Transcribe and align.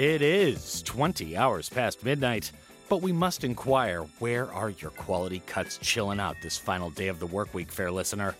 It 0.00 0.22
is 0.22 0.80
20 0.84 1.36
hours 1.36 1.68
past 1.68 2.06
midnight, 2.06 2.52
but 2.88 3.02
we 3.02 3.12
must 3.12 3.44
inquire 3.44 4.06
where 4.18 4.50
are 4.50 4.70
your 4.70 4.92
quality 4.92 5.42
cuts 5.46 5.76
chilling 5.76 6.18
out 6.18 6.36
this 6.40 6.56
final 6.56 6.88
day 6.88 7.08
of 7.08 7.20
the 7.20 7.26
work 7.26 7.52
week, 7.52 7.70
fair 7.70 7.90
listener? 7.90 8.34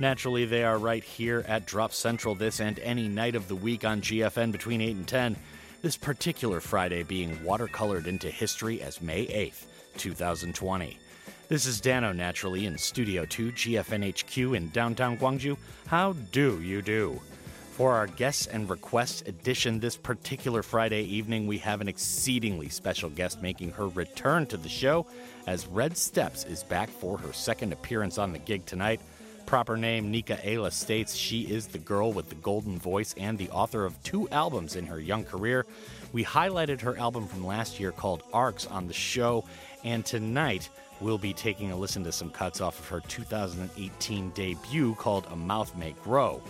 Naturally, 0.00 0.44
they 0.44 0.64
are 0.64 0.76
right 0.76 1.04
here 1.04 1.44
at 1.46 1.68
Drop 1.68 1.92
Central 1.92 2.34
this 2.34 2.58
and 2.58 2.80
any 2.80 3.06
night 3.06 3.36
of 3.36 3.46
the 3.46 3.54
week 3.54 3.84
on 3.84 4.00
GFN 4.00 4.50
between 4.50 4.80
8 4.80 4.96
and 4.96 5.06
10. 5.06 5.36
This 5.82 5.96
particular 5.96 6.58
Friday 6.58 7.04
being 7.04 7.36
watercolored 7.44 8.08
into 8.08 8.28
history 8.28 8.82
as 8.82 9.00
May 9.00 9.24
8th, 9.26 9.66
2020. 9.96 10.98
This 11.46 11.64
is 11.64 11.80
Danno, 11.80 12.12
naturally, 12.12 12.66
in 12.66 12.76
Studio 12.76 13.24
2, 13.24 13.52
GFNHQ 13.52 14.56
in 14.56 14.68
downtown 14.70 15.16
Gwangju. 15.16 15.56
How 15.86 16.14
do 16.32 16.60
you 16.60 16.82
do? 16.82 17.20
For 17.74 17.92
our 17.92 18.06
guests 18.06 18.46
and 18.46 18.70
requests 18.70 19.22
edition 19.22 19.80
this 19.80 19.96
particular 19.96 20.62
Friday 20.62 21.02
evening, 21.02 21.48
we 21.48 21.58
have 21.58 21.80
an 21.80 21.88
exceedingly 21.88 22.68
special 22.68 23.10
guest 23.10 23.42
making 23.42 23.72
her 23.72 23.88
return 23.88 24.46
to 24.46 24.56
the 24.56 24.68
show 24.68 25.06
as 25.48 25.66
Red 25.66 25.96
Steppes 25.96 26.44
is 26.44 26.62
back 26.62 26.88
for 26.88 27.18
her 27.18 27.32
second 27.32 27.72
appearance 27.72 28.16
on 28.16 28.32
the 28.32 28.38
gig 28.38 28.64
tonight. 28.64 29.00
Proper 29.44 29.76
name 29.76 30.12
Nika 30.12 30.38
Aila 30.48 30.70
States 30.70 31.16
she 31.16 31.50
is 31.52 31.66
the 31.66 31.78
girl 31.78 32.12
with 32.12 32.28
the 32.28 32.36
golden 32.36 32.78
voice 32.78 33.12
and 33.18 33.36
the 33.36 33.50
author 33.50 33.84
of 33.84 34.00
two 34.04 34.28
albums 34.28 34.76
in 34.76 34.86
her 34.86 35.00
young 35.00 35.24
career. 35.24 35.66
We 36.12 36.24
highlighted 36.24 36.80
her 36.82 36.96
album 36.96 37.26
from 37.26 37.44
last 37.44 37.80
year 37.80 37.90
called 37.90 38.22
Arcs 38.32 38.68
on 38.68 38.86
the 38.86 38.94
show, 38.94 39.44
and 39.82 40.06
tonight 40.06 40.68
we'll 41.00 41.18
be 41.18 41.32
taking 41.32 41.72
a 41.72 41.76
listen 41.76 42.04
to 42.04 42.12
some 42.12 42.30
cuts 42.30 42.60
off 42.60 42.78
of 42.78 42.86
her 42.86 43.00
2018 43.08 44.30
debut 44.30 44.94
called 44.94 45.26
A 45.32 45.34
Mouth 45.34 45.76
May 45.76 45.96
Grow. 46.04 46.40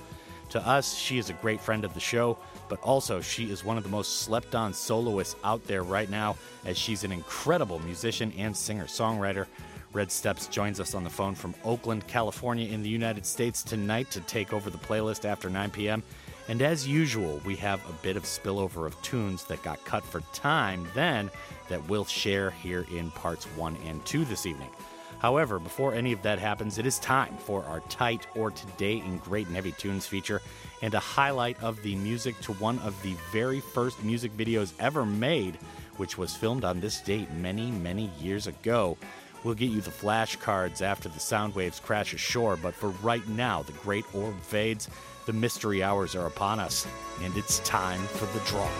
To 0.50 0.66
us, 0.66 0.96
she 0.96 1.18
is 1.18 1.30
a 1.30 1.34
great 1.34 1.60
friend 1.60 1.84
of 1.84 1.94
the 1.94 2.00
show, 2.00 2.38
but 2.68 2.80
also 2.80 3.20
she 3.20 3.50
is 3.50 3.64
one 3.64 3.76
of 3.76 3.82
the 3.82 3.88
most 3.88 4.20
slept 4.20 4.54
on 4.54 4.72
soloists 4.72 5.36
out 5.44 5.64
there 5.66 5.82
right 5.82 6.08
now, 6.08 6.36
as 6.64 6.78
she's 6.78 7.04
an 7.04 7.12
incredible 7.12 7.78
musician 7.80 8.32
and 8.38 8.56
singer 8.56 8.84
songwriter. 8.84 9.46
Red 9.92 10.10
Steppes 10.10 10.48
joins 10.48 10.80
us 10.80 10.94
on 10.94 11.04
the 11.04 11.10
phone 11.10 11.34
from 11.34 11.54
Oakland, 11.64 12.06
California, 12.06 12.68
in 12.68 12.82
the 12.82 12.88
United 12.88 13.24
States 13.24 13.62
tonight 13.62 14.10
to 14.10 14.20
take 14.22 14.52
over 14.52 14.70
the 14.70 14.78
playlist 14.78 15.24
after 15.24 15.48
9 15.48 15.70
p.m. 15.70 16.02
And 16.48 16.60
as 16.62 16.86
usual, 16.86 17.40
we 17.44 17.56
have 17.56 17.80
a 17.88 17.92
bit 18.02 18.16
of 18.16 18.24
spillover 18.24 18.86
of 18.86 19.00
tunes 19.02 19.44
that 19.44 19.62
got 19.62 19.84
cut 19.84 20.04
for 20.04 20.20
time 20.32 20.86
then 20.94 21.30
that 21.68 21.88
we'll 21.88 22.04
share 22.04 22.50
here 22.50 22.84
in 22.92 23.10
parts 23.12 23.44
1 23.44 23.76
and 23.86 24.04
2 24.04 24.24
this 24.24 24.46
evening. 24.46 24.70
However, 25.18 25.58
before 25.58 25.94
any 25.94 26.12
of 26.12 26.22
that 26.22 26.38
happens, 26.38 26.78
it 26.78 26.86
is 26.86 26.98
time 26.98 27.36
for 27.38 27.64
our 27.64 27.80
tight 27.80 28.26
or 28.34 28.50
today 28.50 28.98
in 28.98 29.18
great 29.18 29.46
and 29.46 29.56
heavy 29.56 29.72
tunes 29.72 30.06
feature 30.06 30.42
and 30.82 30.92
a 30.94 31.00
highlight 31.00 31.62
of 31.62 31.82
the 31.82 31.96
music 31.96 32.38
to 32.42 32.52
one 32.54 32.78
of 32.80 33.00
the 33.02 33.14
very 33.32 33.60
first 33.60 34.02
music 34.04 34.36
videos 34.36 34.72
ever 34.78 35.06
made, 35.06 35.56
which 35.96 36.18
was 36.18 36.36
filmed 36.36 36.64
on 36.64 36.80
this 36.80 37.00
date 37.00 37.30
many, 37.32 37.70
many 37.70 38.10
years 38.20 38.46
ago. 38.46 38.98
We'll 39.44 39.54
get 39.54 39.70
you 39.70 39.82
the 39.82 39.90
flashcards 39.90 40.80
after 40.80 41.08
the 41.08 41.20
sound 41.20 41.54
waves 41.54 41.78
crash 41.78 42.14
ashore, 42.14 42.56
but 42.56 42.74
for 42.74 42.90
right 43.02 43.26
now, 43.28 43.62
the 43.62 43.72
great 43.72 44.04
orb 44.14 44.40
fades, 44.40 44.88
the 45.26 45.32
mystery 45.32 45.82
hours 45.82 46.14
are 46.14 46.26
upon 46.26 46.60
us, 46.60 46.86
and 47.22 47.36
it's 47.36 47.58
time 47.60 48.00
for 48.00 48.26
the 48.38 48.44
drop. 48.46 48.72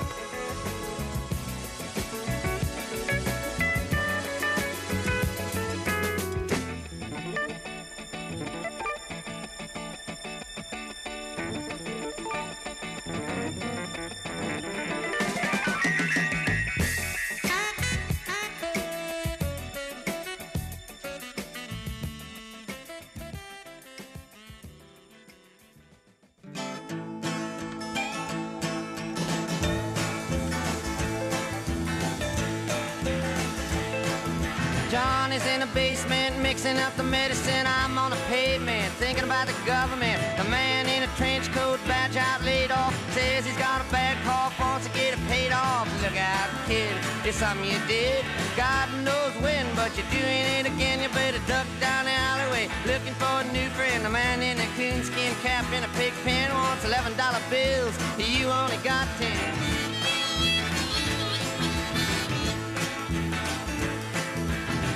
Something 47.45 47.69
you 47.69 47.81
did. 47.87 48.25
God 48.57 48.89
knows 49.05 49.35
when, 49.45 49.67
but 49.77 49.93
you're 49.97 50.09
doing 50.09 50.45
it 50.57 50.65
again. 50.65 51.03
You 51.03 51.11
better 51.11 51.43
duck 51.47 51.67
down 51.79 52.07
the 52.07 52.17
alleyway 52.31 52.71
looking 52.87 53.13
for 53.21 53.35
a 53.45 53.47
new 53.53 53.69
friend. 53.77 54.03
The 54.03 54.09
man 54.09 54.41
in 54.41 54.57
a 54.59 54.69
coonskin 54.77 55.35
cap 55.45 55.67
and 55.77 55.85
a 55.85 55.89
pig 56.01 56.15
pen 56.25 56.49
wants 56.55 56.87
eleven 56.87 57.13
dollar 57.19 57.43
bills. 57.51 57.95
You 58.17 58.49
only 58.49 58.81
got 58.81 59.07
ten. 59.21 59.45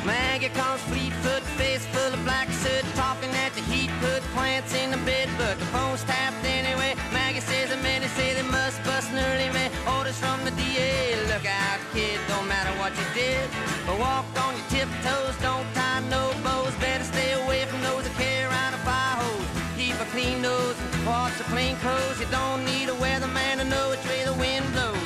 Maggie 0.07 0.49
comes 0.49 0.81
Fleetfoot, 0.89 1.43
face 1.61 1.85
full 1.93 2.15
of 2.17 2.25
black 2.25 2.49
soot, 2.49 2.85
talking 2.95 3.29
at 3.45 3.53
the 3.53 3.61
heat, 3.69 3.91
put 4.01 4.23
plants 4.33 4.73
in 4.73 4.91
the 4.91 4.97
bed, 5.05 5.29
but 5.37 5.59
the 5.59 5.67
phone's 5.67 6.03
tapped 6.05 6.43
anyway. 6.47 6.95
Maggie 7.13 7.41
says 7.41 7.69
the 7.69 7.77
men 7.89 8.01
say 8.17 8.33
they 8.33 8.49
must 8.49 8.83
bust 8.85 9.11
an 9.13 9.19
early 9.19 9.53
man. 9.53 9.68
Orders 10.09 10.21
from 10.21 10.43
the 10.43 10.51
DA, 10.53 11.17
look 11.27 11.45
out, 11.45 11.81
kid, 11.93 12.19
don't 12.29 12.49
matter 12.49 12.71
what 12.81 12.97
you 12.97 13.05
did. 13.13 13.47
But 13.85 13.99
walk 13.99 14.25
on 14.41 14.57
your 14.57 14.65
tiptoes, 14.71 15.37
don't 15.43 15.67
tie 15.75 16.01
no 16.09 16.33
bows, 16.43 16.75
better 16.77 17.05
stay 17.05 17.33
away 17.45 17.67
from 17.67 17.83
those 17.83 18.05
that 18.05 18.17
carry 18.17 18.45
around 18.49 18.73
a 18.73 18.79
fire 18.89 19.17
hose. 19.21 19.49
Keep 19.77 20.01
a 20.01 20.07
clean 20.07 20.41
nose, 20.41 20.77
wash 21.05 21.37
your 21.39 21.49
plain 21.49 21.77
clothes, 21.77 22.19
you 22.19 22.27
don't 22.31 22.65
need 22.65 22.89
a 22.89 22.97
weatherman 23.05 23.59
to 23.59 23.65
know 23.65 23.91
which 23.91 24.03
way 24.09 24.25
the 24.25 24.33
wind 24.33 24.65
blows. 24.73 24.97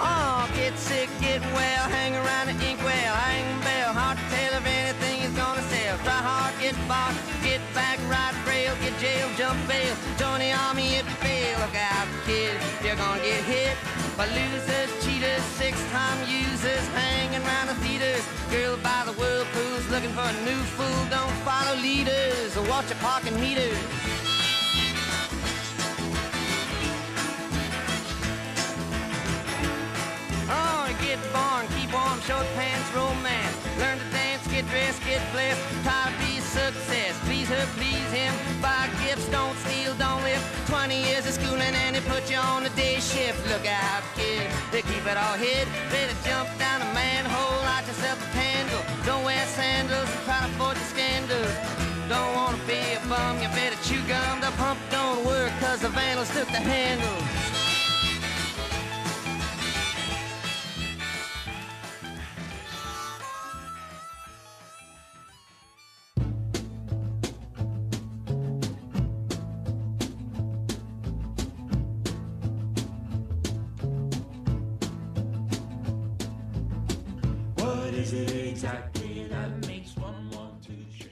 Oh, 0.00 0.48
get 0.56 0.78
sick, 0.78 1.10
you're 12.90 12.98
gonna 12.98 13.22
get 13.22 13.44
hit 13.44 13.76
by 14.16 14.26
losers, 14.26 14.90
cheaters, 15.04 15.42
six-time 15.62 16.18
users, 16.26 16.84
hanging 16.88 17.40
around 17.46 17.68
the 17.68 17.74
theaters. 17.86 18.26
Girl 18.50 18.76
by 18.78 19.04
the 19.06 19.12
whirlpools, 19.12 19.88
looking 19.90 20.10
for 20.10 20.26
a 20.26 20.32
new 20.42 20.60
fool. 20.74 21.00
Don't 21.08 21.36
follow 21.46 21.76
leaders 21.76 22.56
or 22.56 22.66
watch 22.68 22.90
your 22.90 22.98
parking 22.98 23.38
meters. 23.38 23.78
Oh, 30.50 30.90
get 31.00 31.20
born, 31.30 31.68
keep 31.78 31.92
warm, 31.94 32.18
short 32.22 32.46
pants, 32.58 32.90
romance. 32.92 33.54
Learn 33.78 33.98
to 33.98 34.08
dance, 34.10 34.44
get 34.48 34.66
dressed, 34.66 35.00
get 35.04 35.22
blessed. 35.30 35.62
Try 35.84 36.10
to 36.10 36.26
be 36.26 36.40
success. 36.40 37.14
Her, 37.50 37.66
please 37.74 38.10
him. 38.14 38.32
Buy 38.62 38.88
gifts, 39.02 39.26
don't 39.28 39.56
steal, 39.66 39.92
don't 39.98 40.22
live. 40.22 40.38
20 40.70 40.94
years 40.94 41.26
of 41.26 41.34
schooling 41.34 41.74
and 41.82 41.96
they 41.96 42.00
put 42.06 42.30
you 42.30 42.38
on 42.38 42.64
a 42.64 42.70
day 42.78 43.00
shift. 43.00 43.42
Look 43.50 43.66
out, 43.66 44.04
kid, 44.14 44.46
they 44.70 44.82
keep 44.82 45.04
it 45.04 45.18
all 45.18 45.34
hid. 45.34 45.66
Better 45.90 46.14
jump 46.22 46.46
down 46.62 46.80
a 46.80 46.90
manhole, 46.94 47.58
light 47.66 47.82
yourself 47.88 48.22
a 48.22 48.30
candle. 48.38 48.82
Don't 49.04 49.24
wear 49.24 49.44
sandals, 49.46 50.06
and 50.06 50.24
try 50.24 50.38
to 50.38 50.46
avoid 50.46 50.76
the 50.76 50.86
scandals. 50.94 51.54
Don't 52.08 52.34
wanna 52.38 52.62
be 52.70 52.78
a 52.94 53.02
bum, 53.10 53.42
you 53.42 53.48
better 53.58 53.78
chew 53.82 53.98
gum. 54.06 54.40
The 54.40 54.54
pump 54.54 54.78
don't 54.90 55.26
work 55.26 55.50
cause 55.58 55.80
the 55.80 55.88
vandals 55.88 56.30
took 56.30 56.46
the 56.46 56.62
handle. 56.62 57.39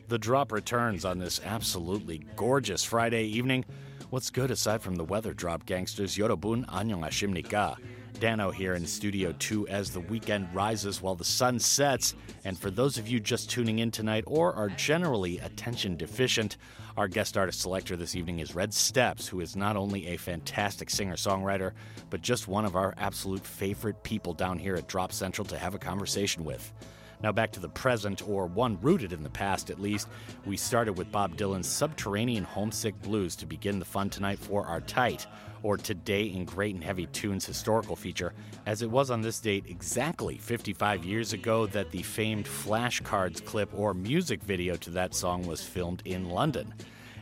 The 0.09 0.19
drop 0.19 0.53
returns 0.53 1.05
on 1.05 1.19
this 1.19 1.39
absolutely 1.45 2.25
gorgeous 2.35 2.83
Friday 2.83 3.25
evening. 3.25 3.67
What's 4.09 4.31
good 4.31 4.51
aside 4.51 4.81
from 4.81 4.95
the 4.97 5.05
weather 5.05 5.35
drop 5.35 5.67
gangsters 5.67 6.17
Yorobun 6.17 6.65
Annyeonghasimnika? 6.67 7.77
Danno 8.15 8.53
here 8.53 8.75
in 8.75 8.87
Studio 8.87 9.33
2 9.39 9.69
as 9.69 9.91
the 9.91 10.01
weekend 10.01 10.53
rises 10.55 11.03
while 11.03 11.15
the 11.15 11.25
sun 11.25 11.59
sets. 11.59 12.15
And 12.45 12.59
for 12.59 12.71
those 12.71 12.97
of 12.97 13.07
you 13.07 13.21
just 13.21 13.51
tuning 13.51 13.81
in 13.81 13.91
tonight 13.91 14.25
or 14.27 14.55
are 14.55 14.71
generally 14.71 15.39
attention 15.41 15.97
deficient, 15.97 16.57
our 16.97 17.07
guest 17.07 17.37
artist 17.37 17.61
selector 17.61 17.95
this 17.95 18.17
evening 18.17 18.41
is 18.41 18.55
Red 18.55 18.73
Steppes, 18.73 19.29
who 19.29 19.41
is 19.41 19.57
not 19.57 19.77
only 19.77 20.09
a 20.09 20.17
fantastic 20.17 20.89
singer 20.89 21.17
songwriter, 21.17 21.73
but 22.09 22.23
just 22.23 22.49
one 22.49 22.65
of 22.65 22.77
our 22.77 22.95
absolute 22.97 23.45
favorite 23.45 24.03
people 24.03 24.33
down 24.33 24.59
here 24.59 24.75
at 24.75 24.89
Drop 24.89 25.13
Central 25.13 25.45
to 25.45 25.59
have 25.59 25.75
a 25.75 25.79
conversation 25.79 26.45
with. 26.45 26.73
Now, 27.21 27.33
back 27.33 27.51
to 27.53 27.61
the 27.61 27.69
present, 27.69 28.27
or 28.29 28.47
one 28.47 28.79
rooted 28.81 29.13
in 29.13 29.25
the 29.25 29.29
past 29.29 29.71
at 29.71 29.81
least, 29.81 30.09
we 30.47 30.57
started 30.57 30.93
with 30.93 31.11
Bob 31.11 31.37
Dylan's 31.37 31.67
Subterranean 31.67 32.45
Homesick 32.45 33.01
Blues 33.03 33.35
to 33.37 33.47
begin 33.47 33.81
the 33.81 33.85
fun 33.85 34.09
tonight 34.09 34.39
for 34.39 34.65
our 34.65 34.81
tight, 34.81 35.27
or 35.65 35.77
Today 35.77 36.25
in 36.25 36.45
Great 36.45 36.77
and 36.77 36.85
Heavy 36.85 37.07
Tunes 37.07 37.45
historical 37.45 37.97
feature, 37.97 38.33
as 38.67 38.83
it 38.83 38.91
was 38.91 39.11
on 39.11 39.21
this 39.21 39.41
date 39.41 39.65
exactly 39.69 40.39
55 40.39 41.05
years 41.05 41.33
ago 41.33 41.67
that 41.67 41.91
the 41.91 42.03
famed 42.03 42.47
flashcards 42.47 43.45
clip 43.45 43.69
or 43.75 43.95
music 43.95 44.41
video 44.43 44.77
to 44.77 44.91
that 44.91 45.13
song 45.13 45.45
was 45.45 45.61
filmed 45.61 46.03
in 46.05 46.29
London. 46.29 46.73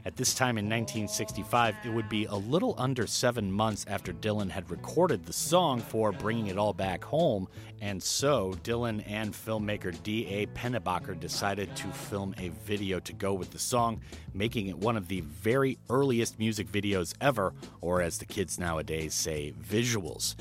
At 0.06 0.14
this 0.14 0.34
time 0.34 0.56
in 0.56 0.66
1965, 0.66 1.74
it 1.84 1.90
would 1.90 2.08
be 2.08 2.26
a 2.26 2.34
little 2.36 2.76
under 2.78 3.08
seven 3.08 3.50
months 3.50 3.84
after 3.88 4.12
Dylan 4.12 4.48
had 4.48 4.70
recorded 4.70 5.26
the 5.26 5.32
song 5.32 5.80
for 5.80 6.12
Bringing 6.12 6.46
It 6.46 6.56
All 6.56 6.72
Back 6.72 7.02
Home, 7.02 7.48
and 7.80 8.00
so 8.00 8.54
Dylan 8.62 9.02
and 9.08 9.32
filmmaker 9.32 10.00
D.A. 10.04 10.46
Pennebaker 10.46 11.18
decided 11.18 11.74
to 11.74 11.88
film 11.88 12.36
a 12.38 12.50
video 12.64 13.00
to 13.00 13.12
go 13.12 13.34
with 13.34 13.50
the 13.50 13.58
song, 13.58 14.00
making 14.32 14.68
it 14.68 14.78
one 14.78 14.96
of 14.96 15.08
the 15.08 15.22
very 15.22 15.76
earliest 15.90 16.38
music 16.38 16.70
videos 16.70 17.12
ever, 17.20 17.52
or 17.80 18.00
as 18.00 18.18
the 18.18 18.26
kids 18.26 18.60
nowadays 18.60 19.12
say, 19.12 19.54
visuals. 19.60 20.36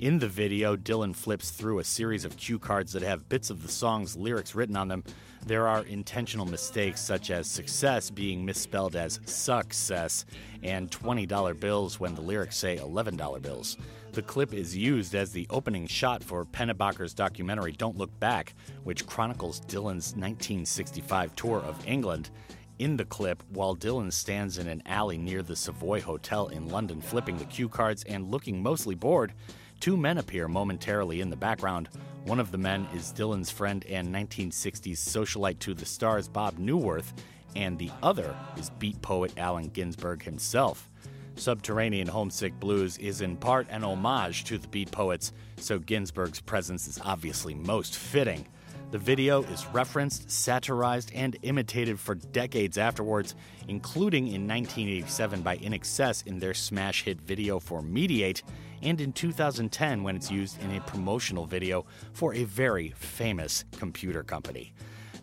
In 0.00 0.18
the 0.18 0.28
video, 0.28 0.76
Dylan 0.76 1.14
flips 1.14 1.50
through 1.50 1.78
a 1.78 1.84
series 1.84 2.24
of 2.24 2.38
cue 2.38 2.58
cards 2.58 2.94
that 2.94 3.02
have 3.02 3.28
bits 3.28 3.50
of 3.50 3.62
the 3.62 3.68
song's 3.70 4.16
lyrics 4.16 4.54
written 4.54 4.76
on 4.76 4.88
them. 4.88 5.04
There 5.46 5.66
are 5.66 5.84
intentional 5.84 6.46
mistakes, 6.46 7.00
such 7.00 7.30
as 7.30 7.46
success 7.46 8.10
being 8.10 8.44
misspelled 8.44 8.94
as 8.94 9.20
success, 9.24 10.26
and 10.62 10.90
$20 10.90 11.58
bills 11.58 11.98
when 11.98 12.14
the 12.14 12.20
lyrics 12.20 12.56
say 12.56 12.76
$11 12.76 13.40
bills. 13.42 13.76
The 14.12 14.22
clip 14.22 14.52
is 14.52 14.76
used 14.76 15.14
as 15.14 15.32
the 15.32 15.46
opening 15.50 15.86
shot 15.86 16.22
for 16.22 16.44
Pennebaker's 16.44 17.14
documentary 17.14 17.72
Don't 17.72 17.96
Look 17.96 18.18
Back, 18.20 18.54
which 18.84 19.06
chronicles 19.06 19.60
Dylan's 19.62 20.14
1965 20.14 21.34
tour 21.36 21.60
of 21.60 21.86
England. 21.86 22.30
In 22.78 22.96
the 22.96 23.04
clip, 23.04 23.42
while 23.50 23.76
Dylan 23.76 24.12
stands 24.12 24.58
in 24.58 24.66
an 24.66 24.82
alley 24.86 25.18
near 25.18 25.42
the 25.42 25.56
Savoy 25.56 26.00
Hotel 26.00 26.48
in 26.48 26.68
London 26.68 27.00
flipping 27.00 27.38
the 27.38 27.44
cue 27.44 27.68
cards 27.68 28.04
and 28.04 28.30
looking 28.30 28.62
mostly 28.62 28.94
bored, 28.94 29.32
Two 29.80 29.96
men 29.96 30.18
appear 30.18 30.46
momentarily 30.46 31.22
in 31.22 31.30
the 31.30 31.36
background. 31.36 31.88
One 32.24 32.38
of 32.38 32.52
the 32.52 32.58
men 32.58 32.86
is 32.94 33.14
Dylan's 33.14 33.50
friend 33.50 33.82
and 33.86 34.14
1960s 34.14 34.98
socialite 34.98 35.58
to 35.60 35.72
the 35.72 35.86
stars 35.86 36.28
Bob 36.28 36.58
Neuwirth, 36.58 37.14
and 37.56 37.78
the 37.78 37.90
other 38.02 38.36
is 38.58 38.68
beat 38.68 39.00
poet 39.00 39.32
Allen 39.38 39.68
Ginsberg 39.68 40.22
himself. 40.22 40.90
Subterranean 41.36 42.08
Homesick 42.08 42.60
Blues 42.60 42.98
is 42.98 43.22
in 43.22 43.38
part 43.38 43.68
an 43.70 43.82
homage 43.82 44.44
to 44.44 44.58
the 44.58 44.68
beat 44.68 44.90
poets, 44.90 45.32
so 45.56 45.78
Ginsberg's 45.78 46.40
presence 46.40 46.86
is 46.86 47.00
obviously 47.02 47.54
most 47.54 47.96
fitting. 47.96 48.46
The 48.90 48.98
video 48.98 49.42
is 49.42 49.66
referenced, 49.68 50.28
satirized, 50.32 51.12
and 51.14 51.36
imitated 51.42 52.00
for 52.00 52.16
decades 52.16 52.76
afterwards, 52.76 53.36
including 53.68 54.26
in 54.26 54.48
1987 54.48 55.42
by 55.42 55.58
INXS 55.58 56.26
in 56.26 56.40
their 56.40 56.54
smash 56.54 57.04
hit 57.04 57.20
video 57.20 57.60
for 57.60 57.82
Mediate, 57.82 58.42
and 58.82 59.00
in 59.00 59.12
2010 59.12 60.02
when 60.02 60.16
it's 60.16 60.28
used 60.28 60.60
in 60.60 60.74
a 60.74 60.80
promotional 60.80 61.46
video 61.46 61.86
for 62.14 62.34
a 62.34 62.42
very 62.42 62.92
famous 62.96 63.64
computer 63.78 64.24
company. 64.24 64.72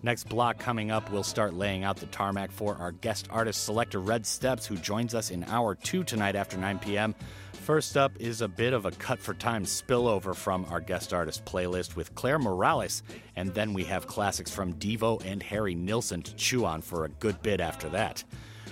Next 0.03 0.29
block 0.29 0.59
coming 0.59 0.91
up, 0.91 1.11
we'll 1.11 1.23
start 1.23 1.53
laying 1.53 1.83
out 1.83 1.97
the 1.97 2.05
tarmac 2.07 2.51
for 2.51 2.75
our 2.75 2.91
guest 2.91 3.27
artist 3.31 3.63
selector 3.63 3.99
Red 3.99 4.25
Steppes, 4.25 4.65
who 4.65 4.77
joins 4.77 5.15
us 5.15 5.31
in 5.31 5.43
hour 5.45 5.75
two 5.75 6.03
tonight 6.03 6.35
after 6.35 6.57
9 6.57 6.79
p.m. 6.79 7.15
First 7.53 7.97
up 7.97 8.13
is 8.19 8.41
a 8.41 8.47
bit 8.47 8.73
of 8.73 8.85
a 8.85 8.91
cut 8.91 9.19
for 9.19 9.33
time 9.33 9.65
spillover 9.65 10.35
from 10.35 10.65
our 10.69 10.79
guest 10.79 11.13
artist 11.13 11.43
playlist 11.45 11.95
with 11.95 12.15
Claire 12.15 12.39
Morales, 12.39 13.03
and 13.35 13.53
then 13.53 13.73
we 13.73 13.83
have 13.85 14.07
classics 14.07 14.51
from 14.51 14.73
Devo 14.75 15.21
and 15.25 15.43
Harry 15.43 15.75
Nilsson 15.75 16.21
to 16.21 16.35
chew 16.35 16.63
on 16.63 16.81
for 16.81 17.03
a 17.03 17.09
good 17.09 17.41
bit 17.41 17.59
after 17.59 17.89
that. 17.89 18.23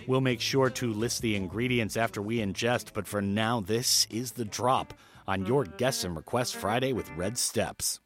We'll 0.07 0.21
make 0.21 0.39
sure 0.39 0.69
to 0.69 0.93
list 0.93 1.21
the 1.21 1.35
ingredients 1.35 1.97
after 1.97 2.21
we 2.21 2.37
ingest, 2.37 2.93
but 2.93 3.07
for 3.07 3.21
now, 3.21 3.59
this 3.59 4.07
is 4.09 4.33
the 4.33 4.45
drop 4.45 4.93
on 5.27 5.45
your 5.45 5.65
Guests 5.65 6.03
and 6.03 6.15
Request 6.15 6.55
Friday 6.55 6.93
with 6.93 7.09
Red 7.17 7.37
Steppes. 7.37 7.99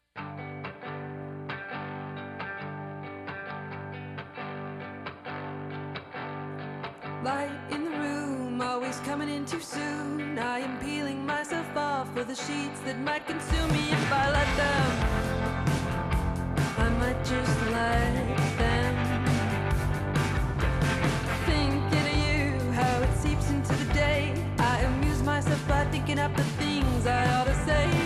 Too 9.50 9.60
soon. 9.60 10.38
I 10.38 10.60
am 10.60 10.78
peeling 10.78 11.26
myself 11.26 11.66
off 11.76 12.14
for 12.14 12.22
the 12.22 12.36
sheets 12.36 12.78
that 12.84 12.96
might 13.00 13.26
consume 13.26 13.72
me 13.72 13.90
if 13.90 14.12
I 14.12 14.30
let 14.30 14.50
them. 14.56 14.90
I 16.78 16.88
might 17.00 17.20
just 17.24 17.60
let 17.72 18.14
them. 18.60 18.94
Thinking 21.46 22.06
of 22.12 22.18
you, 22.26 22.72
how 22.72 23.02
it 23.02 23.12
seeps 23.16 23.50
into 23.50 23.74
the 23.74 23.92
day. 23.92 24.34
I 24.58 24.82
amuse 24.82 25.20
myself 25.24 25.66
by 25.66 25.84
thinking 25.86 26.20
up 26.20 26.36
the 26.36 26.44
things 26.62 27.06
I 27.06 27.28
ought 27.34 27.48
to 27.48 27.54
say 27.66 27.99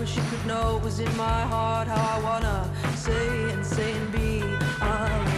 wish 0.00 0.16
you 0.16 0.22
could 0.30 0.46
know 0.46 0.80
was 0.84 1.00
in 1.00 1.16
my 1.16 1.42
heart 1.52 1.88
how 1.88 2.18
I 2.18 2.22
wanna 2.22 2.70
say 2.96 3.52
and 3.52 3.64
say 3.64 3.92
and 3.92 4.12
be 4.12 4.42
all 4.82 5.33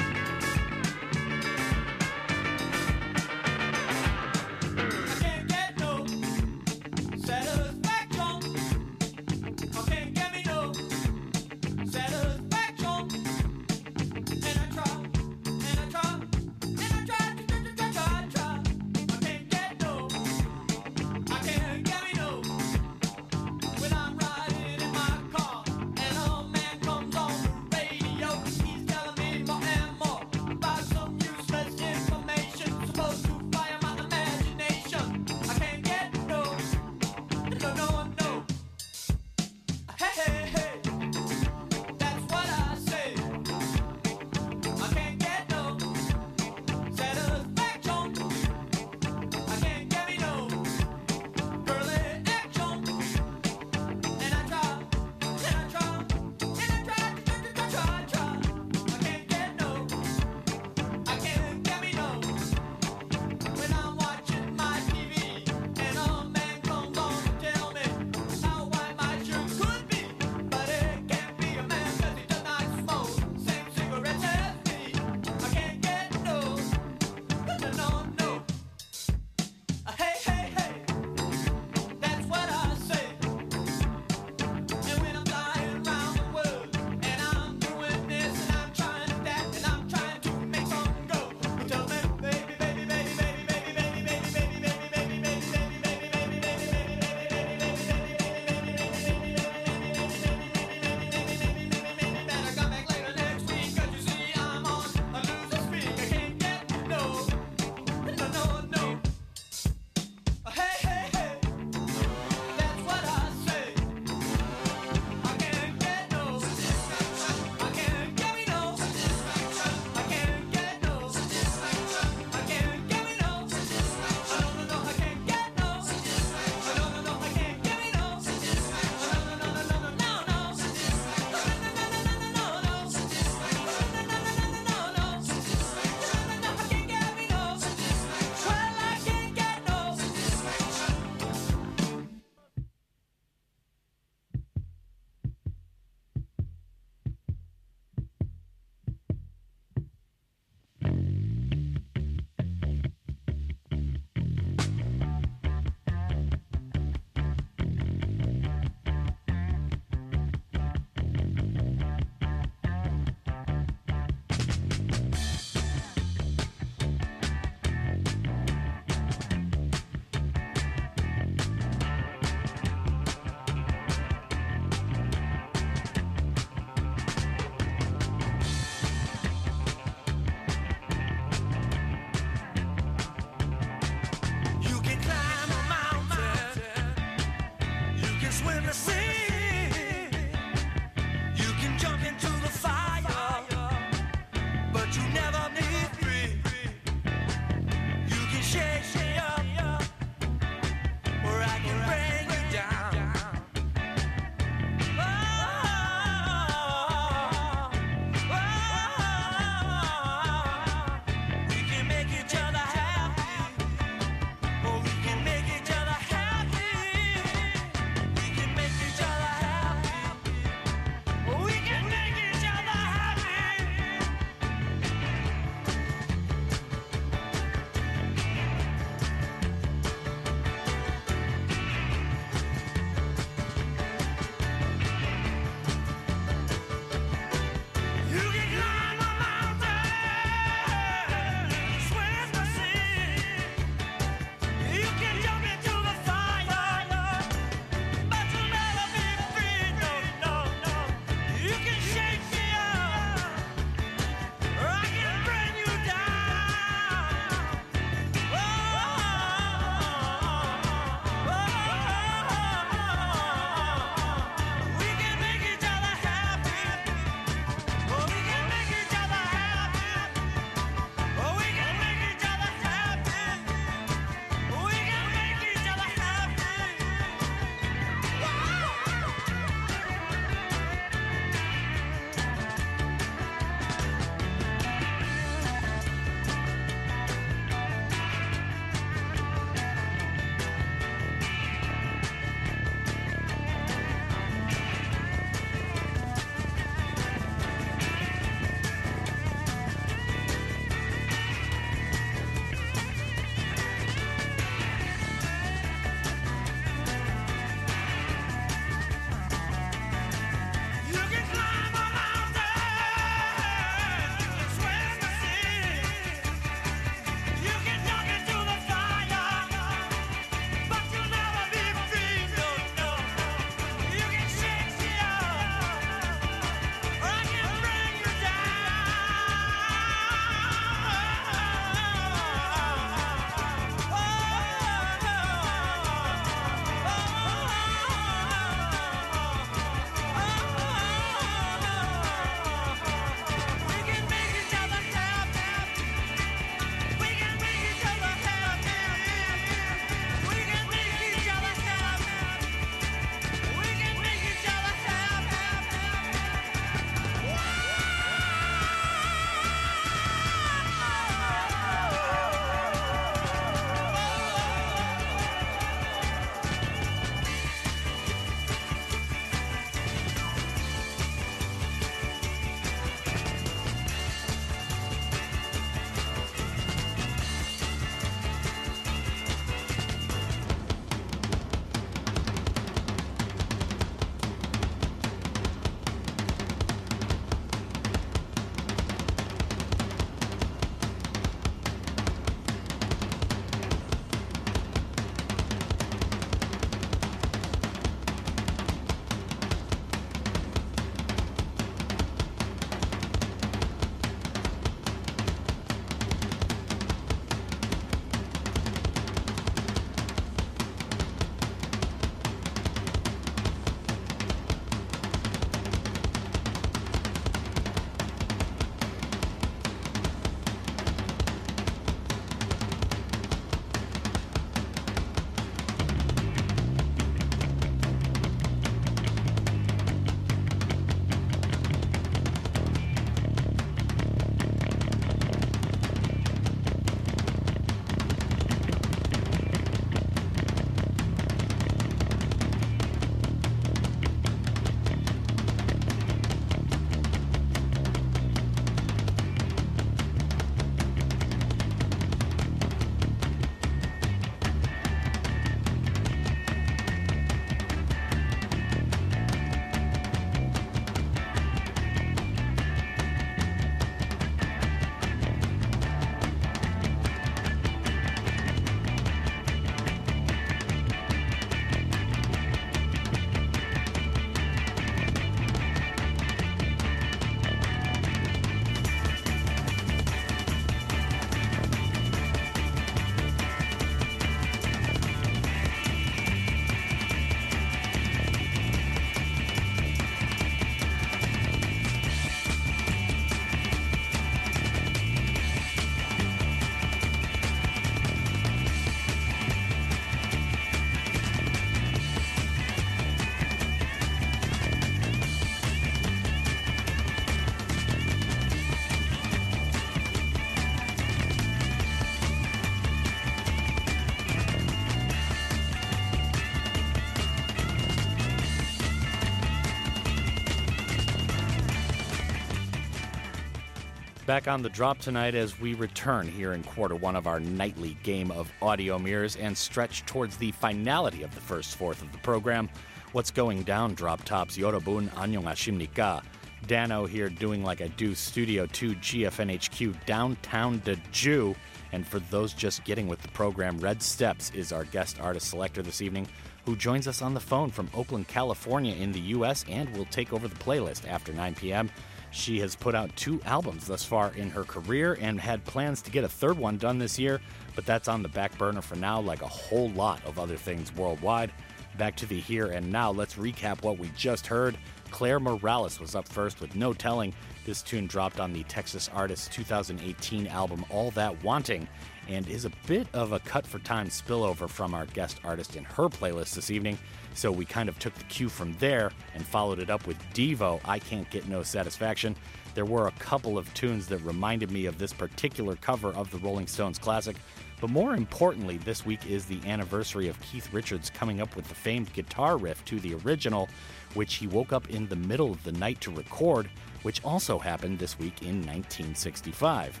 Back 524.28 524.46
on 524.46 524.60
the 524.60 524.68
drop 524.68 524.98
tonight 524.98 525.34
as 525.34 525.58
we 525.58 525.72
return 525.72 526.28
here 526.28 526.52
in 526.52 526.62
quarter 526.62 526.94
one 526.94 527.16
of 527.16 527.26
our 527.26 527.40
nightly 527.40 527.96
game 528.02 528.30
of 528.30 528.52
audio 528.60 528.98
mirrors 528.98 529.36
and 529.36 529.56
stretch 529.56 530.04
towards 530.04 530.36
the 530.36 530.52
finality 530.52 531.22
of 531.22 531.34
the 531.34 531.40
first 531.40 531.76
fourth 531.76 532.02
of 532.02 532.12
the 532.12 532.18
program. 532.18 532.68
What's 533.12 533.30
going 533.30 533.62
down, 533.62 533.94
Drop 533.94 534.22
Tops? 534.24 534.58
Yorobun 534.58 535.08
Ashimnika. 535.12 536.22
Danno 536.66 537.08
here 537.08 537.30
doing 537.30 537.64
like 537.64 537.80
I 537.80 537.88
do 537.88 538.14
Studio 538.14 538.66
2 538.66 538.96
GFNHQ 538.96 540.04
downtown 540.04 540.80
Gwangju. 540.80 541.56
And 541.92 542.06
for 542.06 542.18
those 542.18 542.52
just 542.52 542.84
getting 542.84 543.08
with 543.08 543.22
the 543.22 543.28
program, 543.28 543.78
Red 543.78 544.02
Steppes 544.02 544.50
is 544.50 544.72
our 544.72 544.84
guest 544.84 545.18
artist 545.22 545.48
selector 545.48 545.80
this 545.80 546.02
evening, 546.02 546.28
who 546.66 546.76
joins 546.76 547.08
us 547.08 547.22
on 547.22 547.32
the 547.32 547.40
phone 547.40 547.70
from 547.70 547.88
Oakland, 547.94 548.28
California 548.28 548.94
in 548.94 549.10
the 549.10 549.20
U.S. 549.20 549.64
and 549.70 549.88
will 549.96 550.04
take 550.04 550.34
over 550.34 550.48
the 550.48 550.56
playlist 550.56 551.08
after 551.08 551.32
9 551.32 551.54
p.m. 551.54 551.90
She 552.30 552.60
has 552.60 552.76
put 552.76 552.94
out 552.94 553.14
two 553.16 553.40
albums 553.44 553.86
thus 553.86 554.04
far 554.04 554.32
in 554.34 554.50
her 554.50 554.64
career 554.64 555.18
and 555.20 555.40
had 555.40 555.64
plans 555.64 556.02
to 556.02 556.10
get 556.10 556.24
a 556.24 556.28
third 556.28 556.58
one 556.58 556.76
done 556.76 556.98
this 556.98 557.18
year, 557.18 557.40
but 557.74 557.86
that's 557.86 558.08
on 558.08 558.22
the 558.22 558.28
back 558.28 558.56
burner 558.58 558.82
for 558.82 558.96
now, 558.96 559.20
like 559.20 559.42
a 559.42 559.48
whole 559.48 559.90
lot 559.90 560.24
of 560.24 560.38
other 560.38 560.56
things 560.56 560.94
worldwide. 560.94 561.50
Back 561.96 562.16
to 562.16 562.26
the 562.26 562.38
here 562.38 562.66
and 562.66 562.92
now, 562.92 563.10
let's 563.10 563.34
recap 563.34 563.82
what 563.82 563.98
we 563.98 564.10
just 564.16 564.46
heard. 564.46 564.76
Claire 565.10 565.40
Morales 565.40 565.98
was 565.98 566.14
up 566.14 566.28
first 566.28 566.60
with 566.60 566.76
No 566.76 566.92
Telling. 566.92 567.34
This 567.64 567.82
tune 567.82 568.06
dropped 568.06 568.40
on 568.40 568.52
the 568.52 568.62
Texas 568.64 569.08
Artist's 569.12 569.48
2018 569.48 570.46
album 570.46 570.84
All 570.90 571.10
That 571.12 571.42
Wanting 571.42 571.88
and 572.28 572.46
is 572.48 572.66
a 572.66 572.72
bit 572.86 573.06
of 573.14 573.32
a 573.32 573.40
cut 573.40 573.66
for 573.66 573.78
time 573.78 574.08
spillover 574.08 574.68
from 574.68 574.94
our 574.94 575.06
guest 575.06 575.40
artist 575.44 575.76
in 575.76 575.84
her 575.84 576.08
playlist 576.08 576.54
this 576.54 576.70
evening. 576.70 576.98
So 577.38 577.52
we 577.52 577.64
kind 577.64 577.88
of 577.88 577.96
took 578.00 578.14
the 578.14 578.24
cue 578.24 578.48
from 578.48 578.74
there 578.80 579.12
and 579.32 579.46
followed 579.46 579.78
it 579.78 579.90
up 579.90 580.08
with 580.08 580.18
Devo, 580.34 580.80
I 580.84 580.98
Can't 580.98 581.30
Get 581.30 581.46
No 581.46 581.62
Satisfaction. 581.62 582.34
There 582.74 582.84
were 582.84 583.06
a 583.06 583.12
couple 583.12 583.56
of 583.56 583.72
tunes 583.74 584.08
that 584.08 584.18
reminded 584.22 584.72
me 584.72 584.86
of 584.86 584.98
this 584.98 585.12
particular 585.12 585.76
cover 585.76 586.08
of 586.14 586.32
the 586.32 586.38
Rolling 586.38 586.66
Stones 586.66 586.98
classic, 586.98 587.36
but 587.80 587.90
more 587.90 588.16
importantly, 588.16 588.78
this 588.78 589.06
week 589.06 589.24
is 589.24 589.44
the 589.44 589.60
anniversary 589.64 590.26
of 590.26 590.40
Keith 590.40 590.72
Richards 590.72 591.10
coming 591.10 591.40
up 591.40 591.54
with 591.54 591.68
the 591.68 591.76
famed 591.76 592.12
guitar 592.12 592.56
riff 592.56 592.84
to 592.86 592.98
the 592.98 593.14
original, 593.14 593.68
which 594.14 594.34
he 594.34 594.48
woke 594.48 594.72
up 594.72 594.90
in 594.90 595.06
the 595.06 595.14
middle 595.14 595.52
of 595.52 595.62
the 595.62 595.70
night 595.70 596.00
to 596.00 596.10
record, 596.10 596.68
which 597.04 597.24
also 597.24 597.56
happened 597.56 598.00
this 598.00 598.18
week 598.18 598.42
in 598.42 598.66
1965. 598.66 600.00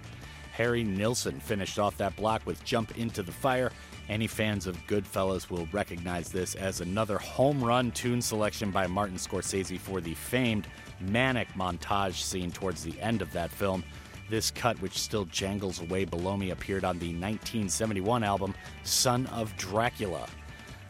Harry 0.50 0.82
Nilsson 0.82 1.38
finished 1.38 1.78
off 1.78 1.96
that 1.98 2.16
block 2.16 2.44
with 2.44 2.64
Jump 2.64 2.98
Into 2.98 3.22
the 3.22 3.30
Fire. 3.30 3.70
Any 4.08 4.26
fans 4.26 4.66
of 4.66 4.86
Goodfellas 4.86 5.50
will 5.50 5.68
recognize 5.70 6.30
this 6.30 6.54
as 6.54 6.80
another 6.80 7.18
home 7.18 7.62
run 7.62 7.90
tune 7.90 8.22
selection 8.22 8.70
by 8.70 8.86
Martin 8.86 9.18
Scorsese 9.18 9.78
for 9.78 10.00
the 10.00 10.14
famed 10.14 10.66
manic 10.98 11.48
montage 11.52 12.22
scene 12.22 12.50
towards 12.50 12.82
the 12.82 12.98
end 13.00 13.20
of 13.20 13.30
that 13.32 13.50
film. 13.50 13.84
This 14.30 14.50
cut, 14.50 14.80
which 14.80 14.98
still 14.98 15.26
jangles 15.26 15.80
away 15.82 16.06
below 16.06 16.38
me, 16.38 16.50
appeared 16.50 16.84
on 16.84 16.98
the 16.98 17.08
1971 17.08 18.24
album 18.24 18.54
Son 18.82 19.26
of 19.26 19.54
Dracula. 19.58 20.26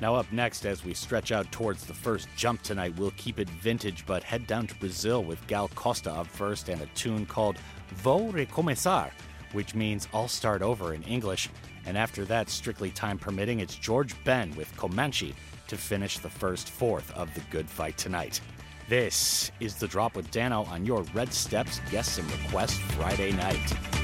Now, 0.00 0.14
up 0.14 0.30
next, 0.30 0.64
as 0.64 0.84
we 0.84 0.94
stretch 0.94 1.32
out 1.32 1.50
towards 1.50 1.84
the 1.84 1.94
first 1.94 2.28
jump 2.36 2.62
tonight, 2.62 2.96
we'll 2.96 3.12
keep 3.16 3.40
it 3.40 3.50
vintage 3.50 4.06
but 4.06 4.22
head 4.22 4.46
down 4.46 4.68
to 4.68 4.74
Brazil 4.76 5.24
with 5.24 5.44
Gal 5.48 5.68
Costa 5.74 6.12
up 6.12 6.28
first 6.28 6.68
and 6.68 6.80
a 6.80 6.86
tune 6.94 7.26
called 7.26 7.56
Vou 7.96 8.30
Recomeçar 8.30 9.10
which 9.52 9.74
means 9.74 10.08
I'll 10.12 10.28
start 10.28 10.62
over 10.62 10.94
in 10.94 11.02
English. 11.04 11.48
And 11.86 11.96
after 11.96 12.24
that, 12.26 12.50
strictly 12.50 12.90
time 12.90 13.18
permitting, 13.18 13.60
it's 13.60 13.78
Jorge 13.84 14.14
Ben 14.24 14.54
with 14.56 14.74
Comanche 14.76 15.34
to 15.68 15.76
finish 15.76 16.18
the 16.18 16.30
first 16.30 16.70
fourth 16.70 17.10
of 17.12 17.32
the 17.34 17.42
good 17.50 17.68
fight 17.68 17.96
tonight. 17.96 18.40
This 18.88 19.52
is 19.60 19.74
The 19.74 19.86
Drop 19.86 20.16
with 20.16 20.30
Danno 20.30 20.66
on 20.68 20.86
your 20.86 21.02
Red 21.14 21.32
Steppes 21.32 21.80
Guests 21.90 22.18
and 22.18 22.30
Requests 22.30 22.78
Friday 22.78 23.32
night. 23.32 23.97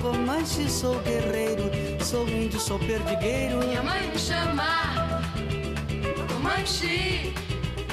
Comanche, 0.00 0.68
sou 0.70 0.98
guerreiro, 1.00 1.70
sou 2.02 2.26
índio, 2.26 2.58
sou 2.58 2.78
perdigueiro. 2.78 3.58
Minha 3.58 3.82
mãe 3.82 4.08
me 4.10 4.18
chama 4.18 5.20
Comanche. 6.32 7.34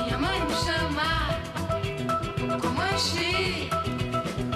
Minha 0.03 0.17
mãe 0.17 0.39
me 0.39 0.55
chama 0.55 1.39
Comanche. 2.61 3.69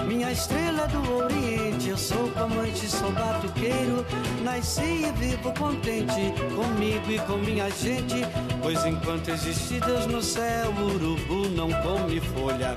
Minha 0.08 0.32
estrela 0.32 0.88
do 0.88 1.14
Oriente, 1.14 1.90
eu 1.90 1.98
sou 1.98 2.30
comante, 2.32 2.88
sou 2.88 3.12
batuqueiro. 3.12 4.06
Nasci 4.44 5.06
e 5.06 5.12
vivo 5.18 5.54
contente 5.54 6.34
comigo 6.56 7.12
e 7.12 7.20
com 7.20 7.38
minha 7.38 7.70
gente. 7.70 8.26
Pois 8.62 8.86
enquanto 8.86 9.30
existe 9.30 9.80
Deus 9.82 10.06
no 10.08 10.22
céu, 10.22 10.72
o 10.72 10.96
urubu 10.96 11.50
não 11.50 11.70
come 11.82 12.22
folha. 12.22 12.76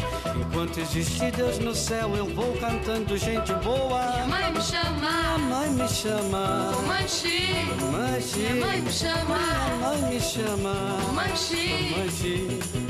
Enquanto 0.55 0.79
existe 0.79 1.33
Deus 1.33 1.59
no 1.59 1.75
céu, 1.75 2.15
eu 2.15 2.27
vou 2.27 2.57
cantando 2.59 3.19
gente 3.19 3.53
boa. 3.55 4.13
Minha 4.13 4.27
mãe 4.29 4.45
me 4.45 4.51
Minha 4.53 4.61
chama 4.61 5.39
mãe 5.39 5.71
me 5.71 5.89
chama. 5.89 6.73
Comanche. 6.77 7.67
Comanche. 7.81 8.39
Minha 8.39 8.67
mãe 8.67 8.81
me 8.81 8.93
chama 8.93 9.37
Minha 9.37 9.77
mãe 9.81 10.11
me 10.11 10.21
chama. 10.21 10.99
Comanche. 11.07 11.91
La 12.79 12.84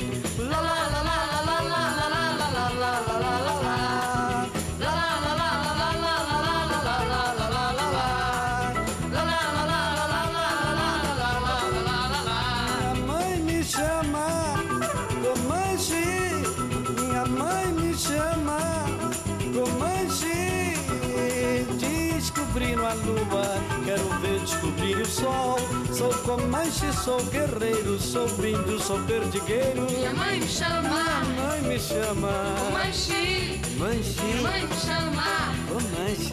sol 25.25 25.57
Sou 25.93 26.13
Comanche, 26.23 26.93
sou 26.93 27.23
guerreiro 27.25 27.99
Sou 27.99 28.27
índio, 28.45 28.79
sou 28.81 28.99
perdigueiro 29.01 29.83
Minha 29.91 30.13
mãe 30.13 30.41
me 30.41 30.49
chama 30.49 31.23
Minha 31.25 31.49
mãe 31.49 31.63
me 31.63 31.79
chama 31.81 32.31
Comanche. 32.67 33.61
Comanche 33.79 34.23
Minha 34.23 34.43
mãe 34.43 34.67
me 34.67 34.77
chama 34.77 35.25
Comanche 35.69 36.33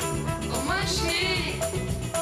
Comanche. 0.51 1.59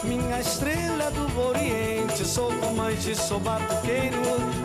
Minha 0.03 0.39
estrela 0.39 1.11
do 1.11 1.39
Oriente, 1.39 2.25
sou 2.25 2.51
comante, 2.53 3.15
sou 3.15 3.39
batuqueiro. 3.39 4.17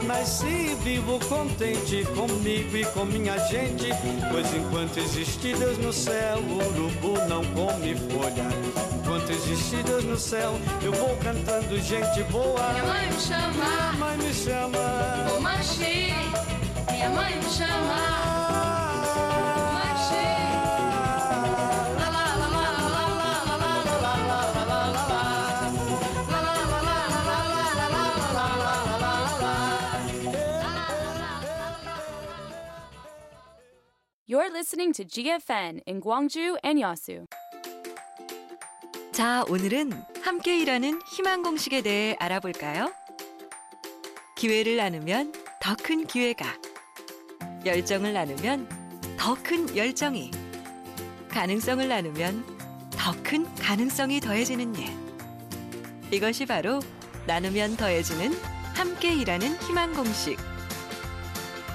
Nasci 0.06 0.46
e 0.46 0.74
vivo 0.82 1.18
contente 1.26 2.04
comigo 2.14 2.76
e 2.76 2.84
com 2.86 3.04
minha 3.04 3.36
gente. 3.48 3.88
Pois 4.30 4.54
enquanto 4.54 4.98
existe 4.98 5.54
Deus 5.54 5.78
no 5.78 5.92
céu, 5.92 6.38
o 6.38 6.56
urubu 6.56 7.18
não 7.28 7.44
come 7.52 7.96
folha 7.96 8.93
antes 9.24 10.04
no 10.04 10.18
céu. 10.18 10.52
Eu 10.82 10.92
vou 10.92 11.16
cantando 11.16 11.78
gente 11.78 12.22
boa. 12.24 12.72
Minha 12.72 12.84
mãe 12.84 13.06
me 13.10 13.20
chama. 13.20 13.52
Minha 13.52 13.92
mãe 13.92 14.16
me 14.18 14.34
chama. 14.34 15.28
Vou 15.28 15.40
marchei. 15.40 16.12
Minha 16.90 17.10
mãe 17.10 17.36
me 17.36 17.50
chama. 17.50 18.24
You're 34.26 34.50
listening 34.50 34.92
to 34.94 35.04
GFN 35.04 35.80
in 35.86 36.00
Gwangju 36.00 36.56
and 36.64 36.78
Yasu. 36.78 37.26
자, 39.14 39.44
오늘은 39.48 39.92
함께 40.24 40.58
일하는 40.58 41.00
희망 41.06 41.44
공식에 41.44 41.82
대해 41.82 42.16
알아볼까요? 42.18 42.92
기회를 44.34 44.76
나누면 44.76 45.32
더 45.62 45.76
큰 45.76 46.04
기회가, 46.04 46.44
열정을 47.64 48.12
나누면 48.12 48.68
더 49.16 49.36
큰 49.36 49.76
열정이, 49.76 50.32
가능성을 51.28 51.86
나누면 51.86 52.44
더 52.90 53.14
큰 53.22 53.46
가능성이 53.54 54.18
더해지는 54.18 54.74
일. 54.74 54.88
이것이 56.10 56.44
바로 56.44 56.80
나누면 57.28 57.76
더해지는 57.76 58.36
함께 58.74 59.14
일하는 59.14 59.56
희망 59.58 59.94
공식. 59.94 60.36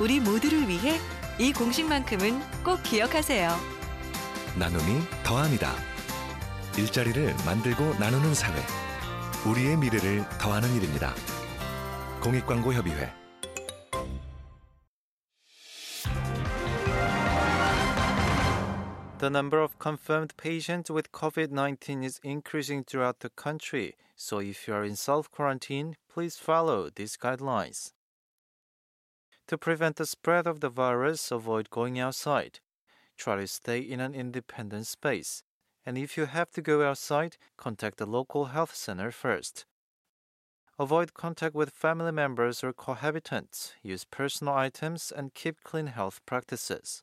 우리 0.02 0.19
모두를 0.19 0.67
위해 0.67 0.99
이 1.38 1.54
공식만큼은 1.54 2.41
꼭 2.65 2.84
기억하세요. 2.84 3.58
나눔이 4.58 5.04
더합니다. 5.23 5.88
일자리를 6.77 7.34
만들고 7.45 7.95
나누는 7.99 8.34
사회. 8.34 8.62
우리의 9.45 9.77
미래를 9.77 10.27
더하는 10.39 10.73
일입니다. 10.75 11.13
공익광고협의회 12.21 13.19
The 19.19 19.29
number 19.29 19.62
of 19.62 19.77
confirmed 19.79 20.38
patients 20.38 20.89
with 20.89 21.12
COVID 21.12 21.51
19 21.51 22.03
is 22.03 22.21
increasing 22.23 22.86
throughout 22.86 23.19
the 23.19 23.29
country, 23.29 23.95
so 24.15 24.39
if 24.39 24.65
you 24.65 24.73
are 24.73 24.86
in 24.86 24.95
self 24.95 25.29
quarantine, 25.29 25.97
please 26.08 26.38
follow 26.38 26.89
these 26.89 27.17
guidelines. 27.17 27.91
To 29.47 29.58
prevent 29.58 29.97
the 29.97 30.05
spread 30.05 30.47
of 30.47 30.62
the 30.62 30.69
virus, 30.69 31.32
avoid 31.32 31.69
going 31.69 31.99
outside. 31.99 32.62
Try 33.17 33.36
to 33.36 33.47
stay 33.47 33.79
in 33.79 33.99
an 33.99 34.15
independent 34.15 34.88
space. 34.88 35.43
And 35.89 35.97
if 35.97 36.17
you 36.17 36.28
have 36.28 36.52
to 36.52 36.62
go 36.62 36.88
outside, 36.88 37.38
contact 37.58 37.97
the 37.97 38.06
local 38.06 38.45
health 38.45 38.75
center 38.75 39.10
first. 39.10 39.65
Avoid 40.78 41.15
contact 41.15 41.56
with 41.56 41.71
family 41.71 42.12
members 42.12 42.63
or 42.63 42.73
cohabitants. 42.73 43.71
Use 43.82 44.06
personal 44.06 44.54
items 44.54 45.12
and 45.12 45.34
keep 45.34 45.63
clean 45.63 45.88
health 45.88 46.21
practices. 46.28 47.02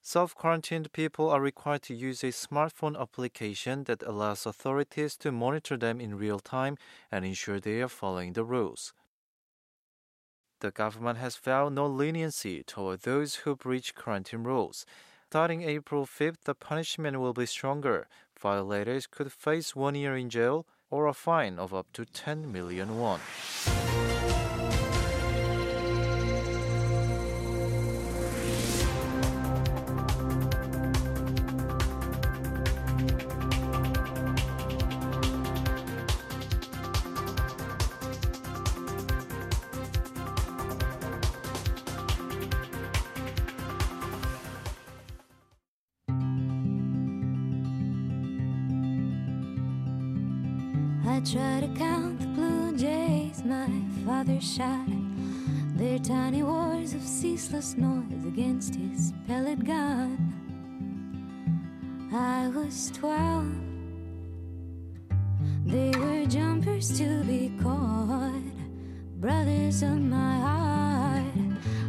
Self 0.00 0.34
quarantined 0.34 0.90
people 0.94 1.28
are 1.28 1.42
required 1.42 1.82
to 1.82 1.94
use 1.94 2.24
a 2.24 2.28
smartphone 2.28 2.98
application 2.98 3.84
that 3.84 4.02
allows 4.04 4.46
authorities 4.46 5.14
to 5.18 5.30
monitor 5.30 5.76
them 5.76 6.00
in 6.00 6.16
real 6.16 6.40
time 6.40 6.78
and 7.12 7.26
ensure 7.26 7.60
they 7.60 7.82
are 7.82 7.88
following 7.90 8.32
the 8.32 8.44
rules. 8.44 8.94
The 10.60 10.70
government 10.70 11.18
has 11.18 11.36
found 11.36 11.74
no 11.74 11.86
leniency 11.88 12.62
toward 12.62 13.00
those 13.00 13.34
who 13.34 13.54
breach 13.54 13.94
quarantine 13.94 14.44
rules. 14.44 14.86
Starting 15.34 15.62
April 15.62 16.06
5th, 16.06 16.44
the 16.44 16.54
punishment 16.54 17.18
will 17.18 17.32
be 17.32 17.44
stronger. 17.44 18.06
Violators 18.38 19.08
could 19.08 19.32
face 19.32 19.74
one 19.74 19.96
year 19.96 20.16
in 20.16 20.30
jail 20.30 20.64
or 20.90 21.08
a 21.08 21.12
fine 21.12 21.58
of 21.58 21.74
up 21.74 21.88
to 21.92 22.04
10 22.04 22.52
million 22.52 23.00
won. 23.00 23.18
Father 54.24 54.40
shot. 54.40 54.86
Their 55.76 55.98
tiny 55.98 56.42
wars 56.42 56.94
of 56.94 57.02
ceaseless 57.02 57.76
noise 57.76 58.24
against 58.26 58.74
his 58.74 59.12
pellet 59.26 59.64
gun. 59.64 60.16
I 62.12 62.48
was 62.48 62.90
twelve. 62.94 63.52
They 65.66 65.90
were 65.98 66.26
jumpers 66.26 66.96
to 66.98 67.24
be 67.24 67.52
caught, 67.62 68.42
brothers 69.20 69.82
of 69.82 70.00
my 70.00 70.36
heart. 70.38 71.24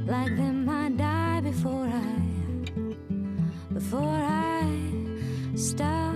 Like 0.06 0.36
them, 0.36 0.68
I 0.70 0.90
die 0.90 1.42
before 1.42 1.88
I, 1.88 3.74
before 3.74 4.02
I 4.02 4.64
start. 5.56 6.15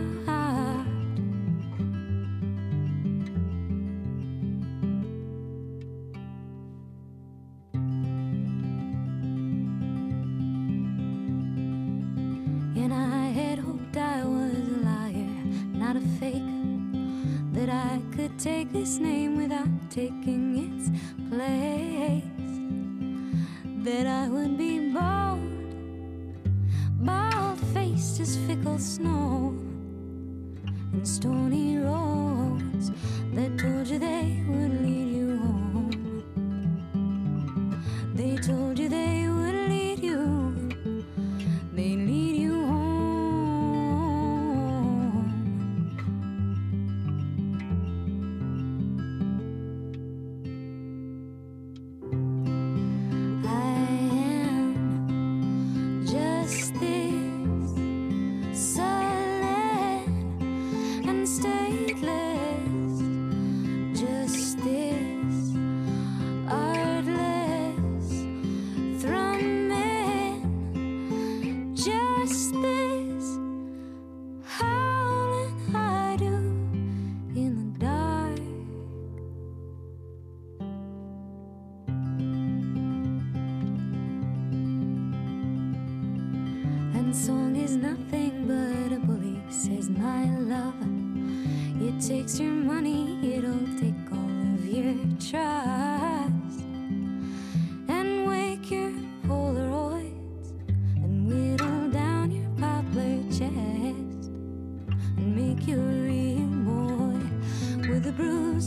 take 18.40 18.72
this 18.72 19.00
name 19.00 19.36
without 19.36 19.68
taking 19.90 20.56
its 20.66 20.90
place. 21.30 22.24
That 23.84 24.08
I 24.08 24.30
would 24.30 24.58
be 24.58 24.94
bold, 24.94 25.42
bald 27.06 27.60
faced 27.74 28.22
as 28.22 28.38
fickle 28.48 28.80
snow, 28.80 29.54
and 30.94 31.06
storm. 31.06 31.39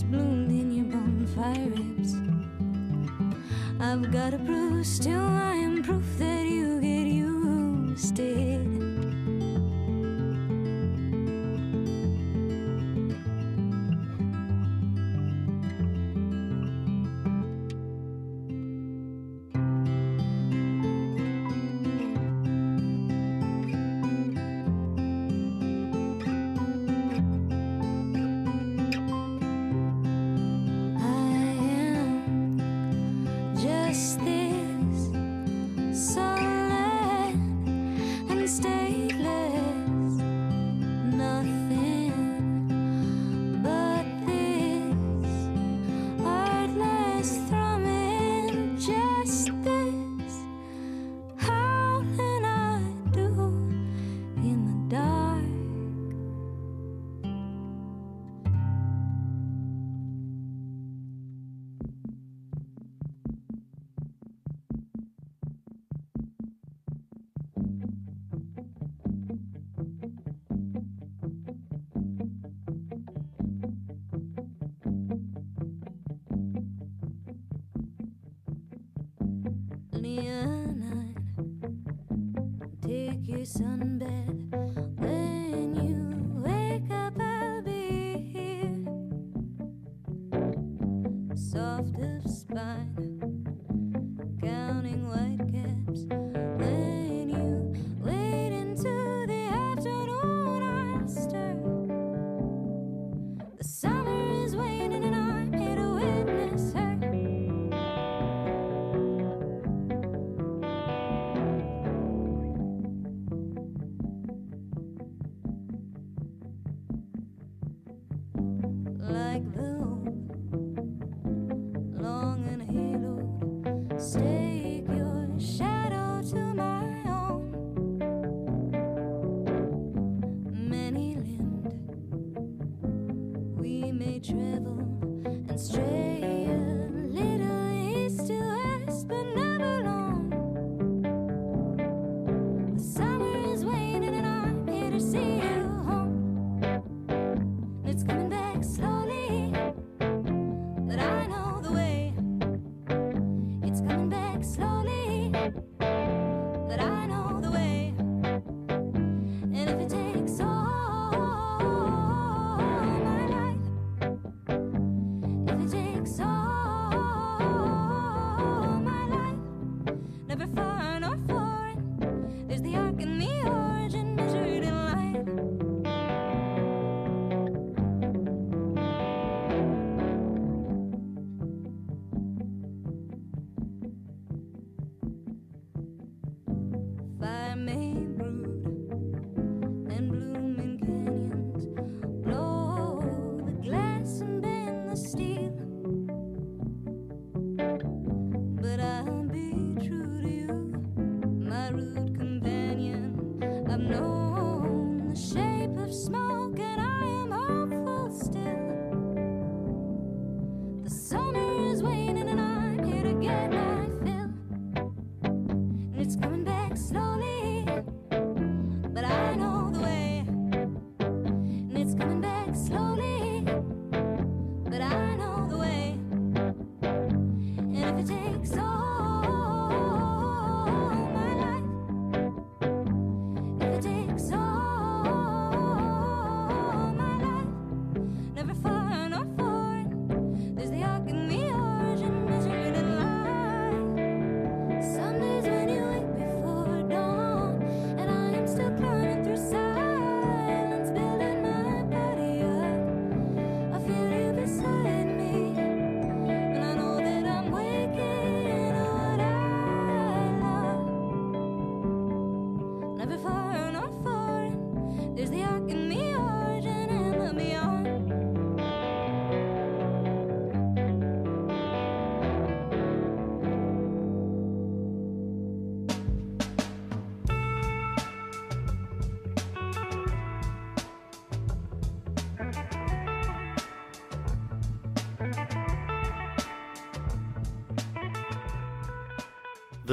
bloomed 0.03 0.51
in 0.51 0.73
your 0.73 0.87
bonfire 0.87 1.69
ribs. 1.71 2.15
I've 3.81 4.11
got 4.12 4.35
a 4.35 4.38
bruise 4.38 4.88
still 4.88 5.21
I 5.21 5.55
am 5.55 5.83
proof 5.83 6.05
that. 6.19 6.41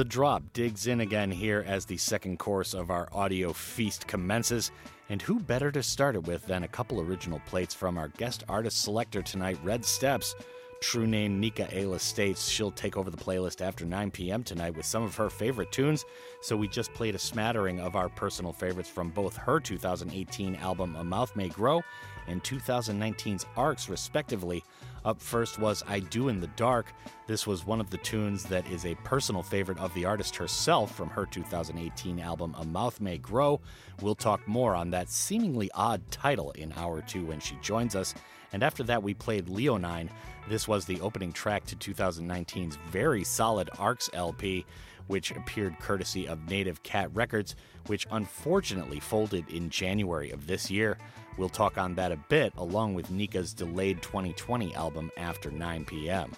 The 0.00 0.04
drop 0.04 0.42
digs 0.54 0.86
in 0.86 1.00
again 1.00 1.30
here 1.30 1.62
as 1.68 1.84
the 1.84 1.98
second 1.98 2.38
course 2.38 2.72
of 2.72 2.90
our 2.90 3.10
audio 3.12 3.52
feast 3.52 4.06
commences. 4.06 4.70
And 5.10 5.20
who 5.20 5.38
better 5.38 5.70
to 5.72 5.82
start 5.82 6.14
it 6.14 6.26
with 6.26 6.46
than 6.46 6.62
a 6.62 6.68
couple 6.68 7.02
original 7.02 7.42
plates 7.44 7.74
from 7.74 7.98
our 7.98 8.08
guest 8.08 8.42
artist 8.48 8.80
selector 8.80 9.20
tonight, 9.20 9.58
Red 9.62 9.84
Steppes. 9.84 10.34
True 10.80 11.06
name 11.06 11.38
Nika 11.38 11.68
Aila 11.78 11.98
States 11.98 12.48
she'll 12.48 12.70
take 12.70 12.96
over 12.96 13.10
the 13.10 13.16
playlist 13.18 13.60
after 13.60 13.84
9 13.84 14.10
p.m. 14.10 14.42
tonight 14.42 14.74
with 14.74 14.86
some 14.86 15.02
of 15.02 15.14
her 15.16 15.28
favorite 15.28 15.70
tunes. 15.70 16.06
So 16.40 16.56
we 16.56 16.66
just 16.66 16.94
played 16.94 17.14
a 17.14 17.18
smattering 17.18 17.78
of 17.78 17.94
our 17.94 18.08
personal 18.08 18.54
favorites 18.54 18.88
from 18.88 19.10
both 19.10 19.36
her 19.36 19.60
2018 19.60 20.56
album 20.56 20.96
A 20.96 21.04
Mouth 21.04 21.36
May 21.36 21.48
Grow 21.48 21.82
and 22.26 22.42
2019's 22.42 23.44
Arcs, 23.54 23.90
respectively. 23.90 24.64
Up 25.04 25.20
first 25.20 25.58
was 25.58 25.82
I 25.88 26.00
Do 26.00 26.28
in 26.28 26.40
the 26.40 26.46
Dark. 26.48 26.92
This 27.26 27.46
was 27.46 27.64
one 27.64 27.80
of 27.80 27.90
the 27.90 27.96
tunes 27.98 28.44
that 28.44 28.70
is 28.70 28.84
a 28.84 28.94
personal 28.96 29.42
favorite 29.42 29.78
of 29.78 29.94
the 29.94 30.04
artist 30.04 30.36
herself 30.36 30.94
from 30.94 31.08
her 31.08 31.24
2018 31.24 32.20
album 32.20 32.54
A 32.58 32.64
Mouth 32.64 33.00
May 33.00 33.16
Grow. 33.16 33.60
We'll 34.02 34.14
talk 34.14 34.46
more 34.46 34.74
on 34.74 34.90
that 34.90 35.08
seemingly 35.08 35.70
odd 35.74 36.02
title 36.10 36.50
in 36.52 36.72
hour 36.76 37.00
two 37.00 37.24
when 37.24 37.40
she 37.40 37.56
joins 37.62 37.96
us. 37.96 38.14
And 38.52 38.62
after 38.62 38.82
that, 38.84 39.02
we 39.02 39.14
played 39.14 39.48
Leonine. 39.48 40.10
This 40.48 40.68
was 40.68 40.84
the 40.84 41.00
opening 41.00 41.32
track 41.32 41.64
to 41.66 41.76
2019's 41.76 42.76
very 42.90 43.24
solid 43.24 43.70
Arcs 43.78 44.10
LP, 44.12 44.66
which 45.06 45.30
appeared 45.30 45.78
courtesy 45.78 46.28
of 46.28 46.48
Native 46.48 46.82
Cat 46.82 47.08
Records, 47.14 47.56
which 47.86 48.06
unfortunately 48.10 49.00
folded 49.00 49.48
in 49.48 49.70
January 49.70 50.30
of 50.30 50.46
this 50.46 50.70
year. 50.70 50.98
We'll 51.36 51.48
talk 51.48 51.78
on 51.78 51.94
that 51.94 52.12
a 52.12 52.16
bit, 52.16 52.52
along 52.56 52.94
with 52.94 53.10
Nika's 53.10 53.52
delayed 53.54 54.02
2020 54.02 54.74
album 54.74 55.10
After 55.16 55.50
9 55.50 55.84
p.m. 55.84 56.32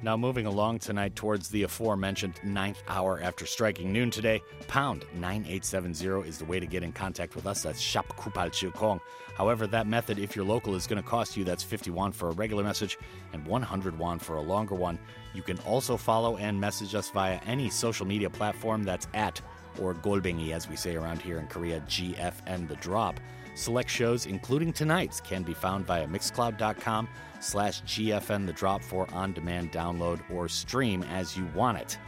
Now, 0.00 0.16
moving 0.16 0.46
along 0.46 0.78
tonight 0.78 1.16
towards 1.16 1.48
the 1.48 1.64
aforementioned 1.64 2.34
ninth 2.44 2.84
hour 2.86 3.20
after 3.20 3.46
striking 3.46 3.92
noon 3.92 4.12
today, 4.12 4.40
pound 4.68 5.04
9870 5.14 6.28
is 6.28 6.38
the 6.38 6.44
way 6.44 6.60
to 6.60 6.66
get 6.66 6.84
in 6.84 6.92
contact 6.92 7.34
with 7.34 7.48
us. 7.48 7.62
That's 7.62 7.80
Shop 7.80 8.06
Kupal 8.16 8.72
Kong. 8.74 9.00
However, 9.34 9.66
that 9.66 9.88
method, 9.88 10.20
if 10.20 10.36
you're 10.36 10.44
local, 10.44 10.76
is 10.76 10.86
going 10.86 11.02
to 11.02 11.08
cost 11.08 11.36
you. 11.36 11.42
That's 11.42 11.64
50 11.64 11.90
won 11.90 12.12
for 12.12 12.28
a 12.28 12.32
regular 12.32 12.62
message 12.62 12.96
and 13.32 13.44
100 13.44 13.98
won 13.98 14.20
for 14.20 14.36
a 14.36 14.40
longer 14.40 14.76
one. 14.76 15.00
You 15.34 15.42
can 15.42 15.58
also 15.60 15.96
follow 15.96 16.36
and 16.36 16.60
message 16.60 16.94
us 16.94 17.10
via 17.10 17.40
any 17.44 17.68
social 17.68 18.06
media 18.06 18.30
platform 18.30 18.84
that's 18.84 19.08
at 19.14 19.40
or 19.80 19.94
Golbengi, 19.94 20.52
as 20.52 20.68
we 20.68 20.76
say 20.76 20.94
around 20.94 21.22
here 21.22 21.38
in 21.38 21.48
Korea, 21.48 21.80
GFN 21.88 22.68
The 22.68 22.76
Drop. 22.76 23.18
Select 23.58 23.90
shows, 23.90 24.26
including 24.26 24.72
tonight's, 24.72 25.20
can 25.20 25.42
be 25.42 25.52
found 25.52 25.84
via 25.84 26.06
mixcloud.com 26.06 27.08
slash 27.40 27.82
GFN 27.82 28.46
The 28.46 28.52
Drop 28.52 28.80
for 28.80 29.12
on-demand 29.12 29.72
download 29.72 30.20
or 30.30 30.48
stream 30.48 31.02
as 31.02 31.36
you 31.36 31.44
want 31.56 31.78
it. 31.78 31.98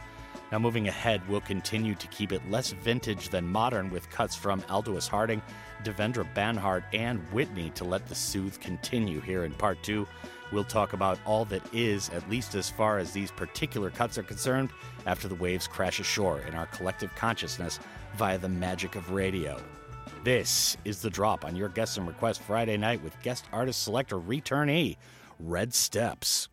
Now, 0.49 0.59
moving 0.59 0.87
ahead, 0.87 1.21
we'll 1.27 1.41
continue 1.41 1.93
to 1.95 2.07
keep 2.07 2.31
it 2.31 2.49
less 2.49 2.71
vintage 2.71 3.27
than 3.27 3.45
modern 3.45 3.89
with 3.89 4.09
cuts 4.09 4.33
from 4.33 4.63
Aldous 4.69 5.09
Harding, 5.09 5.41
Devendra 5.83 6.25
Banhart, 6.33 6.85
and 6.93 7.19
Whitney 7.33 7.69
to 7.71 7.83
let 7.83 8.07
the 8.07 8.15
soothe 8.15 8.57
continue 8.61 9.19
here 9.19 9.43
in 9.43 9.51
part 9.51 9.83
two. 9.83 10.07
We'll 10.53 10.63
talk 10.63 10.93
about 10.93 11.19
all 11.25 11.43
that 11.45 11.63
is, 11.73 12.09
at 12.11 12.29
least 12.29 12.55
as 12.55 12.69
far 12.69 12.97
as 12.97 13.11
these 13.11 13.29
particular 13.29 13.89
cuts 13.89 14.17
are 14.17 14.23
concerned, 14.23 14.69
after 15.05 15.27
the 15.27 15.35
waves 15.35 15.67
crash 15.67 15.99
ashore 15.99 16.39
in 16.47 16.55
our 16.55 16.67
collective 16.67 17.13
consciousness 17.15 17.77
via 18.15 18.37
the 18.37 18.47
magic 18.47 18.95
of 18.95 19.11
radio. 19.11 19.61
This 20.23 20.77
is 20.85 21.01
The 21.01 21.09
Drop 21.09 21.43
on 21.45 21.55
your 21.55 21.69
Guest 21.69 21.97
and 21.97 22.07
Request 22.07 22.43
Friday 22.43 22.77
night 22.77 23.03
with 23.03 23.19
guest 23.23 23.45
artist 23.51 23.81
selector 23.81 24.17
returnee, 24.17 24.97
Red 25.39 25.73
Steppes. 25.73 26.47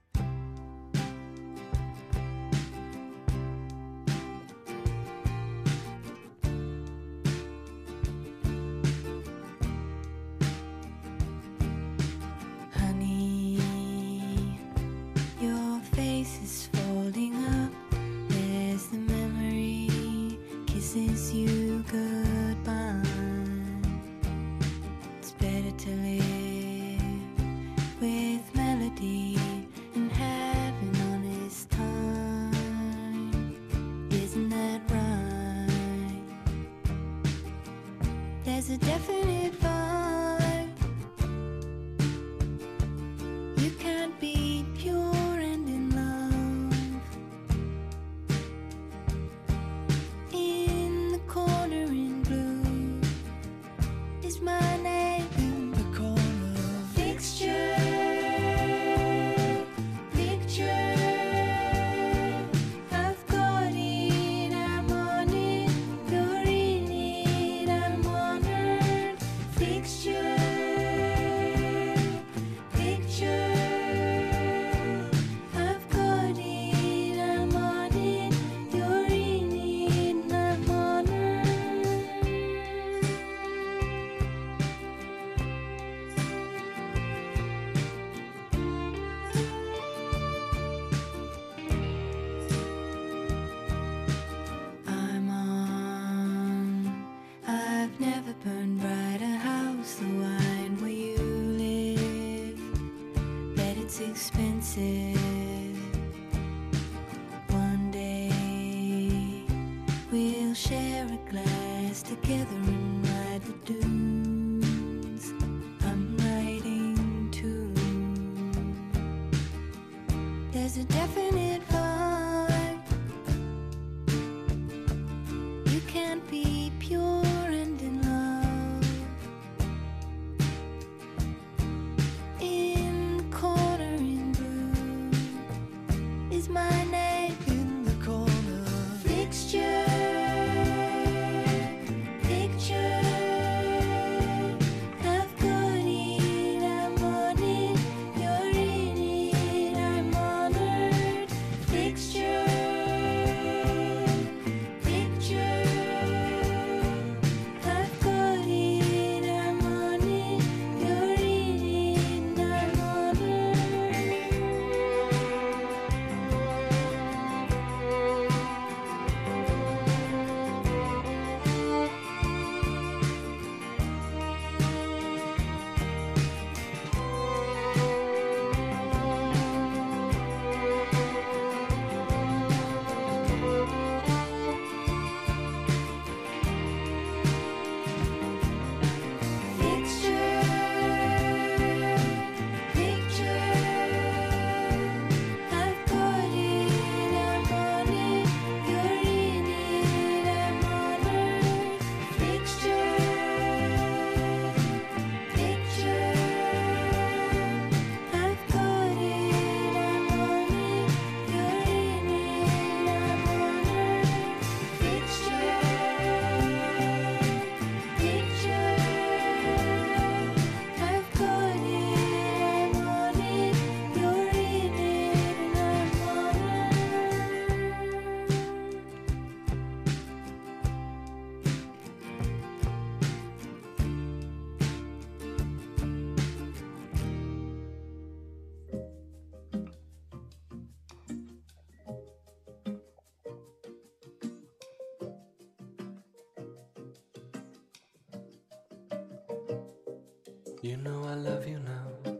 You 250.60 250.76
know 250.76 251.04
I 251.04 251.14
love 251.14 251.46
you 251.46 251.60
now. 251.60 252.18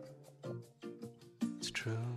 It's 1.59 1.73
true. 1.73 2.17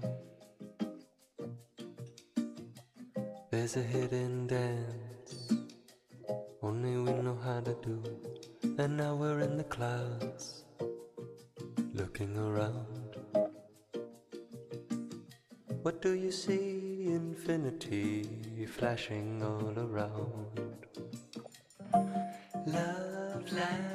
There's 3.49 3.75
a 3.75 3.81
hidden 3.81 4.45
dance. 4.45 5.51
Only 6.61 6.97
we 6.97 7.11
know 7.23 7.39
how 7.43 7.61
to 7.61 7.75
do. 7.81 8.03
And 8.77 8.97
now 8.97 9.15
we're 9.15 9.39
in 9.39 9.57
the 9.57 9.63
clouds. 9.63 10.63
Looking 11.91 12.37
around. 12.37 13.15
What 15.81 16.03
do 16.03 16.13
you 16.13 16.31
see? 16.31 17.07
Infinity 17.07 18.67
flashing 18.67 19.41
all 19.41 19.73
around. 19.75 20.75
Love, 22.67 23.51
love. 23.51 23.90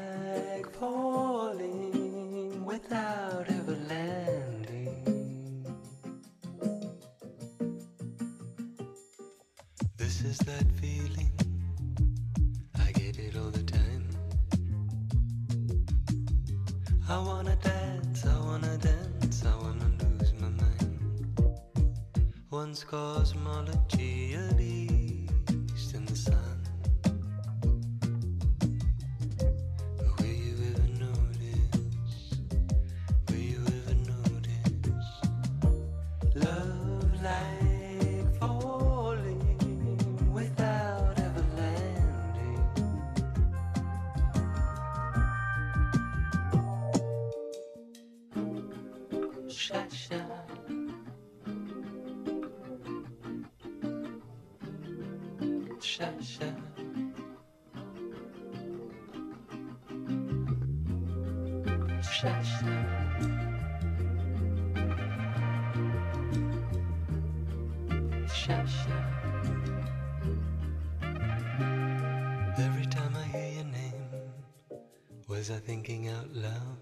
thinking 75.66 76.08
out 76.08 76.32
loud. 76.32 76.78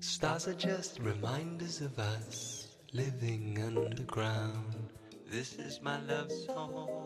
Stars 0.00 0.48
are 0.48 0.54
just 0.54 0.98
reminders 1.00 1.82
of 1.82 1.98
us 1.98 2.68
living 2.94 3.62
underground. 3.62 4.88
This 5.30 5.52
is 5.56 5.82
my 5.82 6.00
love 6.00 6.32
song. 6.32 7.01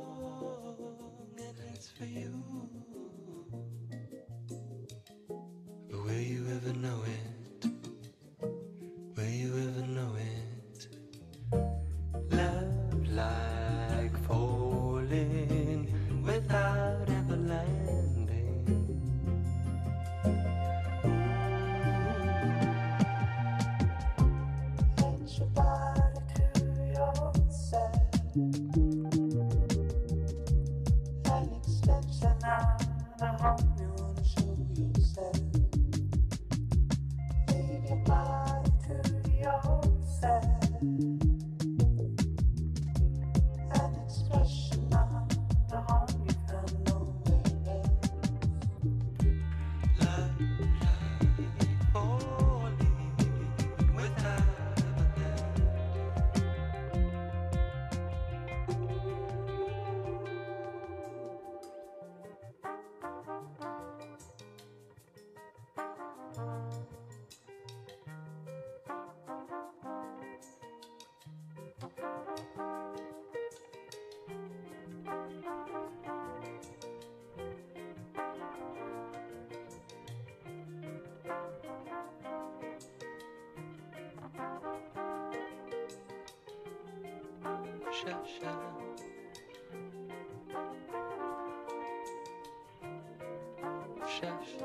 cherche. 94.21 94.65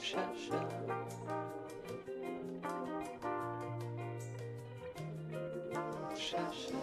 Cherche. 0.00 0.52
Cherche. 6.14 6.77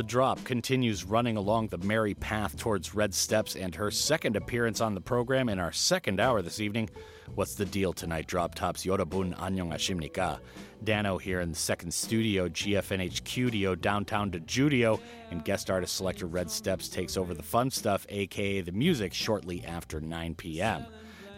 The 0.00 0.04
drop 0.04 0.42
continues 0.44 1.04
running 1.04 1.36
along 1.36 1.68
the 1.68 1.76
merry 1.76 2.14
path 2.14 2.56
towards 2.56 2.94
Red 2.94 3.12
Steppes 3.12 3.54
and 3.54 3.74
her 3.74 3.90
second 3.90 4.34
appearance 4.34 4.80
on 4.80 4.94
the 4.94 5.00
program 5.02 5.50
in 5.50 5.58
our 5.58 5.72
second 5.72 6.20
hour 6.20 6.40
this 6.40 6.58
evening. 6.58 6.88
What's 7.34 7.54
the 7.54 7.66
deal 7.66 7.92
tonight? 7.92 8.26
Drop 8.26 8.54
tops 8.54 8.86
Yorobun 8.86 9.36
Anyong 9.36 9.74
Ashimnika. 9.74 10.40
Danno 10.82 11.20
here 11.20 11.40
in 11.40 11.50
the 11.50 11.54
second 11.54 11.92
studio, 11.92 12.48
GFNHQ 12.48 13.78
downtown 13.82 14.30
to 14.30 14.40
Judio, 14.40 14.98
and 15.30 15.44
guest 15.44 15.70
artist 15.70 15.96
selector 15.96 16.24
Red 16.24 16.50
Steppes 16.50 16.88
takes 16.88 17.18
over 17.18 17.34
the 17.34 17.42
fun 17.42 17.70
stuff, 17.70 18.06
aka 18.08 18.62
the 18.62 18.72
music, 18.72 19.12
shortly 19.12 19.62
after 19.66 20.00
9 20.00 20.34
p.m. 20.34 20.86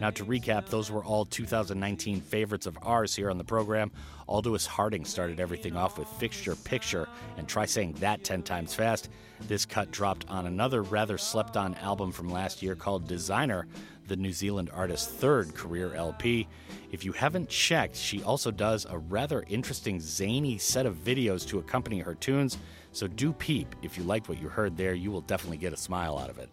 Now, 0.03 0.09
to 0.09 0.25
recap, 0.25 0.65
those 0.65 0.91
were 0.91 1.01
all 1.01 1.23
2019 1.23 2.19
favorites 2.19 2.65
of 2.65 2.77
ours 2.81 3.15
here 3.15 3.29
on 3.29 3.37
the 3.37 3.43
program. 3.45 3.89
Aldous 4.27 4.65
Harding 4.65 5.05
started 5.05 5.39
everything 5.39 5.77
off 5.77 5.97
with 5.97 6.09
Fixture 6.09 6.57
Picture, 6.57 7.07
and 7.37 7.47
try 7.47 7.65
saying 7.65 7.93
that 8.01 8.21
10 8.21 8.43
times 8.43 8.73
fast. 8.73 9.07
This 9.47 9.65
cut 9.65 9.91
dropped 9.91 10.29
on 10.29 10.45
another 10.45 10.81
rather 10.81 11.17
slept 11.17 11.55
on 11.55 11.75
album 11.75 12.11
from 12.11 12.27
last 12.27 12.61
year 12.61 12.75
called 12.75 13.07
Designer, 13.07 13.65
the 14.09 14.17
New 14.17 14.33
Zealand 14.33 14.69
artist's 14.73 15.07
third 15.07 15.55
career 15.55 15.93
LP. 15.93 16.49
If 16.91 17.05
you 17.05 17.13
haven't 17.13 17.47
checked, 17.47 17.95
she 17.95 18.21
also 18.23 18.51
does 18.51 18.85
a 18.89 18.97
rather 18.97 19.45
interesting, 19.47 20.01
zany 20.01 20.57
set 20.57 20.85
of 20.85 20.97
videos 20.97 21.47
to 21.47 21.59
accompany 21.59 21.99
her 21.99 22.15
tunes. 22.15 22.57
So 22.93 23.07
do 23.07 23.33
peep. 23.33 23.75
If 23.81 23.97
you 23.97 24.03
liked 24.03 24.29
what 24.29 24.39
you 24.39 24.47
heard 24.47 24.77
there, 24.77 24.93
you 24.93 25.11
will 25.11 25.21
definitely 25.21 25.57
get 25.57 25.73
a 25.73 25.77
smile 25.77 26.17
out 26.17 26.29
of 26.29 26.37
it. 26.37 26.49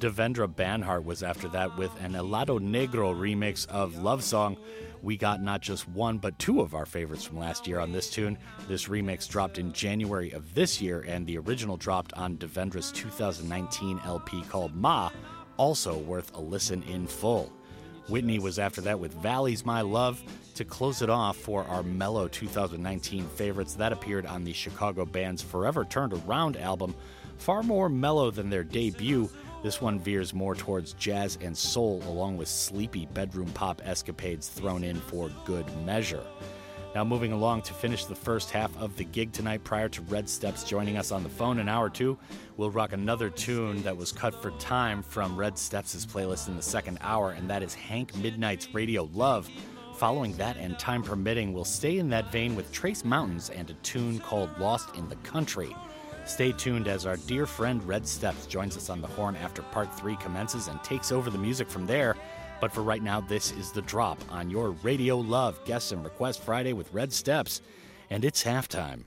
Devendra 0.00 0.46
Banhart 0.46 1.02
was 1.02 1.22
after 1.22 1.48
that 1.48 1.76
with 1.78 1.90
an 2.02 2.12
Helado 2.12 2.60
Negro 2.60 3.14
remix 3.14 3.66
of 3.68 3.96
Love 3.96 4.22
Song. 4.22 4.58
We 5.02 5.16
got 5.16 5.42
not 5.42 5.62
just 5.62 5.88
one, 5.88 6.18
but 6.18 6.38
two 6.38 6.60
of 6.60 6.74
our 6.74 6.84
favorites 6.84 7.24
from 7.24 7.38
last 7.38 7.66
year 7.66 7.80
on 7.80 7.92
this 7.92 8.10
tune. 8.10 8.36
This 8.68 8.86
remix 8.86 9.26
dropped 9.26 9.58
in 9.58 9.72
January 9.72 10.30
of 10.32 10.54
this 10.54 10.80
year, 10.80 11.04
and 11.08 11.26
the 11.26 11.38
original 11.38 11.78
dropped 11.78 12.12
on 12.12 12.36
Devendra's 12.36 12.92
2019 12.92 14.00
LP 14.04 14.42
called 14.42 14.74
Ma, 14.76 15.08
also 15.56 15.96
worth 15.96 16.36
a 16.36 16.40
listen 16.40 16.82
in 16.82 17.06
full. 17.06 17.50
Whitney 18.08 18.38
was 18.38 18.58
after 18.58 18.80
that 18.82 19.00
with 19.00 19.14
Valleys 19.14 19.64
My 19.64 19.80
Love 19.80 20.22
to 20.58 20.64
close 20.64 21.02
it 21.02 21.08
off 21.08 21.36
for 21.36 21.62
our 21.68 21.84
mellow 21.84 22.26
2019 22.26 23.24
favorites 23.28 23.74
that 23.74 23.92
appeared 23.92 24.26
on 24.26 24.42
the 24.42 24.52
Chicago 24.52 25.04
band's 25.04 25.40
Forever 25.40 25.84
Turned 25.84 26.12
Around 26.12 26.56
album. 26.56 26.96
Far 27.36 27.62
more 27.62 27.88
mellow 27.88 28.32
than 28.32 28.50
their 28.50 28.64
debut, 28.64 29.30
this 29.62 29.80
one 29.80 30.00
veers 30.00 30.34
more 30.34 30.56
towards 30.56 30.94
jazz 30.94 31.38
and 31.40 31.56
soul, 31.56 32.02
along 32.08 32.38
with 32.38 32.48
sleepy 32.48 33.06
bedroom 33.06 33.46
pop 33.52 33.80
escapades 33.84 34.48
thrown 34.48 34.82
in 34.82 34.96
for 34.96 35.30
good 35.44 35.64
measure. 35.86 36.24
Now, 36.92 37.04
moving 37.04 37.30
along 37.30 37.62
to 37.62 37.72
finish 37.72 38.06
the 38.06 38.16
first 38.16 38.50
half 38.50 38.76
of 38.78 38.96
the 38.96 39.04
gig 39.04 39.30
tonight, 39.30 39.62
prior 39.62 39.88
to 39.90 40.02
Red 40.02 40.28
Steppes 40.28 40.64
joining 40.64 40.96
us 40.96 41.12
on 41.12 41.22
the 41.22 41.28
phone 41.28 41.60
in 41.60 41.68
hour 41.68 41.88
two, 41.88 42.18
we'll 42.56 42.72
rock 42.72 42.92
another 42.92 43.30
tune 43.30 43.80
that 43.84 43.96
was 43.96 44.10
cut 44.10 44.34
for 44.34 44.50
time 44.58 45.04
from 45.04 45.36
Red 45.36 45.56
Steppes' 45.56 46.04
playlist 46.04 46.48
in 46.48 46.56
the 46.56 46.62
second 46.62 46.98
hour, 47.00 47.30
and 47.30 47.48
that 47.48 47.62
is 47.62 47.74
Hank 47.74 48.16
Midnight's 48.16 48.74
Radio 48.74 49.08
Love. 49.14 49.48
Following 49.98 50.32
that, 50.36 50.56
and 50.58 50.78
time 50.78 51.02
permitting, 51.02 51.52
we'll 51.52 51.64
stay 51.64 51.98
in 51.98 52.08
that 52.10 52.30
vein 52.30 52.54
with 52.54 52.70
Trace 52.70 53.04
Mountains 53.04 53.50
and 53.50 53.68
a 53.68 53.74
tune 53.82 54.20
called 54.20 54.48
Lost 54.56 54.94
in 54.94 55.08
the 55.08 55.16
Country. 55.16 55.74
Stay 56.24 56.52
tuned 56.52 56.86
as 56.86 57.04
our 57.04 57.16
dear 57.16 57.46
friend 57.46 57.82
Red 57.82 58.06
Steppes 58.06 58.46
joins 58.46 58.76
us 58.76 58.90
on 58.90 59.00
the 59.00 59.08
horn 59.08 59.34
after 59.34 59.60
part 59.60 59.92
three 59.92 60.14
commences 60.16 60.68
and 60.68 60.80
takes 60.84 61.10
over 61.10 61.30
the 61.30 61.38
music 61.38 61.68
from 61.68 61.84
there. 61.84 62.14
But 62.60 62.70
for 62.70 62.82
right 62.82 63.02
now, 63.02 63.20
this 63.20 63.50
is 63.50 63.72
The 63.72 63.82
Drop 63.82 64.20
on 64.30 64.50
your 64.50 64.70
Radio 64.84 65.18
Love 65.18 65.58
Guests 65.64 65.90
and 65.90 66.04
Request 66.04 66.42
Friday 66.42 66.74
with 66.74 66.92
Red 66.92 67.12
Steppes, 67.12 67.60
and 68.08 68.24
it's 68.24 68.44
halftime. 68.44 69.02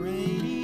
Radio. 0.00 0.57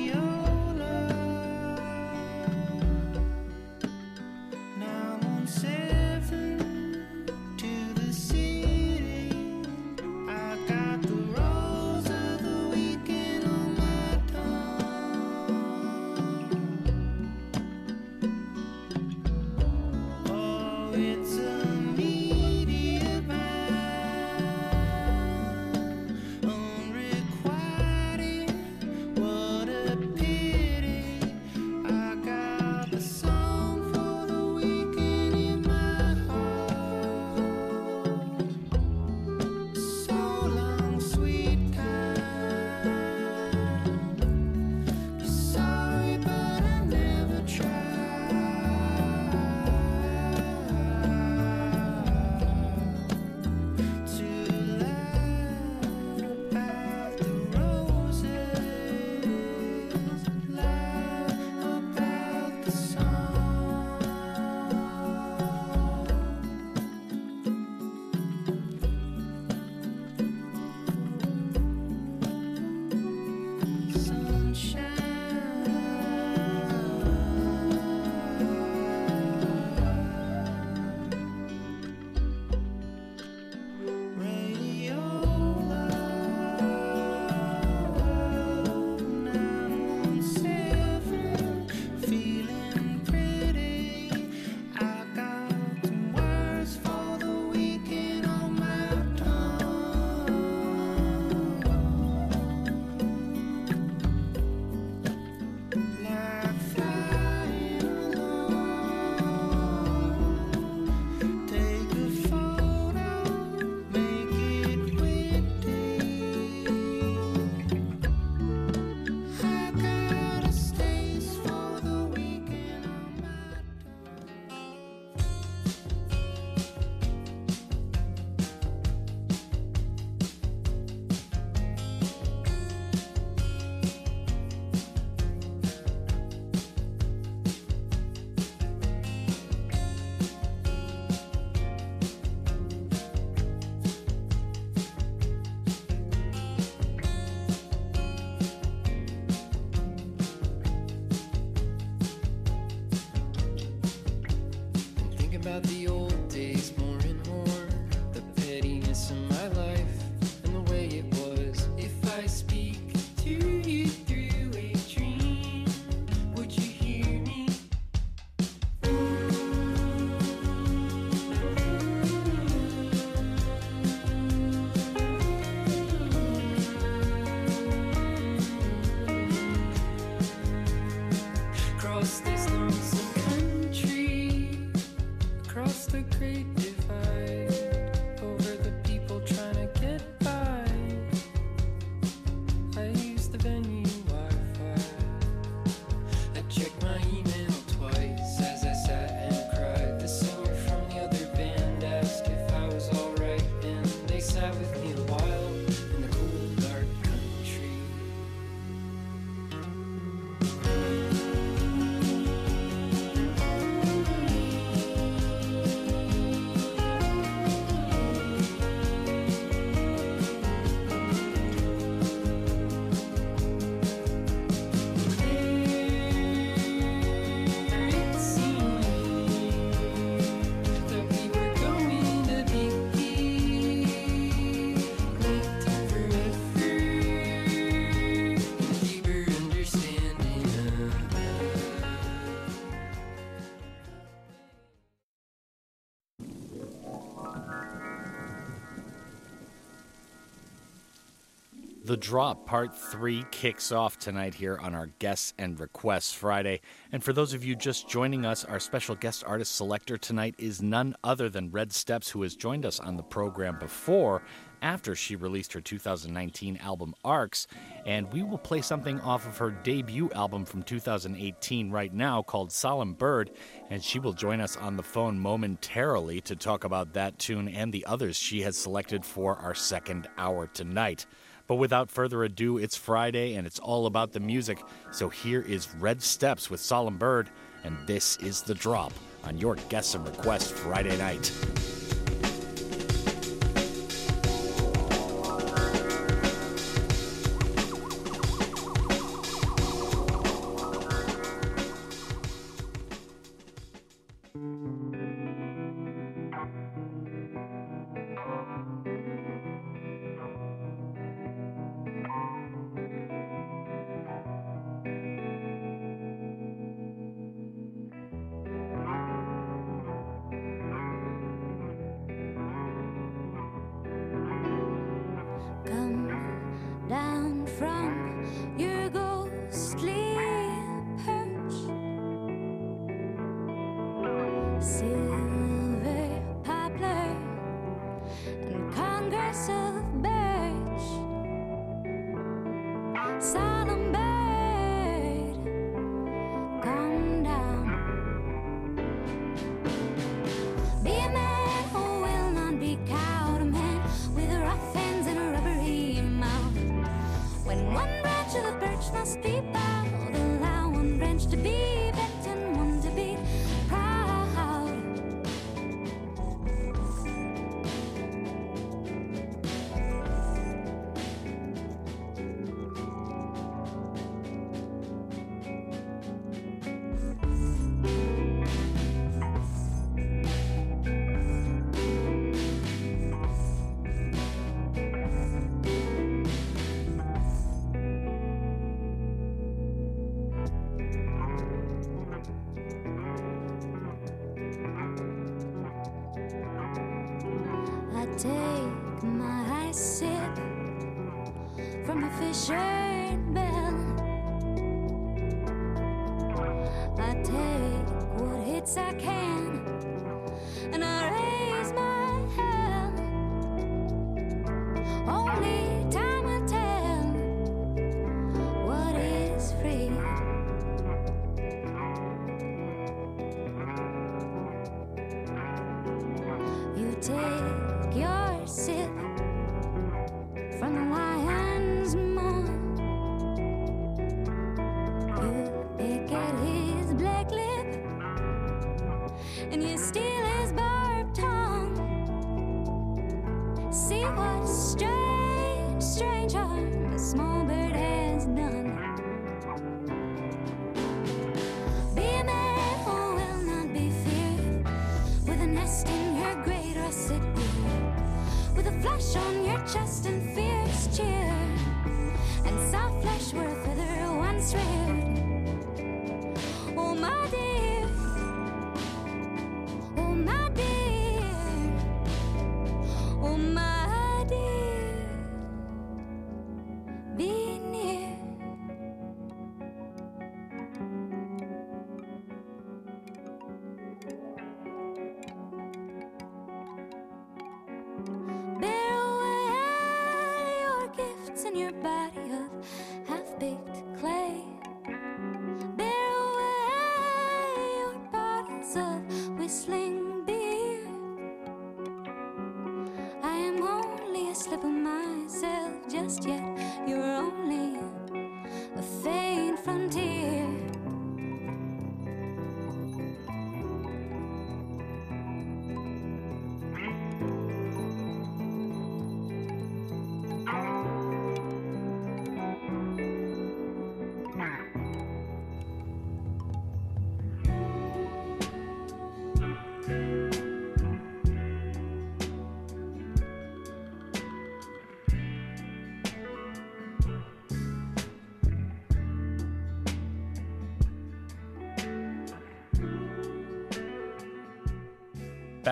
The 251.86 251.98
Drop 251.98 252.46
Part 252.46 252.74
3 252.74 253.26
kicks 253.30 253.70
off 253.70 253.98
tonight 253.98 254.32
here 254.32 254.56
on 254.56 254.74
our 254.74 254.86
Guests 255.00 255.34
and 255.36 255.60
Requests 255.60 256.14
Friday. 256.14 256.62
And 256.90 257.04
for 257.04 257.12
those 257.12 257.34
of 257.34 257.44
you 257.44 257.54
just 257.54 257.90
joining 257.90 258.24
us, 258.24 258.42
our 258.42 258.58
special 258.58 258.94
guest 258.94 259.22
artist 259.26 259.54
selector 259.54 259.98
tonight 259.98 260.34
is 260.38 260.62
none 260.62 260.96
other 261.04 261.28
than 261.28 261.50
Red 261.50 261.74
Steppes, 261.74 262.08
who 262.08 262.22
has 262.22 262.36
joined 262.36 262.64
us 262.64 262.80
on 262.80 262.96
the 262.96 263.02
program 263.02 263.58
before 263.58 264.22
after 264.62 264.94
she 264.94 265.14
released 265.14 265.52
her 265.52 265.60
2019 265.60 266.56
album 266.56 266.94
Arcs. 267.04 267.46
And 267.84 268.10
we 268.14 268.22
will 268.22 268.38
play 268.38 268.62
something 268.62 268.98
off 269.02 269.26
of 269.26 269.36
her 269.36 269.50
debut 269.50 270.10
album 270.14 270.46
from 270.46 270.62
2018 270.62 271.70
right 271.70 271.92
now 271.92 272.22
called 272.22 272.50
Solemn 272.50 272.94
Bird. 272.94 273.30
And 273.68 273.84
she 273.84 273.98
will 273.98 274.14
join 274.14 274.40
us 274.40 274.56
on 274.56 274.78
the 274.78 274.82
phone 274.82 275.18
momentarily 275.18 276.22
to 276.22 276.34
talk 276.34 276.64
about 276.64 276.94
that 276.94 277.18
tune 277.18 277.46
and 277.46 277.74
the 277.74 277.84
others 277.84 278.16
she 278.16 278.40
has 278.40 278.56
selected 278.56 279.04
for 279.04 279.36
our 279.36 279.54
second 279.54 280.08
hour 280.16 280.46
tonight. 280.46 281.04
But 281.46 281.56
without 281.56 281.90
further 281.90 282.24
ado, 282.24 282.58
it's 282.58 282.76
Friday 282.76 283.34
and 283.34 283.46
it's 283.46 283.58
all 283.58 283.86
about 283.86 284.12
the 284.12 284.20
music. 284.20 284.58
So 284.92 285.08
here 285.08 285.42
is 285.42 285.74
Red 285.76 286.02
Steppes 286.02 286.50
with 286.50 286.60
Solemn 286.60 286.96
Bird, 286.96 287.28
and 287.64 287.76
this 287.86 288.16
is 288.18 288.42
The 288.42 288.54
Drop 288.54 288.92
on 289.24 289.38
your 289.38 289.56
Guess 289.68 289.94
and 289.94 290.06
Request 290.06 290.52
Friday 290.52 290.96
night. 290.96 291.30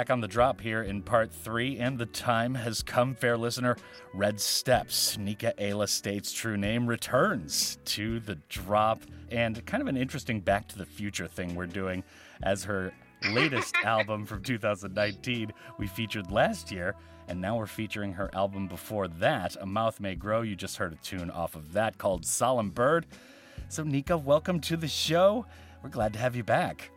Back 0.03 0.11
on 0.11 0.21
the 0.21 0.27
drop 0.27 0.61
here 0.61 0.83
in 0.83 1.01
part 1.01 1.33
three, 1.33 1.79
and 1.79 1.97
the 1.97 2.07
time 2.07 2.57
has 2.57 2.83
come, 2.83 3.15
fair 3.15 3.39
listener. 3.39 3.77
Red 4.13 4.41
Steppes, 4.41 5.17
Nika 5.17 5.55
Aila 5.65 5.87
States 5.87 6.33
true 6.33 6.57
name, 6.57 6.89
returns 6.89 7.79
to 7.85 8.19
the 8.19 8.35
drop, 8.49 9.03
and 9.31 9.65
kind 9.65 9.81
of 9.81 9.87
an 9.87 9.97
interesting 9.97 10.41
Back 10.41 10.67
to 10.71 10.79
the 10.79 10.85
Future 10.85 11.29
thing 11.29 11.55
we're 11.55 11.67
doing 11.67 12.03
as 12.43 12.65
her 12.65 12.93
latest 13.31 13.77
album 13.85 14.27
from 14.27 14.43
2019 14.43 15.53
we 15.79 15.87
featured 15.87 16.33
last 16.33 16.73
year, 16.73 16.97
and 17.29 17.41
now 17.41 17.57
we're 17.57 17.67
featuring 17.67 18.13
her 18.15 18.29
album 18.35 18.67
before 18.67 19.07
that, 19.07 19.57
A 19.61 19.67
Mouth 19.67 20.01
May 20.01 20.17
Grow. 20.17 20.43
You 20.43 20.57
just 20.57 20.79
heard 20.79 20.95
a 20.95 20.97
tune 20.97 21.31
off 21.31 21.55
of 21.55 21.75
that 21.75 21.97
called 21.99 22.27
Solemn 22.27 22.71
Bird. 22.71 23.07
So, 23.69 23.85
Nika, 23.85 24.19
welcome 24.19 24.59
to 24.63 24.77
the 24.77 24.89
show. 24.89 25.47
We're 25.81 25.91
glad 25.91 26.13
to 26.15 26.19
have 26.19 26.35
you 26.35 26.43
back. 26.43 26.91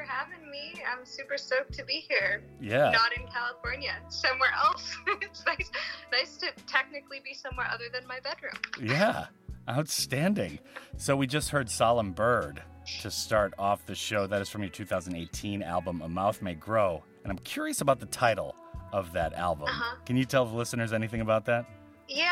For 0.00 0.06
having 0.06 0.50
me. 0.50 0.80
I'm 0.90 1.04
super 1.04 1.36
stoked 1.36 1.74
to 1.74 1.84
be 1.84 2.06
here. 2.08 2.42
Yeah. 2.58 2.90
Not 2.90 3.14
in 3.18 3.26
California, 3.26 3.92
somewhere 4.08 4.48
else. 4.64 4.96
it's 5.20 5.44
nice, 5.44 5.70
nice 6.10 6.38
to 6.38 6.46
technically 6.66 7.20
be 7.22 7.34
somewhere 7.34 7.66
other 7.70 7.84
than 7.92 8.06
my 8.06 8.18
bedroom. 8.20 8.54
Yeah, 8.80 9.26
outstanding. 9.68 10.58
So 10.96 11.16
we 11.16 11.26
just 11.26 11.50
heard 11.50 11.68
Solemn 11.68 12.12
Bird 12.12 12.62
to 13.02 13.10
start 13.10 13.52
off 13.58 13.84
the 13.84 13.94
show. 13.94 14.26
That 14.26 14.40
is 14.40 14.48
from 14.48 14.62
your 14.62 14.70
2018 14.70 15.62
album, 15.62 16.00
A 16.00 16.08
Mouth 16.08 16.40
May 16.40 16.54
Grow. 16.54 17.02
And 17.22 17.30
I'm 17.30 17.38
curious 17.40 17.82
about 17.82 18.00
the 18.00 18.06
title 18.06 18.56
of 18.94 19.12
that 19.12 19.34
album. 19.34 19.68
Uh-huh. 19.68 19.96
Can 20.06 20.16
you 20.16 20.24
tell 20.24 20.46
the 20.46 20.56
listeners 20.56 20.94
anything 20.94 21.20
about 21.20 21.44
that? 21.44 21.66
Yeah, 22.08 22.26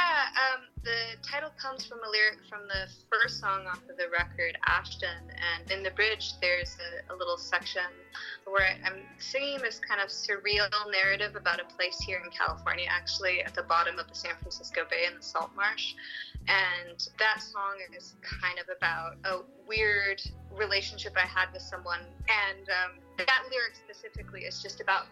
um, 0.54 0.62
the 0.88 1.20
title 1.20 1.50
comes 1.60 1.84
from 1.84 1.98
a 2.00 2.08
lyric 2.08 2.38
from 2.48 2.64
the 2.64 2.88
first 3.12 3.40
song 3.40 3.66
off 3.68 3.82
of 3.90 3.96
the 3.98 4.08
record, 4.08 4.56
Ashton. 4.64 5.20
And 5.36 5.70
in 5.70 5.82
the 5.82 5.90
bridge, 5.90 6.32
there's 6.40 6.78
a, 6.80 7.12
a 7.12 7.14
little 7.14 7.36
section 7.36 7.92
where 8.46 8.72
I'm 8.86 9.04
singing 9.18 9.58
this 9.58 9.78
kind 9.86 10.00
of 10.00 10.08
surreal 10.08 10.64
narrative 10.90 11.36
about 11.36 11.60
a 11.60 11.68
place 11.76 12.00
here 12.00 12.22
in 12.24 12.30
California, 12.30 12.86
actually 12.88 13.42
at 13.42 13.54
the 13.54 13.64
bottom 13.64 13.98
of 13.98 14.08
the 14.08 14.14
San 14.14 14.32
Francisco 14.40 14.88
Bay 14.88 15.04
in 15.06 15.14
the 15.14 15.22
Salt 15.22 15.50
Marsh. 15.54 15.92
And 16.48 16.96
that 17.18 17.42
song 17.42 17.76
is 17.94 18.14
kind 18.24 18.58
of 18.58 18.64
about 18.74 19.16
a 19.28 19.44
weird 19.68 20.22
relationship 20.56 21.12
I 21.16 21.28
had 21.28 21.52
with 21.52 21.62
someone. 21.62 22.00
And 22.00 22.64
um, 22.64 22.98
that 23.18 23.42
lyric 23.50 23.76
specifically 23.76 24.48
is 24.48 24.62
just 24.62 24.80
about 24.80 25.04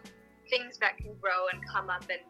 things 0.49 0.79
that 0.79 0.97
can 0.97 1.13
grow 1.21 1.53
and 1.53 1.61
come 1.69 1.91
up 1.91 2.05
and 2.09 2.21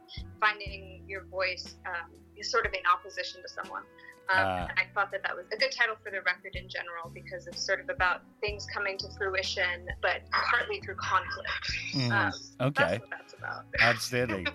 finding 0.42 1.04
your 1.08 1.24
voice 1.26 1.76
um, 1.86 2.12
sort 2.44 2.66
of 2.66 2.74
in 2.74 2.80
opposition 2.92 3.42
to 3.42 3.50
someone. 3.50 3.84
Um, 4.30 4.40
and 4.46 4.72
I 4.78 4.84
thought 4.94 5.10
that 5.12 5.24
that 5.24 5.34
was 5.36 5.46
a 5.54 5.58
good 5.58 5.72
title 5.72 5.96
for 6.04 6.12
the 6.12 6.22
record 6.22 6.56
in 6.56 6.68
general 6.68 7.10
because 7.14 7.48
it's 7.48 7.66
sort 7.66 7.80
of 7.80 7.90
about 7.90 8.24
things 8.42 8.68
coming 8.74 8.98
to 8.98 9.08
fruition, 9.18 9.88
but 10.02 10.22
partly 10.32 10.82
through 10.82 10.96
conflict. 10.96 11.72
Mm, 11.94 12.12
Um, 12.12 12.68
okay. 12.68 12.84
That's 12.84 13.00
what 13.00 13.10
that's 13.10 13.34
about. 13.34 13.66
Outstanding. 13.82 14.48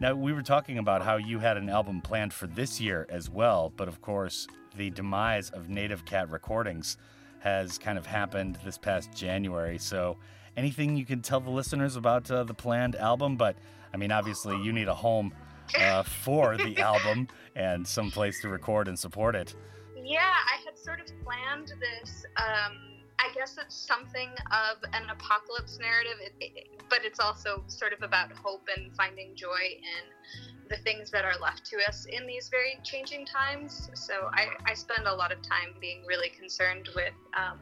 now, 0.00 0.14
we 0.16 0.32
were 0.32 0.42
talking 0.42 0.78
about 0.78 1.02
how 1.02 1.16
you 1.16 1.38
had 1.38 1.56
an 1.56 1.68
album 1.68 2.00
planned 2.00 2.32
for 2.34 2.48
this 2.48 2.80
year 2.80 3.06
as 3.08 3.30
well, 3.30 3.72
but 3.76 3.86
of 3.86 4.00
course, 4.02 4.48
the 4.76 4.90
demise 4.90 5.50
of 5.50 5.68
Native 5.68 6.04
Cat 6.04 6.28
Recordings 6.28 6.96
has 7.38 7.78
kind 7.78 7.98
of 7.98 8.06
happened 8.06 8.58
this 8.64 8.78
past 8.78 9.12
January. 9.14 9.78
So, 9.78 10.16
anything 10.56 10.96
you 10.96 11.06
can 11.06 11.22
tell 11.22 11.38
the 11.40 11.50
listeners 11.50 11.94
about 11.94 12.28
uh, 12.32 12.42
the 12.42 12.54
planned 12.54 12.96
album? 12.96 13.36
But, 13.36 13.56
I 13.94 13.96
mean, 13.96 14.10
obviously, 14.10 14.60
you 14.60 14.72
need 14.72 14.88
a 14.88 14.94
home 14.94 15.32
uh, 15.78 16.02
for 16.02 16.56
the 16.56 16.78
album 16.78 17.28
and 17.54 17.86
some 17.86 18.10
place 18.10 18.40
to 18.42 18.48
record 18.48 18.88
and 18.88 18.98
support 18.98 19.34
it. 19.34 19.54
Yeah, 19.96 20.20
I 20.20 20.64
had 20.64 20.78
sort 20.78 21.00
of 21.00 21.06
planned 21.22 21.72
this. 21.80 22.24
Um, 22.36 22.76
I 23.18 23.32
guess 23.34 23.58
it's 23.62 23.74
something 23.74 24.30
of 24.50 24.78
an 24.94 25.10
apocalypse 25.10 25.78
narrative, 25.78 26.16
it, 26.22 26.32
it, 26.40 26.68
but 26.88 27.00
it's 27.04 27.20
also 27.20 27.62
sort 27.66 27.92
of 27.92 28.02
about 28.02 28.32
hope 28.32 28.66
and 28.74 28.94
finding 28.96 29.34
joy 29.34 29.76
in 29.76 30.70
the 30.70 30.78
things 30.78 31.10
that 31.10 31.24
are 31.24 31.38
left 31.38 31.66
to 31.66 31.76
us 31.86 32.06
in 32.06 32.26
these 32.26 32.48
very 32.48 32.78
changing 32.82 33.26
times. 33.26 33.90
So 33.94 34.30
I, 34.32 34.46
I 34.64 34.74
spend 34.74 35.06
a 35.06 35.14
lot 35.14 35.32
of 35.32 35.42
time 35.42 35.74
being 35.80 36.04
really 36.08 36.30
concerned 36.30 36.88
with 36.94 37.12
um, 37.36 37.58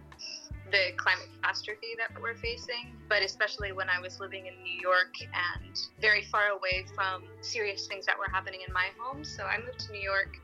the 0.70 0.92
climate 0.96 1.28
catastrophe 1.40 1.96
that 1.98 2.20
we're 2.20 2.36
facing, 2.36 2.96
but 3.08 3.22
especially 3.22 3.72
when 3.72 3.88
I 3.88 4.00
was 4.00 4.20
living 4.20 4.46
in 4.46 4.54
New 4.62 4.80
York 4.80 5.14
and 5.22 5.78
very 6.00 6.22
far 6.22 6.48
away 6.48 6.86
from 6.94 7.24
serious 7.40 7.86
things 7.86 8.06
that 8.06 8.18
were 8.18 8.30
happening 8.30 8.60
in 8.66 8.72
my 8.72 8.88
home. 8.98 9.24
So 9.24 9.44
I 9.44 9.58
moved 9.58 9.80
to 9.86 9.92
New 9.92 10.00
York 10.00 10.36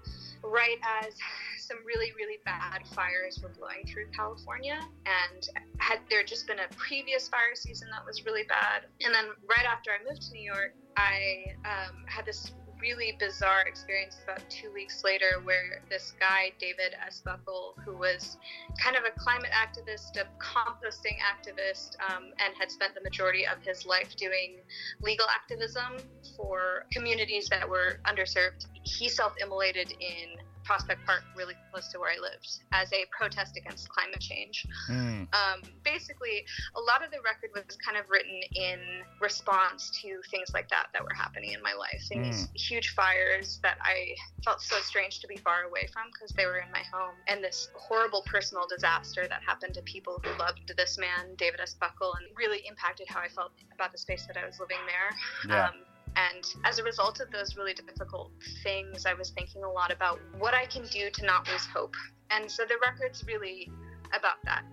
right 0.42 0.78
as 1.02 1.14
some 1.58 1.78
really 1.86 2.12
really 2.18 2.38
bad 2.44 2.86
fires 2.94 3.40
were 3.42 3.48
blowing 3.48 3.86
through 3.86 4.04
California 4.14 4.78
and 5.06 5.48
had 5.78 5.98
there 6.10 6.22
just 6.22 6.46
been 6.46 6.58
a 6.58 6.74
previous 6.76 7.28
fire 7.28 7.54
season 7.54 7.88
that 7.90 8.04
was 8.04 8.26
really 8.26 8.44
bad 8.44 8.84
and 9.00 9.14
then 9.14 9.24
right 9.48 9.64
after 9.66 9.90
I 9.90 10.04
moved 10.06 10.20
to 10.28 10.32
New 10.34 10.44
York 10.44 10.74
I 10.98 11.56
um, 11.64 12.04
had 12.06 12.26
this 12.26 12.52
really 12.84 13.16
bizarre 13.18 13.62
experience 13.62 14.18
about 14.22 14.42
two 14.50 14.70
weeks 14.74 15.02
later 15.04 15.40
where 15.44 15.80
this 15.88 16.12
guy 16.20 16.52
David 16.60 16.94
S. 17.06 17.22
Buckel 17.26 17.72
who 17.82 17.96
was 17.96 18.36
kind 18.78 18.94
of 18.94 19.04
a 19.04 19.18
climate 19.18 19.50
activist 19.52 20.20
a 20.20 20.26
composting 20.36 21.16
activist 21.24 21.96
um, 22.10 22.24
and 22.44 22.54
had 22.60 22.70
spent 22.70 22.94
the 22.94 23.00
majority 23.00 23.46
of 23.46 23.62
his 23.62 23.86
life 23.86 24.14
doing 24.16 24.58
legal 25.00 25.24
activism 25.34 25.96
for 26.36 26.84
communities 26.92 27.48
that 27.48 27.66
were 27.66 28.00
underserved 28.06 28.66
he 28.82 29.08
self-immolated 29.08 29.90
in 29.92 30.43
Prospect 30.64 31.04
Park, 31.06 31.22
really 31.36 31.54
close 31.70 31.88
to 31.92 31.98
where 31.98 32.10
I 32.10 32.20
lived, 32.20 32.48
as 32.72 32.92
a 32.92 33.04
protest 33.16 33.56
against 33.56 33.88
climate 33.88 34.20
change. 34.20 34.66
Mm. 34.90 35.28
Um, 35.32 35.60
basically, 35.84 36.44
a 36.74 36.80
lot 36.80 37.04
of 37.04 37.10
the 37.10 37.18
record 37.24 37.50
was 37.54 37.76
kind 37.76 37.96
of 37.98 38.08
written 38.08 38.40
in 38.54 38.80
response 39.20 39.90
to 40.02 40.20
things 40.30 40.50
like 40.54 40.68
that 40.70 40.88
that 40.92 41.02
were 41.02 41.14
happening 41.14 41.52
in 41.52 41.62
my 41.62 41.74
life. 41.74 42.02
And 42.10 42.24
these 42.24 42.48
huge 42.54 42.94
fires 42.94 43.60
that 43.62 43.78
I 43.82 44.14
felt 44.44 44.60
so 44.60 44.76
strange 44.80 45.20
to 45.20 45.26
be 45.26 45.36
far 45.36 45.64
away 45.64 45.88
from 45.92 46.04
because 46.12 46.34
they 46.36 46.46
were 46.46 46.58
in 46.58 46.70
my 46.72 46.82
home, 46.92 47.14
and 47.28 47.42
this 47.42 47.68
horrible 47.74 48.22
personal 48.26 48.66
disaster 48.68 49.26
that 49.28 49.42
happened 49.46 49.74
to 49.74 49.82
people 49.82 50.20
who 50.24 50.36
loved 50.38 50.72
this 50.76 50.98
man, 50.98 51.34
David 51.36 51.60
S. 51.60 51.76
Buckel, 51.80 52.12
and 52.16 52.26
really 52.36 52.62
impacted 52.66 53.06
how 53.08 53.20
I 53.20 53.28
felt 53.28 53.52
about 53.72 53.92
the 53.92 53.98
space 53.98 54.26
that 54.26 54.36
I 54.36 54.46
was 54.46 54.58
living 54.58 54.80
there. 54.86 55.54
Yeah. 55.54 55.68
Um, 55.68 55.74
and 56.16 56.54
as 56.64 56.78
a 56.78 56.82
result 56.84 57.20
of 57.20 57.30
those 57.30 57.56
really 57.56 57.74
difficult 57.74 58.30
things, 58.62 59.06
I 59.06 59.14
was 59.14 59.30
thinking 59.30 59.64
a 59.64 59.70
lot 59.70 59.92
about 59.92 60.20
what 60.38 60.54
I 60.54 60.66
can 60.66 60.82
do 60.84 61.10
to 61.10 61.24
not 61.24 61.48
lose 61.48 61.66
hope. 61.66 61.94
And 62.30 62.50
so 62.50 62.64
the 62.64 62.76
record's 62.82 63.24
really 63.26 63.70
about 64.16 64.36
that. 64.44 64.64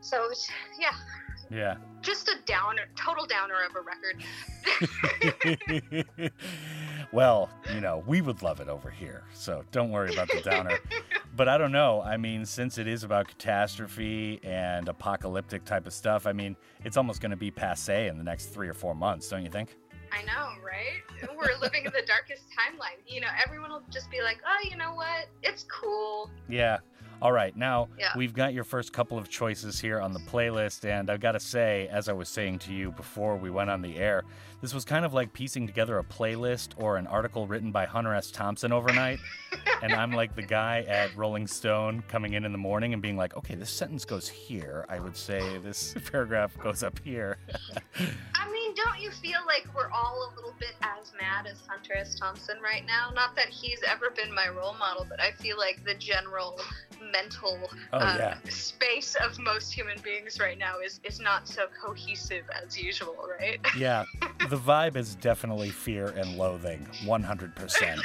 So, 0.00 0.30
yeah, 0.80 0.92
Yeah. 1.50 1.76
just 2.02 2.28
a 2.28 2.36
downer, 2.46 2.82
total 2.96 3.26
downer 3.26 3.56
of 3.68 3.76
a 3.76 3.80
record. 3.82 4.22
well, 7.12 7.50
you 7.74 7.80
know, 7.80 8.02
we 8.06 8.20
would 8.20 8.42
love 8.42 8.60
it 8.60 8.68
over 8.68 8.90
here. 8.90 9.24
So 9.32 9.64
don't 9.72 9.90
worry 9.90 10.12
about 10.12 10.28
the 10.28 10.40
downer. 10.40 10.78
but 11.36 11.48
I 11.48 11.58
don't 11.58 11.72
know. 11.72 12.02
I 12.02 12.16
mean, 12.16 12.44
since 12.46 12.78
it 12.78 12.86
is 12.86 13.04
about 13.04 13.28
catastrophe 13.28 14.40
and 14.42 14.88
apocalyptic 14.88 15.64
type 15.64 15.86
of 15.86 15.92
stuff, 15.92 16.26
I 16.26 16.32
mean, 16.32 16.56
it's 16.84 16.96
almost 16.96 17.20
going 17.20 17.30
to 17.30 17.36
be 17.36 17.50
passe 17.50 18.08
in 18.08 18.18
the 18.18 18.24
next 18.24 18.46
three 18.46 18.68
or 18.68 18.74
four 18.74 18.94
months, 18.94 19.28
don't 19.28 19.42
you 19.44 19.50
think? 19.50 19.76
I 20.16 20.22
know, 20.24 20.48
right? 20.64 21.30
We're 21.36 21.58
living 21.60 21.84
in 21.84 21.92
the 21.92 22.02
darkest 22.06 22.44
timeline. 22.50 22.98
You 23.06 23.20
know, 23.20 23.28
everyone 23.44 23.70
will 23.70 23.82
just 23.90 24.10
be 24.10 24.22
like, 24.22 24.38
oh, 24.46 24.68
you 24.68 24.76
know 24.76 24.94
what? 24.94 25.26
It's 25.42 25.64
cool. 25.64 26.30
Yeah. 26.48 26.78
All 27.22 27.32
right, 27.32 27.56
now 27.56 27.88
Yeah. 27.98 28.10
we've 28.14 28.34
got 28.34 28.52
your 28.52 28.62
first 28.64 28.92
couple 28.92 29.16
of 29.16 29.30
choices 29.30 29.80
here 29.80 30.00
on 30.02 30.12
the 30.12 30.18
playlist, 30.20 30.84
and 30.84 31.08
I've 31.08 31.20
got 31.20 31.32
to 31.32 31.40
say, 31.40 31.88
as 31.90 32.10
I 32.10 32.12
was 32.12 32.28
saying 32.28 32.58
to 32.60 32.74
you 32.74 32.90
before 32.92 33.36
we 33.38 33.48
went 33.48 33.70
on 33.70 33.80
the 33.80 33.96
air, 33.96 34.22
this 34.60 34.74
was 34.74 34.84
kind 34.84 35.02
of 35.02 35.14
like 35.14 35.32
piecing 35.32 35.66
together 35.66 35.98
a 35.98 36.04
playlist 36.04 36.72
or 36.76 36.98
an 36.98 37.06
article 37.06 37.46
written 37.46 37.72
by 37.72 37.86
Hunter 37.86 38.12
S. 38.14 38.30
Thompson 38.30 38.70
overnight. 38.70 39.18
and 39.82 39.94
I'm 39.94 40.12
like 40.12 40.36
the 40.36 40.42
guy 40.42 40.82
at 40.88 41.16
Rolling 41.16 41.46
Stone 41.46 42.02
coming 42.06 42.34
in 42.34 42.44
in 42.44 42.52
the 42.52 42.58
morning 42.58 42.92
and 42.92 43.00
being 43.00 43.16
like, 43.16 43.34
okay, 43.34 43.54
this 43.54 43.70
sentence 43.70 44.04
goes 44.04 44.28
here. 44.28 44.84
I 44.90 45.00
would 45.00 45.16
say 45.16 45.56
this 45.56 45.94
paragraph 46.12 46.54
goes 46.58 46.82
up 46.82 47.00
here. 47.02 47.38
I 48.34 48.50
mean, 48.52 48.55
don't 48.76 49.00
you 49.00 49.10
feel 49.10 49.38
like 49.46 49.66
we're 49.74 49.90
all 49.90 50.30
a 50.30 50.36
little 50.36 50.54
bit 50.60 50.74
as 50.82 51.12
mad 51.18 51.46
as 51.50 51.60
Hunter 51.66 51.94
S. 51.94 52.14
Thompson 52.18 52.56
right 52.62 52.84
now? 52.86 53.10
Not 53.14 53.34
that 53.36 53.48
he's 53.48 53.80
ever 53.88 54.10
been 54.10 54.32
my 54.34 54.48
role 54.48 54.74
model, 54.78 55.06
but 55.08 55.20
I 55.20 55.32
feel 55.32 55.56
like 55.58 55.82
the 55.84 55.94
general 55.94 56.60
mental 57.12 57.58
Oh, 57.92 57.98
uh, 57.98 58.14
yeah. 58.18 58.36
space 58.50 59.16
of 59.24 59.38
most 59.38 59.72
human 59.72 59.98
beings 60.02 60.38
right 60.38 60.58
now 60.58 60.78
is, 60.84 61.00
is 61.04 61.20
not 61.20 61.48
so 61.48 61.66
cohesive 61.82 62.44
as 62.62 62.78
usual, 62.78 63.16
right? 63.40 63.58
yeah, 63.78 64.04
the 64.50 64.58
vibe 64.58 64.96
is 64.96 65.14
definitely 65.14 65.70
fear 65.70 66.08
and 66.08 66.36
loathing, 66.36 66.86
100%. 67.04 68.04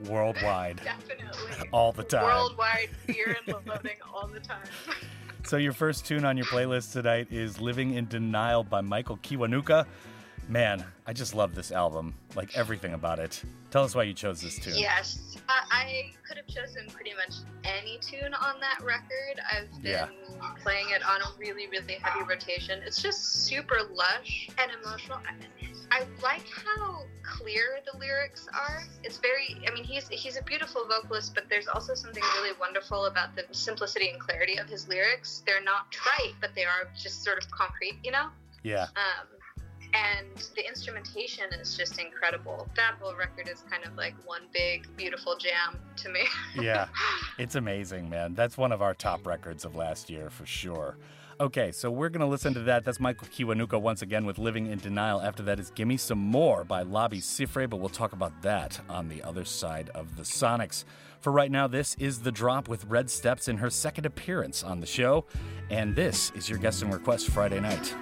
Worldwide, 0.08 0.80
Definitely. 0.82 1.68
all 1.72 1.92
the 1.92 2.02
time. 2.04 2.24
Worldwide 2.24 2.88
fear 3.06 3.36
and 3.46 3.54
loathing 3.66 3.96
all 4.14 4.26
the 4.26 4.40
time. 4.40 4.58
So 5.42 5.56
your 5.56 5.72
first 5.72 6.06
tune 6.06 6.24
on 6.24 6.36
your 6.36 6.46
playlist 6.46 6.92
tonight 6.92 7.28
is 7.30 7.60
"Living 7.60 7.94
in 7.94 8.06
Denial" 8.06 8.62
by 8.62 8.80
Michael 8.82 9.16
Kiwanuka. 9.18 9.86
Man, 10.48 10.84
I 11.06 11.12
just 11.12 11.34
love 11.34 11.54
this 11.54 11.70
album, 11.72 12.14
like 12.34 12.56
everything 12.56 12.94
about 12.94 13.18
it. 13.18 13.42
Tell 13.70 13.84
us 13.84 13.94
why 13.94 14.02
you 14.04 14.14
chose 14.14 14.40
this 14.40 14.58
tune. 14.58 14.74
Yes, 14.76 15.36
I, 15.48 15.62
I 15.70 16.12
could 16.26 16.36
have 16.36 16.46
chosen 16.48 16.88
pretty 16.92 17.12
much 17.14 17.36
any 17.64 17.98
tune 18.00 18.34
on 18.34 18.60
that 18.60 18.80
record. 18.84 19.40
I've 19.52 19.70
been 19.82 19.92
Yeah. 19.92 20.08
playing 20.62 20.90
it 20.90 21.02
on 21.04 21.20
a 21.20 21.26
really, 21.38 21.68
really 21.68 21.94
heavy 22.02 22.24
rotation. 22.28 22.80
It's 22.84 23.00
just 23.00 23.44
super 23.46 23.78
lush 23.92 24.48
and 24.58 24.70
emotional. 24.82 25.18
I, 25.18 25.34
I 25.90 26.04
like 26.22 26.46
how 26.48 27.04
clear 27.22 27.80
the 27.90 27.98
lyrics 27.98 28.48
are. 28.54 28.84
It's 29.02 29.18
very. 29.18 29.60
I 29.66 29.72
mean, 29.72 29.84
he's 29.84 30.08
he's 30.08 30.36
a 30.36 30.42
beautiful 30.42 30.86
vocalist, 30.86 31.34
but 31.34 31.44
there's 31.48 31.66
also 31.66 31.94
something 31.94 32.22
really 32.36 32.56
wonderful 32.60 33.06
about 33.06 33.34
the 33.34 33.44
simplicity 33.52 34.10
and 34.10 34.20
clarity 34.20 34.56
of 34.56 34.68
his 34.68 34.88
lyrics. 34.88 35.42
They're 35.46 35.62
not 35.62 35.90
trite, 35.90 36.34
but 36.40 36.54
they 36.54 36.64
are 36.64 36.88
just 37.00 37.24
sort 37.24 37.42
of 37.42 37.50
concrete. 37.50 37.98
You 38.04 38.12
know. 38.12 38.28
Yeah. 38.62 38.84
Um, 38.96 39.26
and 39.92 40.36
the 40.54 40.66
instrumentation 40.66 41.46
is 41.60 41.76
just 41.76 41.98
incredible. 41.98 42.68
That 42.76 42.94
whole 43.00 43.16
record 43.16 43.48
is 43.48 43.64
kind 43.68 43.84
of 43.84 43.96
like 43.96 44.14
one 44.24 44.42
big, 44.52 44.86
beautiful 44.96 45.36
jam 45.36 45.80
to 45.96 46.08
me. 46.08 46.20
yeah, 46.62 46.86
it's 47.38 47.56
amazing, 47.56 48.08
man. 48.08 48.34
That's 48.34 48.56
one 48.56 48.70
of 48.72 48.82
our 48.82 48.94
top 48.94 49.26
records 49.26 49.64
of 49.64 49.74
last 49.74 50.08
year 50.08 50.30
for 50.30 50.46
sure. 50.46 50.96
Okay, 51.40 51.72
so 51.72 51.90
we're 51.90 52.10
going 52.10 52.20
to 52.20 52.26
listen 52.26 52.52
to 52.52 52.60
that. 52.60 52.84
That's 52.84 53.00
Michael 53.00 53.26
Kiwanuka 53.28 53.80
once 53.80 54.02
again 54.02 54.26
with 54.26 54.36
Living 54.36 54.66
in 54.66 54.78
Denial. 54.78 55.22
After 55.22 55.42
that 55.44 55.58
is 55.58 55.70
Gimme 55.70 55.96
Some 55.96 56.18
More 56.18 56.64
by 56.64 56.84
Labi 56.84 57.22
Siffre, 57.22 57.66
but 57.66 57.78
we'll 57.78 57.88
talk 57.88 58.12
about 58.12 58.42
that 58.42 58.78
on 58.90 59.08
the 59.08 59.22
other 59.22 59.46
side 59.46 59.88
of 59.94 60.16
the 60.16 60.22
Sonics. 60.22 60.84
For 61.22 61.32
right 61.32 61.50
now, 61.50 61.66
this 61.66 61.96
is 61.98 62.20
The 62.20 62.30
Drop 62.30 62.68
with 62.68 62.84
Red 62.84 63.08
Steppes 63.08 63.48
in 63.48 63.56
her 63.56 63.70
second 63.70 64.04
appearance 64.04 64.62
on 64.62 64.80
the 64.80 64.86
show. 64.86 65.24
And 65.70 65.96
this 65.96 66.30
is 66.34 66.46
your 66.50 66.58
Guest 66.58 66.82
and 66.82 66.92
Request 66.92 67.30
Friday 67.30 67.58
night. 67.60 67.94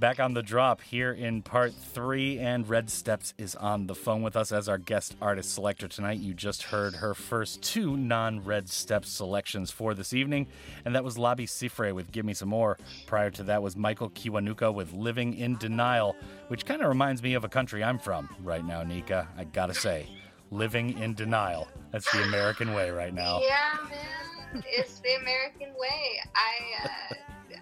Back 0.00 0.18
on 0.18 0.32
the 0.32 0.42
drop 0.42 0.80
here 0.80 1.12
in 1.12 1.42
part 1.42 1.74
three, 1.74 2.38
and 2.38 2.66
Red 2.66 2.88
Steppes 2.88 3.34
is 3.36 3.54
on 3.54 3.86
the 3.86 3.94
phone 3.94 4.22
with 4.22 4.34
us 4.34 4.50
as 4.50 4.66
our 4.66 4.78
guest 4.78 5.14
artist 5.20 5.52
selector 5.52 5.88
tonight. 5.88 6.20
You 6.20 6.32
just 6.32 6.62
heard 6.62 6.94
her 6.94 7.12
first 7.12 7.60
two 7.60 7.98
non 7.98 8.42
Red 8.42 8.70
Steppes 8.70 9.10
selections 9.10 9.70
for 9.70 9.92
this 9.92 10.14
evening, 10.14 10.46
and 10.86 10.94
that 10.94 11.04
was 11.04 11.18
Labi 11.18 11.46
Siffre 11.46 11.94
with 11.94 12.12
Give 12.12 12.24
Me 12.24 12.32
Some 12.32 12.48
More. 12.48 12.78
Prior 13.04 13.30
to 13.30 13.42
that 13.42 13.62
was 13.62 13.76
Michael 13.76 14.08
Kiwanuka 14.08 14.72
with 14.72 14.94
Living 14.94 15.34
in 15.36 15.58
Denial, 15.58 16.16
which 16.48 16.64
kind 16.64 16.80
of 16.80 16.88
reminds 16.88 17.22
me 17.22 17.34
of 17.34 17.44
a 17.44 17.48
country 17.50 17.84
I'm 17.84 17.98
from 17.98 18.34
right 18.42 18.64
now, 18.64 18.82
Nika. 18.82 19.28
I 19.36 19.44
gotta 19.44 19.74
say, 19.74 20.06
living 20.50 20.98
in 20.98 21.12
denial. 21.12 21.68
That's 21.92 22.10
the 22.10 22.22
American 22.22 22.72
way 22.72 22.88
right 22.90 23.12
now. 23.12 23.42
Yeah, 23.42 23.76
man, 23.90 24.64
it's 24.66 25.00
the 25.00 25.16
American 25.16 25.74
way. 25.78 26.22
I 26.34 26.88
uh, 26.88 27.14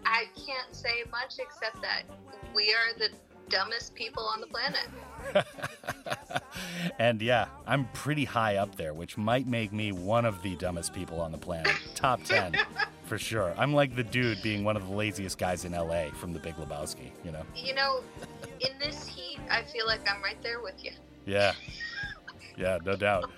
I 0.05 0.27
can't 0.35 0.75
say 0.75 1.05
much 1.11 1.35
except 1.39 1.83
that 1.83 2.03
we 2.59 2.75
are 2.75 2.99
the 2.99 3.11
dumbest 3.49 3.95
people 3.95 4.25
on 4.25 4.41
the 4.41 4.47
planet. 4.49 4.89
And 6.99 7.23
yeah, 7.23 7.47
I'm 7.67 7.87
pretty 7.93 8.25
high 8.25 8.57
up 8.57 8.75
there, 8.75 8.93
which 8.93 9.17
might 9.17 9.47
make 9.47 9.73
me 9.73 9.93
one 9.93 10.25
of 10.25 10.43
the 10.43 10.57
dumbest 10.57 10.93
people 10.93 11.21
on 11.21 11.31
the 11.31 11.39
planet. 11.39 11.73
Top 11.95 12.23
10, 12.25 12.57
for 13.05 13.19
sure. 13.19 13.55
I'm 13.57 13.73
like 13.73 13.95
the 13.95 14.03
dude 14.03 14.43
being 14.43 14.65
one 14.65 14.77
of 14.77 14.89
the 14.89 14.93
laziest 14.93 15.39
guys 15.39 15.65
in 15.65 15.73
LA 15.73 16.11
from 16.15 16.33
the 16.33 16.41
Big 16.41 16.57
Lebowski, 16.57 17.11
you 17.25 17.31
know? 17.31 17.43
You 17.55 17.75
know, 17.75 18.01
in 18.61 18.77
this 18.81 19.07
heat, 19.07 19.39
I 19.51 19.63
feel 19.63 19.87
like 19.87 20.01
I'm 20.11 20.23
right 20.23 20.41
there 20.43 20.61
with 20.61 20.83
you. 20.85 20.93
Yeah. 21.27 21.53
Yeah, 22.57 22.79
no 22.85 22.97
doubt. 22.97 23.31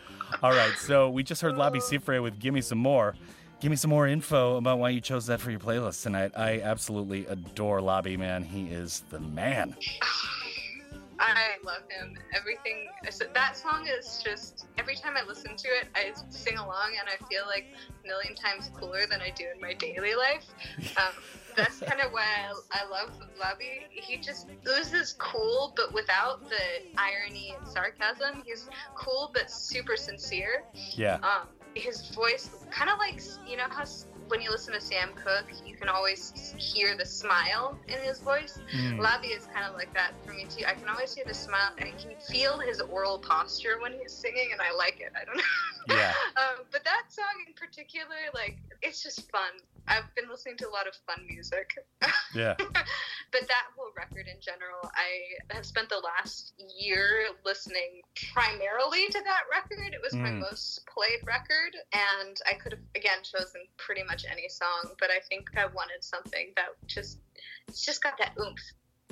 All 0.42 0.52
right, 0.52 0.72
so 0.78 1.10
we 1.10 1.22
just 1.22 1.42
heard 1.42 1.55
Labi 1.55 1.82
Siffre 1.82 2.22
with 2.22 2.40
Gimme 2.40 2.62
Some 2.62 2.78
More. 2.78 3.14
Give 3.60 3.68
me 3.68 3.76
some 3.76 3.90
more 3.90 4.08
info 4.08 4.56
about 4.56 4.78
why 4.78 4.88
you 4.88 5.02
chose 5.02 5.26
that 5.26 5.38
for 5.38 5.50
your 5.50 5.60
playlist 5.60 6.02
tonight. 6.02 6.32
I 6.34 6.62
absolutely 6.62 7.26
adore 7.26 7.80
Labi, 7.80 8.18
man. 8.18 8.42
He 8.42 8.68
is 8.68 9.02
the 9.10 9.20
man. 9.20 9.76
I 11.20 11.56
love 11.62 11.82
him. 11.90 12.16
Everything. 12.34 12.86
That 13.34 13.58
song 13.58 13.86
is 13.86 14.22
just 14.24 14.64
every 14.78 14.96
time 14.96 15.18
I 15.18 15.26
listen 15.28 15.54
to 15.54 15.68
it, 15.68 15.88
I 15.94 16.12
sing 16.30 16.56
along, 16.56 16.92
and 16.98 17.06
I 17.06 17.22
feel 17.26 17.42
like 17.46 17.66
a 18.02 18.06
million 18.06 18.34
times 18.34 18.70
cooler 18.80 19.04
than 19.06 19.20
I 19.20 19.28
do 19.28 19.44
in 19.54 19.60
my 19.60 19.74
daily 19.74 20.14
life. 20.14 20.46
Um, 20.96 21.12
that's 21.56 21.80
kind 21.80 22.00
of 22.00 22.12
why 22.12 22.22
I, 22.22 22.52
I 22.70 22.88
love 22.88 23.10
Labi. 23.42 23.82
He 23.90 24.16
just 24.16 24.46
oozes 24.68 25.14
cool, 25.18 25.74
but 25.76 25.92
without 25.92 26.48
the 26.48 26.56
irony 26.96 27.54
and 27.58 27.68
sarcasm. 27.68 28.42
He's 28.46 28.68
cool, 28.94 29.30
but 29.34 29.50
super 29.50 29.96
sincere. 29.96 30.64
Yeah. 30.94 31.16
Um, 31.16 31.48
his 31.74 32.10
voice, 32.10 32.51
kind 32.70 32.90
of 32.90 32.98
like 32.98 33.20
you 33.47 33.56
know 33.56 33.66
how 33.68 33.84
when 34.30 34.40
you 34.40 34.51
listen 34.51 34.72
to 34.74 34.80
Sam 34.80 35.10
Cooke, 35.14 35.51
you 35.66 35.74
can 35.74 35.88
always 35.88 36.55
hear 36.56 36.97
the 36.97 37.05
smile 37.05 37.76
in 37.88 37.98
his 37.98 38.20
voice. 38.20 38.60
Mm. 38.72 39.01
Labi 39.01 39.36
is 39.36 39.47
kind 39.47 39.66
of 39.66 39.74
like 39.74 39.92
that 39.94 40.12
for 40.24 40.32
me 40.32 40.47
too. 40.48 40.64
I 40.66 40.74
can 40.74 40.88
always 40.88 41.12
hear 41.14 41.24
the 41.26 41.34
smile, 41.34 41.72
and 41.78 41.88
I 41.88 41.92
can 41.92 42.12
feel 42.20 42.59
his 42.59 42.80
oral 42.80 43.18
posture 43.18 43.80
when 43.82 43.92
he's 43.92 44.12
singing, 44.12 44.51
and 44.52 44.60
I 44.60 44.74
like 44.76 45.01
it. 45.01 45.12
I 45.20 45.24
don't 45.24 45.36
know. 45.36 45.97
Yeah. 45.97 46.12
um, 46.36 46.64
but 46.70 46.84
that 46.84 47.05
song 47.09 47.26
in 47.47 47.55
particular, 47.55 48.30
like, 48.34 48.59
it's 48.82 49.02
just 49.02 49.30
fun. 49.30 49.51
I've 49.89 50.12
been 50.15 50.28
listening 50.31 50.57
to 50.59 50.69
a 50.69 50.70
lot 50.70 50.86
of 50.86 50.94
fun 51.07 51.27
music. 51.28 51.70
Yeah. 52.32 52.55
but 52.57 53.40
that 53.48 53.65
whole 53.77 53.90
record 53.97 54.28
in 54.28 54.40
general, 54.40 54.78
I 54.94 55.52
have 55.52 55.66
spent 55.66 55.89
the 55.89 55.98
last 55.98 56.55
year 56.78 57.27
listening 57.44 58.02
primarily 58.32 59.09
to 59.09 59.20
that 59.24 59.43
record. 59.51 59.93
It 59.93 60.01
was 60.01 60.15
my 60.15 60.28
Mm. 60.31 60.39
most 60.39 60.86
played 60.86 61.19
record, 61.27 61.74
and 61.93 62.40
I 62.48 62.55
could 62.55 62.70
have 62.70 62.81
again 62.94 63.19
chosen 63.24 63.62
pretty 63.78 64.05
much 64.05 64.24
any 64.31 64.48
song, 64.48 64.94
but 65.01 65.11
I 65.11 65.19
think 65.28 65.48
I 65.57 65.66
wanted 65.66 66.05
something 66.05 66.52
that 66.55 66.69
just 66.86 67.19
it's 67.66 67.85
just 67.85 68.01
got 68.01 68.16
that 68.19 68.32
oomph, 68.40 68.61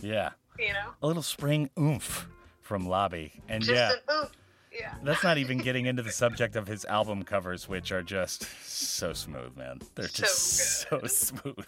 Yeah. 0.00 0.30
you 0.60 0.72
know, 0.72 0.94
A 1.02 1.06
little 1.08 1.24
spring 1.24 1.70
oomph 1.76 2.28
from 2.60 2.86
Labi. 2.86 3.40
And 3.48 3.64
just 3.64 3.74
yeah. 4.08 4.22
Yeah. 4.72 4.94
That's 5.02 5.22
not 5.22 5.38
even 5.38 5.58
getting 5.58 5.86
into 5.86 6.02
the 6.02 6.12
subject 6.12 6.56
of 6.56 6.66
his 6.66 6.84
album 6.84 7.22
covers, 7.22 7.68
which 7.68 7.92
are 7.92 8.02
just 8.02 8.46
so 8.64 9.12
smooth, 9.12 9.56
man. 9.56 9.80
They're 9.94 10.08
just 10.08 10.88
so, 10.88 11.00
smooth. 11.06 11.66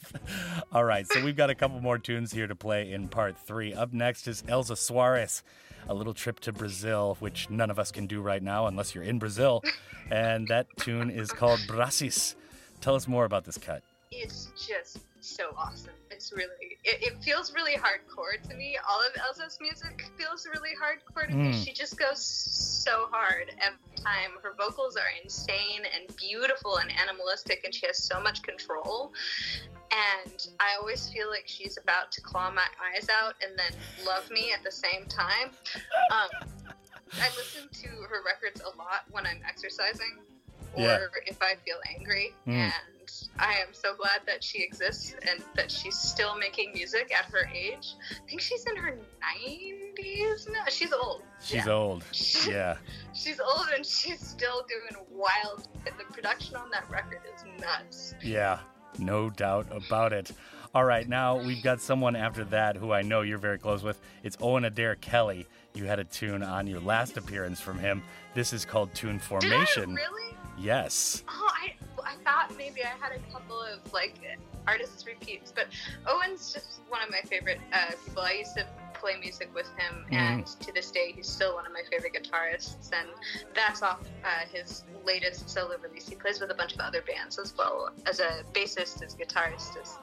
All 0.73 0.85
right, 0.85 1.07
so 1.11 1.25
we've 1.25 1.37
got 1.37 1.51
a 1.51 1.55
couple 1.55 1.81
more 1.81 1.99
tunes 1.99 2.33
here 2.33 2.47
to 2.47 2.55
play 2.55 2.93
in 2.93 3.09
part 3.09 3.37
three. 3.39 3.75
Up 3.75 3.93
next 3.93 4.29
is 4.29 4.43
Elza 4.43 4.77
Soares, 4.77 5.43
a 5.89 5.95
little 5.95 6.15
trip 6.15 6.41
to 6.41 6.53
Brazil, 6.53 7.17
which 7.21 7.49
none 7.51 7.71
of 7.71 7.79
us 7.79 7.91
can 7.91 8.07
do 8.07 8.21
right 8.21 8.43
now 8.43 8.67
unless 8.67 8.95
you're 8.95 9.05
in 9.05 9.19
Brazil. 9.19 9.63
And 10.11 10.49
that 10.49 10.67
tune 10.79 11.11
is 11.11 11.31
called 11.31 11.61
Brasis. 11.61 12.35
Tell 12.81 12.95
us 12.95 13.07
more 13.07 13.25
about 13.25 13.45
this 13.45 13.59
cut. 13.59 13.83
It's 14.11 14.51
just 14.57 14.99
so 15.21 15.55
awesome. 15.57 15.93
It's 16.21 16.33
really, 16.37 16.77
it, 16.85 17.03
it 17.03 17.25
feels 17.25 17.55
really 17.55 17.77
hardcore 17.77 18.37
to 18.47 18.55
me. 18.55 18.77
All 18.87 19.01
of 19.01 19.15
Elza's 19.15 19.57
music 19.59 20.05
feels 20.19 20.47
really 20.53 20.73
hardcore 20.77 21.27
to 21.27 21.35
me. 21.35 21.53
Mm. 21.55 21.65
She 21.65 21.73
just 21.73 21.99
goes 21.99 22.23
so 22.23 23.09
hard 23.11 23.51
every 23.59 23.97
time. 23.97 24.33
Her 24.43 24.53
vocals 24.59 24.97
are 24.97 25.09
insane 25.25 25.81
and 25.97 26.15
beautiful 26.19 26.77
and 26.77 26.91
animalistic, 26.93 27.63
and 27.65 27.75
she 27.75 27.87
has 27.87 28.05
so 28.05 28.21
much 28.21 28.43
control. 28.43 29.15
And 29.91 30.47
I 30.61 30.77
always 30.79 31.09
feel 31.09 31.31
like 31.31 31.45
she's 31.47 31.79
about 31.83 32.13
to 32.13 32.21
claw 32.21 32.51
my 32.51 32.67
eyes 32.95 33.09
out 33.09 33.33
and 33.43 33.59
then 33.59 33.73
love 34.05 34.31
me 34.31 34.53
at 34.55 34.63
the 34.63 34.71
same 34.71 35.07
time. 35.09 35.49
Um, 36.13 36.49
I 37.15 37.29
listen 37.35 37.67
to 37.73 37.89
her 38.11 38.21
records 38.27 38.61
a 38.61 38.77
lot 38.77 39.05
when 39.11 39.25
I'm 39.25 39.41
exercising 39.49 40.19
or 40.75 40.83
Yeah. 40.83 40.99
if 41.27 41.41
I 41.41 41.55
feel 41.65 41.79
angry. 41.97 42.35
Mm. 42.47 42.53
And 42.53 43.00
I 43.39 43.53
am 43.55 43.73
so 43.73 43.95
glad 43.95 44.21
that 44.27 44.43
she 44.45 44.63
exists 44.63 45.15
and 45.29 45.43
that 45.55 45.71
she's 45.71 45.97
still 45.97 46.37
making 46.39 46.73
music 46.75 47.13
at 47.17 47.25
her 47.33 47.49
age. 47.55 47.95
I 48.11 48.29
think 48.29 48.41
she's 48.41 48.65
in 48.67 48.77
her 48.77 48.99
90s 49.99 50.51
now. 50.53 50.65
She's 50.69 50.93
old. 50.93 51.23
She's 51.43 51.65
Yeah. 51.67 51.73
old. 51.73 52.05
Yeah. 52.47 52.77
She's 53.15 53.41
old 53.41 53.67
and 53.75 53.85
she's 53.85 54.21
still 54.21 54.65
doing 54.69 55.05
wild. 55.11 55.69
The 55.85 56.05
production 56.13 56.57
on 56.57 56.71
that 56.71 56.89
record 56.91 57.21
is 57.35 57.45
nuts. 57.61 58.15
Yeah, 58.23 58.61
no 58.99 59.31
doubt 59.31 59.67
about 59.71 60.13
it. 60.13 60.33
All 60.75 60.85
right, 60.85 61.09
now 61.09 61.37
we've 61.37 61.63
got 61.65 61.81
someone 61.81 62.15
after 62.15 62.45
that 62.45 62.77
who 62.77 62.93
I 62.93 63.03
know 63.03 63.23
you're 63.23 63.39
very 63.39 63.59
close 63.59 63.83
with. 63.83 64.01
It's 64.23 64.37
Owen 64.41 64.65
Adair 64.65 64.95
Kelley. 64.97 65.47
You 65.75 65.85
had 65.87 65.99
a 65.99 66.05
tune 66.05 66.43
on 66.45 66.67
your 66.69 66.81
last 66.81 67.17
appearance 67.17 67.61
from 67.61 67.79
him. 67.79 68.03
This 68.35 68.53
is 68.53 68.65
called 68.65 68.95
Tune 68.95 69.19
Formation. 69.19 69.91
Did 69.97 69.99
I 69.99 70.09
really? 70.11 70.35
Yes. 70.59 71.25
Oh, 71.29 71.51
I, 71.53 71.73
I 72.11 72.15
thought 72.25 72.57
maybe 72.59 72.83
I 72.83 72.89
had 72.89 73.13
a 73.13 73.33
couple 73.33 73.61
of 73.63 73.93
like 73.93 74.15
artists 74.67 75.07
repeats, 75.07 75.53
but 75.55 75.67
Owen's 76.09 76.53
just 76.53 76.81
one 76.89 77.03
of 77.03 77.11
my 77.11 77.21
favorite 77.29 77.61
uh, 77.73 77.93
people. 78.05 78.23
I 78.23 78.33
used 78.33 78.57
to 78.57 78.67
play 78.95 79.17
music 79.19 79.49
with 79.55 79.67
him, 79.79 80.05
Mhm. 80.11 80.15
and 80.15 80.47
to 80.47 80.73
this 80.73 80.91
day, 80.91 81.13
he's 81.13 81.29
still 81.29 81.55
one 81.55 81.65
of 81.67 81.73
my 81.73 81.83
favorite 81.91 82.13
guitarists. 82.13 82.91
And 82.93 83.09
that's 83.55 83.83
off 83.83 84.01
uh, 84.25 84.29
his 84.53 84.85
latest 85.05 85.49
solo 85.49 85.77
release. 85.79 86.09
He 86.09 86.17
plays 86.17 86.41
with 86.41 86.51
a 86.51 86.55
bunch 86.55 86.75
of 86.75 86.81
other 86.81 87.03
bands 87.03 87.39
as 87.39 87.55
well 87.57 87.91
as 88.07 88.21
a 88.21 88.43
bassist, 88.53 89.03
as 89.03 89.15
a 89.15 89.17
guitarist, 89.17 89.81
as 89.81 89.97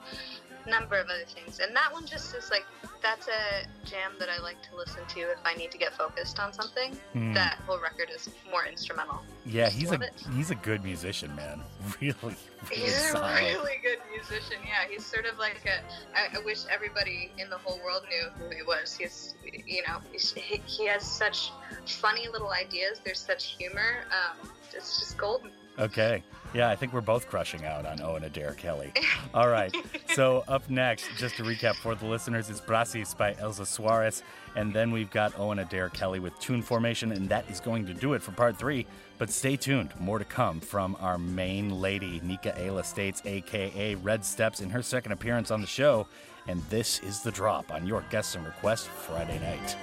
number 0.66 0.96
of 0.96 1.06
other 1.06 1.24
things. 1.26 1.60
And 1.60 1.74
that 1.76 1.92
one 1.92 2.06
just 2.06 2.34
is 2.34 2.50
like 2.50 2.64
that's 3.02 3.28
a 3.28 3.66
jam 3.88 4.12
that 4.18 4.28
I 4.28 4.42
like 4.42 4.60
to 4.70 4.76
listen 4.76 5.02
to 5.08 5.20
if 5.20 5.38
I 5.44 5.54
need 5.54 5.70
to 5.70 5.78
get 5.78 5.94
focused 5.94 6.38
on 6.38 6.52
something. 6.52 6.96
Mm. 7.14 7.34
That 7.34 7.58
whole 7.66 7.80
record 7.80 8.10
is 8.14 8.28
more 8.50 8.66
instrumental. 8.66 9.22
Yeah, 9.46 9.68
he's 9.68 9.92
a 9.92 10.00
it. 10.00 10.12
he's 10.34 10.50
a 10.50 10.54
good 10.56 10.84
musician, 10.84 11.34
man. 11.36 11.62
Really, 12.00 12.14
really 12.22 12.36
He's 12.70 13.14
a 13.14 13.20
really 13.20 13.78
good 13.82 13.98
musician. 14.12 14.58
Yeah, 14.64 14.88
he's 14.90 15.04
sort 15.04 15.26
of 15.26 15.38
like 15.38 15.64
a. 15.64 15.80
I, 16.16 16.36
I 16.36 16.44
wish 16.44 16.64
everybody 16.70 17.32
in 17.38 17.48
the 17.48 17.56
whole 17.56 17.78
world 17.84 18.02
knew 18.08 18.28
who 18.38 18.54
he 18.54 18.62
was. 18.62 18.94
He's, 18.94 19.34
you 19.66 19.82
know, 19.86 19.98
he's, 20.12 20.32
he, 20.32 20.60
he 20.66 20.86
has 20.86 21.02
such 21.02 21.52
funny 21.86 22.28
little 22.28 22.50
ideas. 22.50 23.00
There's 23.04 23.20
such 23.20 23.56
humor. 23.58 24.04
Um, 24.10 24.50
it's 24.74 24.98
just 25.00 25.18
golden. 25.18 25.50
Okay. 25.78 26.22
Yeah, 26.54 26.70
I 26.70 26.76
think 26.76 26.92
we're 26.92 27.02
both 27.02 27.28
crushing 27.28 27.64
out 27.64 27.86
on 27.86 28.00
Owen 28.00 28.24
Adair 28.24 28.54
Kelley. 28.54 28.92
All 29.34 29.48
right. 29.48 29.74
So 30.14 30.42
up 30.48 30.68
next, 30.68 31.06
just 31.16 31.36
to 31.36 31.44
recap 31.44 31.74
for 31.76 31.94
the 31.94 32.06
listeners, 32.06 32.50
is 32.50 32.60
Brasis 32.60 33.16
by 33.16 33.34
Elza 33.34 33.62
Soares. 33.62 34.22
And 34.56 34.72
then 34.72 34.90
we've 34.90 35.10
got 35.10 35.38
Owen 35.38 35.60
Adair 35.60 35.90
Kelley 35.90 36.18
with 36.20 36.36
Tune 36.40 36.62
Formation, 36.62 37.12
and 37.12 37.28
that 37.28 37.48
is 37.50 37.60
going 37.60 37.86
to 37.86 37.94
do 37.94 38.14
it 38.14 38.22
for 38.22 38.32
part 38.32 38.56
three. 38.56 38.86
But 39.18 39.30
stay 39.30 39.56
tuned. 39.56 39.90
More 40.00 40.18
to 40.18 40.24
come 40.24 40.60
from 40.60 40.96
our 41.00 41.18
main 41.18 41.80
lady, 41.80 42.20
Nika 42.24 42.58
Aila 42.60 42.82
States, 42.82 43.22
aka 43.24 43.94
Red 43.96 44.24
Steppes, 44.24 44.60
in 44.60 44.70
her 44.70 44.82
second 44.82 45.12
appearance 45.12 45.50
on 45.50 45.60
the 45.60 45.66
show. 45.66 46.08
And 46.48 46.62
this 46.70 46.98
is 47.00 47.20
the 47.20 47.30
drop 47.30 47.70
on 47.72 47.86
your 47.86 48.02
guests 48.10 48.34
and 48.34 48.44
requests 48.44 48.86
Friday 48.86 49.38
night. 49.38 49.76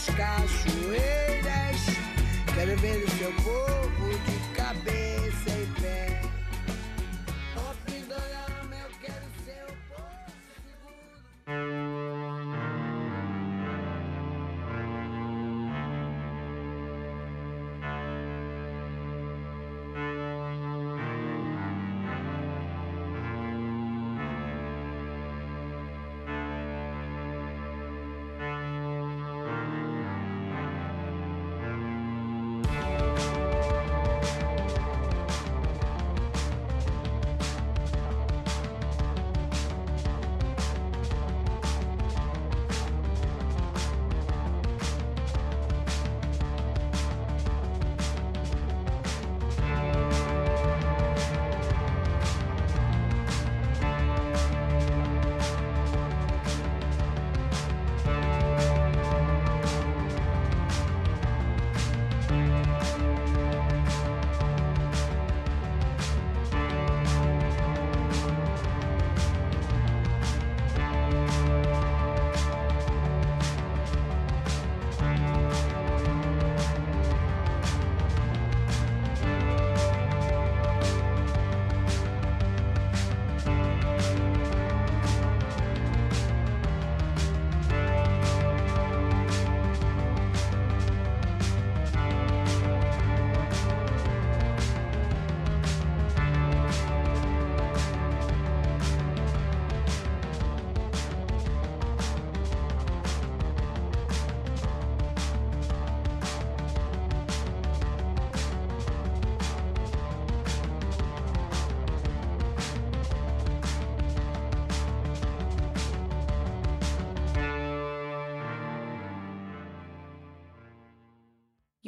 mais 0.00 0.16
caso. 0.16 0.79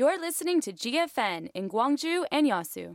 You're 0.02 0.18
listening 0.18 0.58
to 0.62 0.72
GFN 0.72 1.50
in 1.54 1.70
Gwangju 1.70 2.24
and 2.32 2.44
Yeosu. 2.44 2.94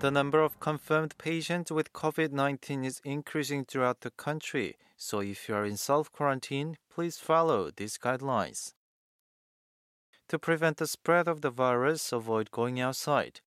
The 0.07 0.11
number 0.13 0.41
of 0.41 0.61
confirmed 0.61 1.19
patients 1.19 1.73
with 1.73 1.93
COVID 1.93 2.31
19 2.31 2.85
is 2.85 3.01
increasing 3.05 3.65
throughout 3.65 4.03
the 4.03 4.13
country, 4.13 4.77
so 4.97 5.19
if 5.21 5.49
you 5.49 5.55
are 5.57 5.65
in 5.65 5.77
self 5.77 6.13
quarantine, 6.13 6.77
please 6.89 7.19
follow 7.19 7.73
these 7.77 7.99
guidelines. 7.99 8.75
To 10.29 10.39
prevent 10.39 10.77
the 10.77 10.87
spread 10.87 11.27
of 11.27 11.41
the 11.41 11.51
virus, 11.51 12.13
avoid 12.13 12.53
going 12.53 12.79
outside. 12.79 13.41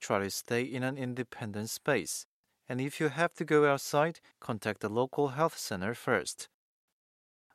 Try 0.00 0.20
to 0.20 0.30
stay 0.30 0.62
in 0.62 0.82
an 0.82 0.96
independent 0.96 1.70
space. 1.70 2.26
And 2.68 2.80
if 2.80 3.00
you 3.00 3.08
have 3.08 3.34
to 3.34 3.44
go 3.44 3.70
outside, 3.70 4.20
contact 4.40 4.80
the 4.80 4.88
local 4.88 5.28
health 5.28 5.56
center 5.56 5.94
first. 5.94 6.48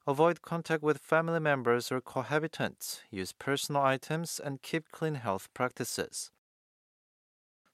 Avoid 0.05 0.41
contact 0.41 0.83
with 0.83 0.97
family 0.97 1.39
members 1.39 1.91
or 1.91 2.01
cohabitants. 2.01 3.01
Use 3.09 3.31
personal 3.31 3.83
items 3.83 4.39
and 4.43 4.61
keep 4.61 4.91
clean 4.91 5.15
health 5.15 5.47
practices. 5.53 6.31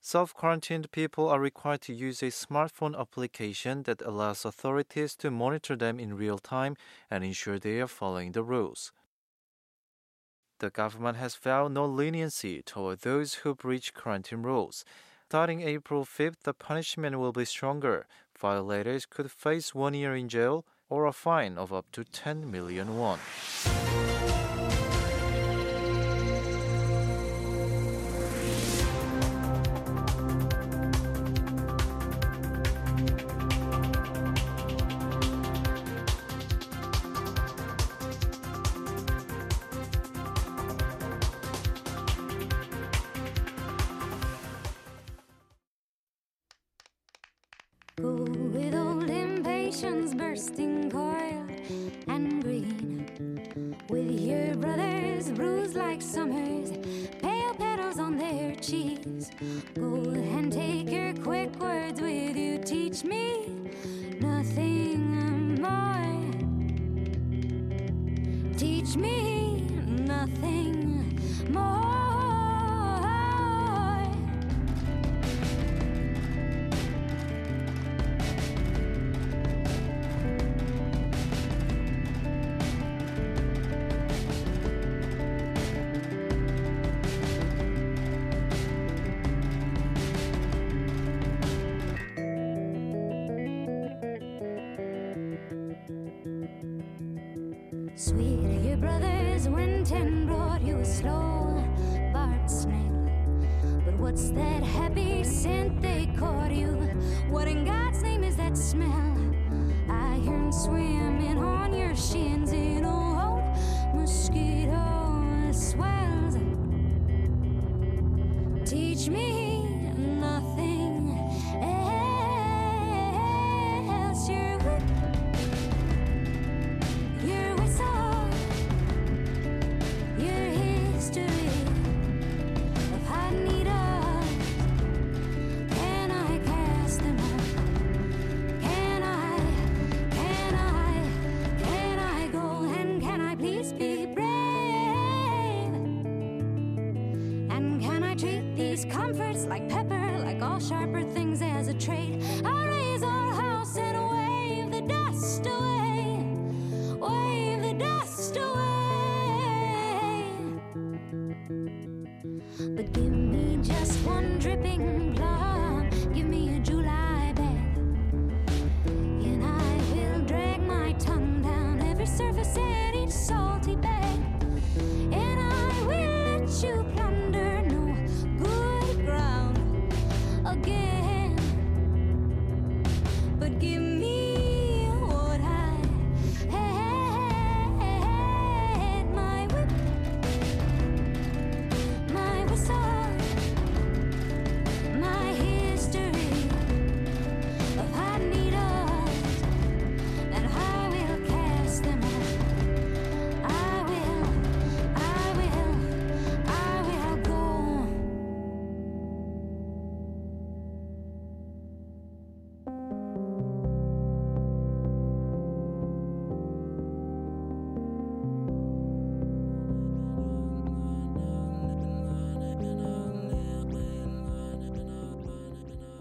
Self 0.02 0.34
quarantined 0.34 0.92
people 0.92 1.28
are 1.28 1.40
required 1.40 1.82
to 1.82 1.94
use 1.94 2.24
a 2.24 2.28
smartphone 2.28 2.98
application 2.98 3.84
that 3.84 4.02
allows 4.02 4.46
authorities 4.46 5.16
to 5.18 5.32
monitor 5.32 5.76
them 5.76 6.00
in 6.00 6.16
real 6.16 6.38
time 6.38 6.78
and 7.10 7.24
ensure 7.24 7.60
they 7.60 7.82
are 7.82 7.88
following 7.88 8.32
the 8.32 8.44
rules. 8.44 8.92
The 10.60 10.70
government 10.70 11.18
has 11.18 11.36
vowed 11.36 11.72
no 11.72 11.86
leniency 11.86 12.62
toward 12.62 13.00
those 13.00 13.36
who 13.36 13.56
breach 13.56 13.94
quarantine 13.94 14.44
rules. 14.44 14.84
Starting 15.26 15.62
April 15.62 16.04
5th, 16.04 16.42
the 16.44 16.54
punishment 16.54 17.18
will 17.18 17.32
be 17.32 17.46
stronger. 17.46 18.08
Violators 18.38 19.06
could 19.06 19.32
face 19.32 19.74
one 19.74 19.94
year 19.94 20.14
in 20.14 20.28
jail 20.28 20.66
or 20.90 21.06
a 21.06 21.14
fine 21.14 21.58
of 21.58 21.72
up 21.72 21.86
to 21.94 22.04
10 22.04 22.52
million 22.52 22.98
won. 22.98 23.20
Go 59.40 59.96
and 59.96 60.52
take 60.52 60.92
your 60.92 61.14
quick 61.14 61.56
words 61.62 62.02
with 62.02 62.36
you. 62.36 62.58
Teach 62.58 63.06
me 63.06 63.46
nothing 64.20 65.62
more. 65.62 66.20
Teach 68.58 68.98
me 68.98 69.29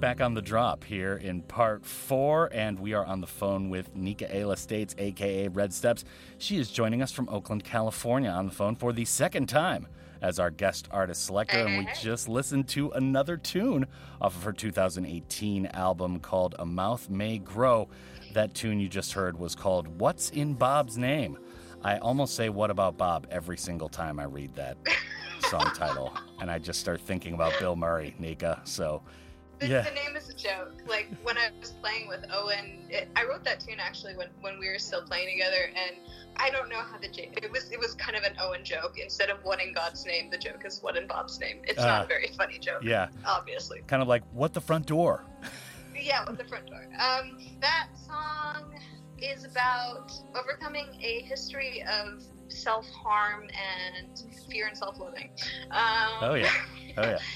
Back 0.09 0.23
on 0.23 0.33
the 0.33 0.41
drop 0.41 0.85
here 0.85 1.17
in 1.19 1.43
part 1.43 1.85
four, 1.85 2.49
and 2.55 2.79
we 2.79 2.95
are 2.95 3.05
on 3.05 3.21
the 3.21 3.27
phone 3.27 3.69
with 3.69 3.95
Nika 3.95 4.35
Aila 4.35 4.57
States, 4.57 4.95
aka 4.97 5.49
Red 5.49 5.71
Steppes. 5.71 6.03
She 6.39 6.57
is 6.57 6.71
joining 6.71 7.03
us 7.03 7.13
from 7.13 7.29
Oakland, 7.29 7.63
California, 7.63 8.31
on 8.31 8.47
the 8.47 8.51
phone 8.51 8.75
for 8.75 8.95
the 8.95 9.05
second 9.05 9.51
time 9.51 9.87
as 10.23 10.39
our 10.41 10.49
guest 10.49 10.89
artist 10.91 11.27
selector, 11.27 11.59
and 11.59 11.77
we 11.77 11.93
just 12.01 12.27
listened 12.27 12.69
to 12.69 12.91
another 12.93 13.37
tune 13.37 13.87
off 14.19 14.35
of 14.35 14.45
her 14.45 14.53
2018 14.55 15.67
album 15.75 16.21
called 16.21 16.55
A 16.59 16.65
Mouth 16.65 17.11
May 17.11 17.37
Grow. 17.37 17.91
That 18.33 18.55
tune 18.55 18.81
you 18.81 18.89
just 18.89 19.13
heard 19.13 19.39
was 19.39 19.55
called 19.55 20.01
What's 20.01 20.31
in 20.31 20.55
Bob's 20.55 20.97
Name? 20.97 21.37
I 21.85 21.99
almost 21.99 22.35
say 22.35 22.49
What 22.49 22.71
About 22.71 22.97
Bob 22.97 23.27
every 23.31 23.59
single 23.59 23.91
time 23.91 24.19
I 24.19 24.25
read 24.25 24.55
that 24.55 24.79
song 25.51 25.71
title, 25.75 26.15
and 26.41 26.51
I 26.51 26.59
just 26.59 26.81
start 26.81 27.03
thinking 27.03 27.35
about 27.35 27.53
Bill 27.59 27.77
Murray, 27.77 28.15
Nika. 28.19 28.63
So, 28.65 29.03
The, 29.59 29.67
yeah. 29.69 29.81
the 29.83 29.91
name 29.91 30.17
is 30.17 30.29
a 30.29 30.35
joke. 30.35 30.73
Like 30.87 31.09
when 31.25 31.37
I 31.37 31.49
was 31.61 31.71
playing 31.83 32.07
with 32.09 32.25
Owen, 32.33 32.87
it, 32.89 33.09
I 33.17 33.25
wrote 33.25 33.43
that 33.45 33.61
tune 33.61 33.81
actually 33.81 34.17
when, 34.17 34.29
when 34.41 34.59
we 34.59 34.69
were 34.69 34.79
still 34.79 35.03
playing 35.03 35.29
together, 35.37 35.71
and 35.75 35.97
I 36.37 36.51
don't 36.51 36.69
know 36.69 36.79
how 36.79 36.97
the 36.99 37.09
j- 37.09 37.31
it 37.37 37.51
was. 37.51 37.69
It 37.71 37.79
was 37.81 37.95
kind 37.95 38.17
of 38.17 38.23
an 38.23 38.35
Owen 38.41 38.65
joke. 38.65 38.97
Instead 39.03 39.31
of 39.31 39.39
what 39.43 39.61
in 39.61 39.73
God's 39.75 40.07
name, 40.07 40.31
the 40.31 40.39
joke 40.39 40.63
is 40.65 40.81
what 40.81 40.97
in 40.97 41.07
Bob's 41.09 41.41
name. 41.41 41.59
It's 41.65 41.81
Ah. 41.83 41.87
not 41.87 42.05
a 42.05 42.07
very 42.07 42.29
funny 42.37 42.59
joke. 42.59 42.83
Yeah. 42.85 43.09
obviously. 43.25 43.81
Kind 43.89 44.01
of 44.03 44.07
like 44.09 44.23
what 44.33 44.53
the 44.55 44.61
front 44.61 44.87
door. 44.87 45.25
Yeah, 46.01 46.25
what 46.25 46.39
the 46.39 46.45
front 46.45 46.67
door. 46.69 46.87
Um, 47.01 47.39
that 47.61 47.89
song 48.07 48.73
is 49.21 49.45
about 49.45 50.13
overcoming 50.37 50.87
a 51.03 51.23
history 51.23 51.83
of 51.83 52.23
self 52.47 52.89
harm 52.91 53.49
and 53.99 54.23
fear 54.49 54.69
and 54.69 54.77
self 54.79 55.01
loathing. 55.01 55.31
Um, 55.73 56.13
Oh 56.21 56.35
yeah. 56.35 56.53
Oh 56.97 57.03
yeah. 57.03 57.19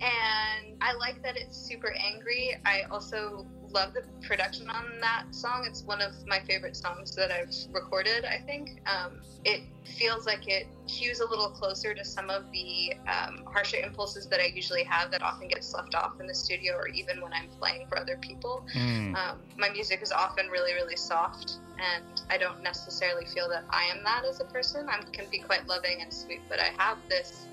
and 0.00 0.76
I 0.80 0.94
like 0.94 1.22
that 1.22 1.36
it's 1.36 1.56
super 1.56 1.94
angry. 1.98 2.56
I 2.64 2.82
also 2.90 3.46
love 3.70 3.94
the 3.94 4.02
production 4.26 4.68
on 4.70 4.84
that 5.00 5.24
song. 5.30 5.64
It's 5.66 5.82
one 5.82 6.00
of 6.00 6.12
my 6.26 6.40
favorite 6.40 6.76
songs 6.76 7.14
that 7.16 7.30
I've 7.30 7.54
recorded, 7.74 8.24
I 8.24 8.38
think. 8.38 8.80
Um, 8.86 9.20
it 9.44 9.62
feels 9.84 10.26
like 10.26 10.48
it 10.48 10.66
cues 10.86 11.20
a 11.20 11.28
little 11.28 11.48
closer 11.48 11.94
to 11.94 12.04
some 12.04 12.30
of 12.30 12.50
the 12.52 12.92
um, 13.06 13.44
harsher 13.46 13.78
impulses 13.78 14.26
that 14.28 14.40
I 14.40 14.46
usually 14.46 14.84
have 14.84 15.10
that 15.10 15.22
often 15.22 15.48
gets 15.48 15.72
left 15.74 15.94
off 15.94 16.20
in 16.20 16.26
the 16.26 16.34
studio 16.34 16.74
or 16.74 16.88
even 16.88 17.20
when 17.20 17.32
I'm 17.32 17.48
playing 17.58 17.86
for 17.88 17.98
other 17.98 18.16
people. 18.16 18.64
Mm. 18.74 19.14
Um, 19.16 19.38
my 19.56 19.68
music 19.70 20.02
is 20.02 20.12
often 20.12 20.48
really, 20.48 20.74
really 20.74 20.96
soft, 20.96 21.54
and 21.78 22.22
I 22.30 22.38
don't 22.38 22.62
necessarily 22.62 23.26
feel 23.26 23.48
that 23.48 23.64
I 23.70 23.84
am 23.84 24.02
that 24.04 24.24
as 24.24 24.40
a 24.40 24.44
person. 24.44 24.88
I 24.88 25.00
can 25.12 25.26
be 25.30 25.38
quite 25.38 25.66
loving 25.66 26.02
and 26.02 26.12
sweet, 26.12 26.40
but 26.48 26.60
I 26.60 26.70
have 26.78 26.98
this 27.08 27.46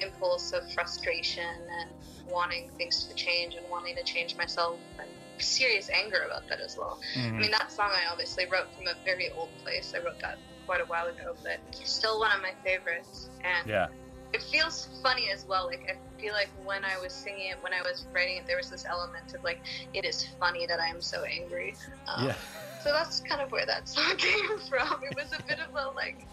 impulse 0.00 0.52
of 0.52 0.62
frustration 0.72 1.44
and 1.80 1.90
wanting 2.30 2.68
things 2.76 3.04
to 3.04 3.14
change 3.14 3.54
and 3.54 3.64
wanting 3.70 3.96
to 3.96 4.04
change 4.04 4.36
myself 4.36 4.78
and 4.98 5.08
serious 5.40 5.88
anger 5.90 6.22
about 6.26 6.46
that 6.48 6.60
as 6.60 6.76
well. 6.76 6.98
I 7.14 7.18
Mhm. 7.18 7.40
mean, 7.40 7.50
that 7.52 7.70
song 7.72 7.90
I 7.92 8.06
obviously 8.10 8.46
wrote 8.46 8.74
from 8.74 8.86
a 8.86 8.94
very 9.04 9.30
old 9.32 9.56
place. 9.62 9.94
I 9.94 9.98
wrote 9.98 10.18
that 10.20 10.38
quite 10.66 10.80
a 10.80 10.84
while 10.86 11.06
ago, 11.06 11.34
but 11.42 11.60
still 11.86 12.18
one 12.18 12.32
of 12.32 12.42
my 12.42 12.54
favorites. 12.64 13.30
And 13.44 13.68
Yeah. 13.68 13.88
it 14.34 14.42
feels 14.42 14.88
funny 15.02 15.30
as 15.30 15.46
well. 15.46 15.66
Like 15.66 15.88
I 15.88 16.20
feel 16.20 16.34
like 16.34 16.50
when 16.64 16.84
I 16.84 16.98
was 16.98 17.14
singing 17.14 17.50
it, 17.50 17.62
when 17.62 17.72
I 17.72 17.80
was 17.82 18.06
writing 18.12 18.36
it, 18.36 18.46
there 18.46 18.58
was 18.58 18.68
this 18.68 18.84
element 18.84 19.32
of 19.34 19.42
like, 19.42 19.62
it 19.94 20.04
is 20.04 20.26
funny 20.38 20.66
that 20.66 20.80
I 20.80 20.88
am 20.88 21.00
so 21.00 21.22
angry. 21.24 21.76
Um, 22.06 22.26
Yeah. 22.26 22.36
So 22.80 22.92
that's 22.92 23.20
kind 23.20 23.40
of 23.40 23.50
where 23.50 23.66
that 23.66 23.88
song 23.88 24.16
came 24.18 24.58
from. 24.68 25.00
It 25.10 25.16
was 25.16 25.32
a 25.32 25.42
bit 25.44 25.58
of 25.60 25.74
a 25.74 25.90
like, 25.96 26.26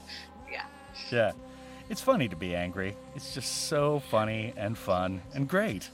yeah. 0.52 0.66
Yeah. 1.12 1.32
It's 1.90 2.02
funny 2.02 2.28
to 2.28 2.36
be 2.36 2.56
angry. 2.56 2.96
It's 3.16 3.34
just 3.34 3.68
so 3.68 4.00
funny 4.10 4.54
and 4.58 4.78
fun 4.78 5.22
and 5.34 5.48
great. 5.48 5.90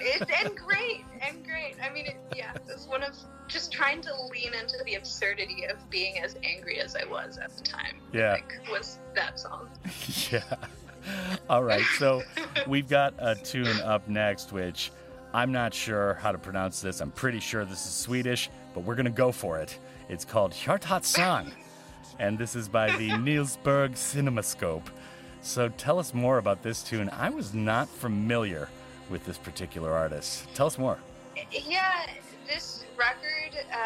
it's 0.00 0.20
and 0.44 0.56
great, 0.56 1.04
and 1.22 1.44
great. 1.44 1.76
I 1.82 1.90
mean, 1.92 2.06
it, 2.06 2.16
yeah, 2.36 2.52
it's 2.68 2.86
one 2.86 3.02
of 3.02 3.14
just 3.48 3.72
trying 3.72 4.00
to 4.02 4.10
lean 4.32 4.52
into 4.54 4.76
the 4.84 4.94
absurdity 4.96 5.64
of 5.64 5.88
being 5.90 6.18
as 6.18 6.36
angry 6.44 6.80
as 6.80 6.96
I 6.96 7.04
was 7.04 7.38
at 7.38 7.56
the 7.56 7.62
time. 7.62 7.96
Yeah. 8.12 8.32
Like, 8.32 8.54
was 8.70 8.98
that 9.14 9.38
song? 9.38 9.68
yeah. 10.30 10.42
All 11.48 11.62
right. 11.62 11.84
So 11.98 12.22
we've 12.66 12.88
got 12.88 13.14
a 13.18 13.34
tune 13.34 13.80
up 13.80 14.08
next, 14.08 14.52
which 14.52 14.90
I'm 15.32 15.52
not 15.52 15.74
sure 15.74 16.14
how 16.14 16.32
to 16.32 16.38
pronounce 16.38 16.80
this. 16.80 17.00
I'm 17.00 17.10
pretty 17.10 17.40
sure 17.40 17.64
this 17.64 17.84
is 17.84 17.92
Swedish, 17.92 18.50
but 18.74 18.84
we're 18.84 18.94
going 18.94 19.04
to 19.06 19.10
go 19.10 19.32
for 19.32 19.58
it. 19.58 19.78
It's 20.08 20.24
called 20.24 20.52
Hjartat 20.52 21.04
Sang, 21.04 21.52
and 22.18 22.38
this 22.38 22.54
is 22.54 22.68
by 22.68 22.94
the 22.96 23.16
Nils 23.18 23.58
Berg 23.62 23.92
Cinemascope. 23.92 24.86
So 25.44 25.68
tell 25.68 25.98
us 25.98 26.14
more 26.14 26.38
about 26.38 26.62
this 26.62 26.82
tune. 26.82 27.10
I 27.10 27.28
was 27.28 27.52
not 27.52 27.86
familiar 27.86 28.70
with 29.10 29.26
this 29.26 29.36
particular 29.36 29.92
artist. 29.92 30.46
Tell 30.54 30.66
us 30.66 30.78
more. 30.78 30.98
Yeah, 31.50 32.06
this 32.48 32.84
record, 32.96 33.58
uh, 33.70 33.76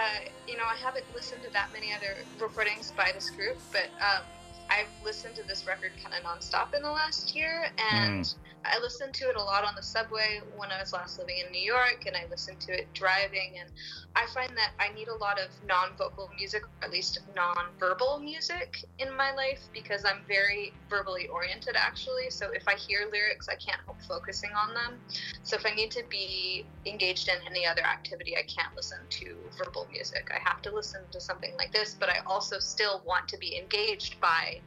you 0.46 0.56
know, 0.56 0.62
I 0.64 0.76
haven't 0.76 1.04
listened 1.12 1.42
to 1.42 1.52
that 1.52 1.70
many 1.72 1.92
other 1.92 2.14
recordings 2.40 2.92
by 2.96 3.10
this 3.12 3.30
group, 3.30 3.58
but 3.72 3.88
um, 4.00 4.22
I've 4.70 4.92
listened 5.02 5.36
to 5.36 5.44
this 5.48 5.66
record 5.66 5.92
kind 6.02 6.14
of 6.14 6.24
nonstop 6.24 6.74
in 6.76 6.82
the 6.82 6.90
last 6.90 7.34
year, 7.34 7.68
and 7.78 8.24
Mm. 8.24 8.34
I 8.64 8.78
listened 8.80 9.14
to 9.14 9.28
it 9.30 9.36
a 9.36 9.42
lot 9.42 9.64
on 9.64 9.74
the 9.76 9.82
subway 9.82 10.40
when 10.50 10.70
I 10.72 10.78
was 10.80 10.92
last 10.92 11.18
living 11.18 11.38
in 11.44 11.50
New 11.52 11.62
York, 11.62 12.04
and 12.06 12.16
I 12.16 12.26
listened 12.30 12.60
to 12.62 12.72
it 12.72 12.92
driving. 12.94 13.58
And 13.60 13.70
I 14.16 14.26
find 14.26 14.50
that 14.56 14.72
I 14.80 14.90
need 14.94 15.08
a 15.08 15.14
lot 15.16 15.38
of 15.40 15.50
non 15.62 15.96
vocal 15.96 16.30
music, 16.36 16.64
or 16.64 16.86
at 16.88 16.92
least 16.92 17.18
non 17.34 17.56
verbal 17.78 18.20
music 18.20 18.76
in 18.98 19.16
my 19.16 19.32
life 19.32 19.68
because 19.72 20.04
I'm 20.04 20.24
very 20.28 20.76
verbally 20.90 21.28
oriented 21.28 21.76
actually. 21.76 22.30
So 22.30 22.50
if 22.52 22.68
I 22.68 22.74
hear 22.76 23.08
lyrics, 23.12 23.48
I 23.48 23.56
can't 23.56 23.80
help 23.86 24.02
focusing 24.02 24.50
on 24.52 24.74
them. 24.74 25.00
So 25.44 25.56
if 25.56 25.66
I 25.66 25.70
need 25.74 25.90
to 25.92 26.04
be 26.10 26.70
engaged 26.86 27.28
in 27.28 27.36
any 27.50 27.66
other 27.66 27.82
activity, 27.82 28.36
I 28.36 28.42
can't 28.42 28.74
listen 28.76 28.98
to 29.10 29.50
verbal 29.58 29.88
music. 29.92 30.28
I 30.34 30.40
have 30.44 30.62
to 30.62 30.74
listen 30.74 31.02
to 31.12 31.20
something 31.20 31.52
like 31.58 31.72
this, 31.72 31.96
but 32.00 32.10
I 32.10 32.18
also 32.26 32.58
still 32.60 33.02
want 33.06 33.28
to 33.28 33.38
be 33.38 33.58
engaged 33.58 34.20
by 34.20 34.57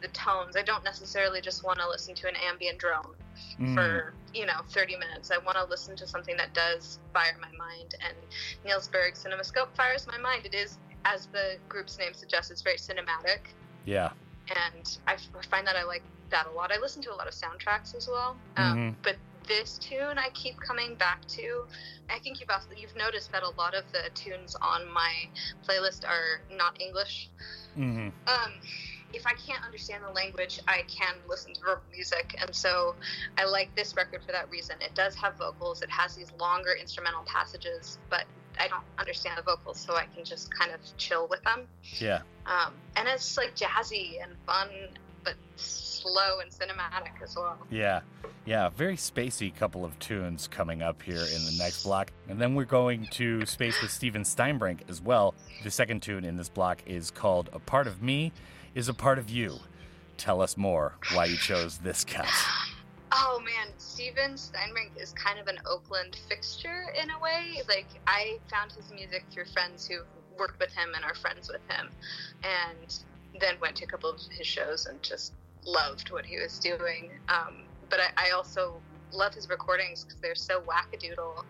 the 0.00 0.08
tones. 0.08 0.56
I 0.56 0.62
don't 0.62 0.84
necessarily 0.84 1.40
just 1.40 1.64
want 1.64 1.78
to 1.80 1.88
listen 1.88 2.14
to 2.16 2.28
an 2.28 2.34
ambient 2.48 2.78
drone 2.78 3.14
Mm. 3.60 3.74
for 3.74 4.14
you 4.34 4.46
know 4.46 4.60
30 4.70 4.96
minutes. 4.96 5.30
I 5.30 5.38
want 5.38 5.56
to 5.58 5.64
listen 5.64 5.96
to 5.96 6.06
something 6.06 6.36
that 6.36 6.54
does 6.54 6.98
fire 7.12 7.36
my 7.40 7.50
mind. 7.56 7.94
And 8.04 8.14
Nils 8.64 8.88
Berg 8.88 9.14
Cinemascope 9.14 9.74
fires 9.76 10.06
my 10.06 10.18
mind. 10.18 10.46
It 10.46 10.54
is, 10.54 10.78
as 11.04 11.26
the 11.26 11.56
group's 11.68 11.98
name 11.98 12.14
suggests, 12.14 12.50
it's 12.50 12.62
very 12.62 12.76
cinematic, 12.76 13.40
Yeah. 13.84 14.10
and 14.74 14.98
I 15.06 15.16
find 15.50 15.66
that 15.66 15.76
I 15.76 15.82
like 15.84 16.02
that 16.30 16.46
a 16.46 16.50
lot. 16.50 16.70
I 16.72 16.78
listen 16.78 17.00
to 17.02 17.12
a 17.12 17.16
lot 17.16 17.26
of 17.26 17.34
soundtracks 17.34 17.94
as 17.96 18.06
well, 18.08 18.36
um, 18.56 18.76
Mhm. 18.92 19.02
but 19.02 19.16
this 19.46 19.78
tune 19.78 20.18
I 20.18 20.28
keep 20.30 20.60
coming 20.60 20.94
back 20.96 21.24
to. 21.28 21.66
I 22.10 22.18
think 22.18 22.38
you've 22.40 22.50
also, 22.50 22.68
you've 22.76 22.94
noticed 22.96 23.32
that 23.32 23.42
a 23.42 23.48
lot 23.50 23.74
of 23.74 23.90
the 23.92 24.10
tunes 24.14 24.54
on 24.56 24.86
my 24.92 25.28
playlist 25.66 26.06
are 26.06 26.42
not 26.50 26.80
English. 26.80 27.30
Mm-hmm. 27.76 28.08
Um, 28.28 28.60
if 29.12 29.26
I 29.26 29.32
can't 29.32 29.64
understand 29.64 30.04
the 30.04 30.12
language, 30.12 30.60
I 30.68 30.82
can 30.88 31.14
listen 31.28 31.54
to 31.54 31.60
verbal 31.60 31.82
music, 31.92 32.36
and 32.40 32.54
so 32.54 32.94
I 33.36 33.44
like 33.44 33.74
this 33.74 33.96
record 33.96 34.22
for 34.24 34.32
that 34.32 34.50
reason. 34.50 34.76
It 34.80 34.94
does 34.94 35.14
have 35.16 35.36
vocals. 35.36 35.82
It 35.82 35.90
has 35.90 36.16
these 36.16 36.32
longer 36.38 36.72
instrumental 36.78 37.22
passages, 37.24 37.98
but 38.10 38.24
I 38.60 38.68
don't 38.68 38.84
understand 38.98 39.38
the 39.38 39.42
vocals, 39.42 39.78
so 39.78 39.94
I 39.94 40.06
can 40.14 40.24
just 40.24 40.52
kind 40.54 40.72
of 40.72 40.80
chill 40.96 41.26
with 41.28 41.42
them. 41.42 41.66
Yeah. 41.98 42.20
Um, 42.46 42.74
and 42.96 43.08
it's 43.08 43.36
like 43.36 43.54
jazzy 43.54 44.22
and 44.22 44.32
fun, 44.46 44.68
but 45.24 45.34
slow 45.56 46.40
and 46.40 46.50
cinematic 46.50 47.22
as 47.22 47.36
well. 47.36 47.58
Yeah, 47.70 48.00
yeah, 48.44 48.68
very 48.70 48.96
spacey 48.96 49.54
couple 49.54 49.84
of 49.84 49.98
tunes 49.98 50.48
coming 50.48 50.82
up 50.82 51.02
here 51.02 51.16
in 51.20 51.44
the 51.44 51.54
next 51.58 51.84
block. 51.84 52.12
And 52.28 52.40
then 52.40 52.54
we're 52.54 52.64
going 52.64 53.06
to 53.12 53.44
space 53.46 53.80
with 53.82 53.90
Stephen 53.90 54.22
Steinbrink 54.22 54.88
as 54.88 55.00
well. 55.00 55.34
The 55.64 55.70
second 55.70 56.02
tune 56.02 56.24
in 56.24 56.36
this 56.36 56.48
block 56.48 56.82
is 56.86 57.10
called 57.10 57.50
A 57.52 57.58
Part 57.58 57.86
of 57.86 58.02
Me 58.02 58.32
is 58.74 58.88
a 58.88 58.94
Part 58.94 59.18
of 59.18 59.30
You. 59.30 59.58
Tell 60.16 60.40
us 60.40 60.56
more 60.56 60.94
why 61.14 61.26
you 61.26 61.36
chose 61.36 61.78
this 61.78 62.04
cut. 62.04 62.28
Oh 63.12 63.40
man, 63.40 63.72
Stephen 63.78 64.32
Steinbrink 64.32 65.00
is 65.00 65.12
kind 65.12 65.38
of 65.38 65.46
an 65.46 65.58
Oakland 65.66 66.18
fixture 66.28 66.92
in 67.00 67.10
a 67.10 67.18
way. 67.18 67.62
Like 67.68 67.86
I 68.06 68.38
found 68.50 68.72
his 68.72 68.92
music 68.92 69.24
through 69.30 69.46
friends 69.46 69.86
who 69.86 70.00
worked 70.38 70.58
with 70.60 70.72
him 70.72 70.90
and 70.94 71.04
are 71.04 71.14
friends 71.14 71.48
with 71.48 71.62
him, 71.68 71.88
and 72.42 72.98
then 73.40 73.54
went 73.60 73.76
to 73.76 73.84
a 73.84 73.88
couple 73.88 74.10
of 74.10 74.20
his 74.30 74.46
shows 74.46 74.86
and 74.86 75.02
just 75.02 75.32
loved 75.64 76.10
what 76.10 76.26
he 76.26 76.38
was 76.38 76.58
doing. 76.58 77.10
Um, 77.28 77.62
but 77.88 78.00
I, 78.00 78.28
I 78.28 78.30
also 78.30 78.80
love 79.12 79.34
his 79.34 79.48
recordings 79.48 80.04
because 80.04 80.20
they're 80.20 80.34
so 80.34 80.60
wackadoodle, 80.60 81.44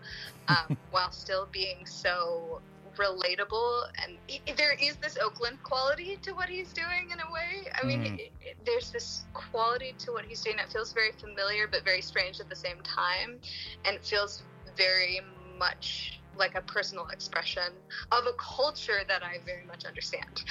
um, 0.48 0.76
while 0.90 1.10
still 1.10 1.48
being 1.50 1.86
so 1.86 2.60
relatable 2.98 3.82
and 4.04 4.18
there 4.56 4.74
is 4.74 4.96
this 4.96 5.16
Oakland 5.24 5.58
quality 5.62 6.18
to 6.22 6.32
what 6.32 6.48
he's 6.48 6.72
doing 6.72 7.08
in 7.12 7.18
a 7.18 7.32
way. 7.32 7.70
I 7.80 7.86
mean, 7.86 8.00
mm. 8.00 8.18
it, 8.18 8.32
it, 8.40 8.56
there's 8.66 8.90
this 8.90 9.24
quality 9.32 9.94
to 9.98 10.12
what 10.12 10.24
he's 10.24 10.42
doing 10.42 10.56
that 10.56 10.70
feels 10.70 10.92
very 10.92 11.12
familiar 11.12 11.66
but 11.70 11.84
very 11.84 12.02
strange 12.02 12.40
at 12.40 12.48
the 12.48 12.56
same 12.56 12.78
time, 12.84 13.38
and 13.84 13.96
it 13.96 14.04
feels 14.04 14.42
very 14.76 15.20
much 15.58 16.20
like 16.36 16.54
a 16.54 16.62
personal 16.62 17.06
expression 17.12 17.72
of 18.12 18.24
a 18.26 18.32
culture 18.56 19.00
that 19.08 19.22
I 19.22 19.38
very 19.44 19.66
much 19.66 19.84
understand. 19.84 20.42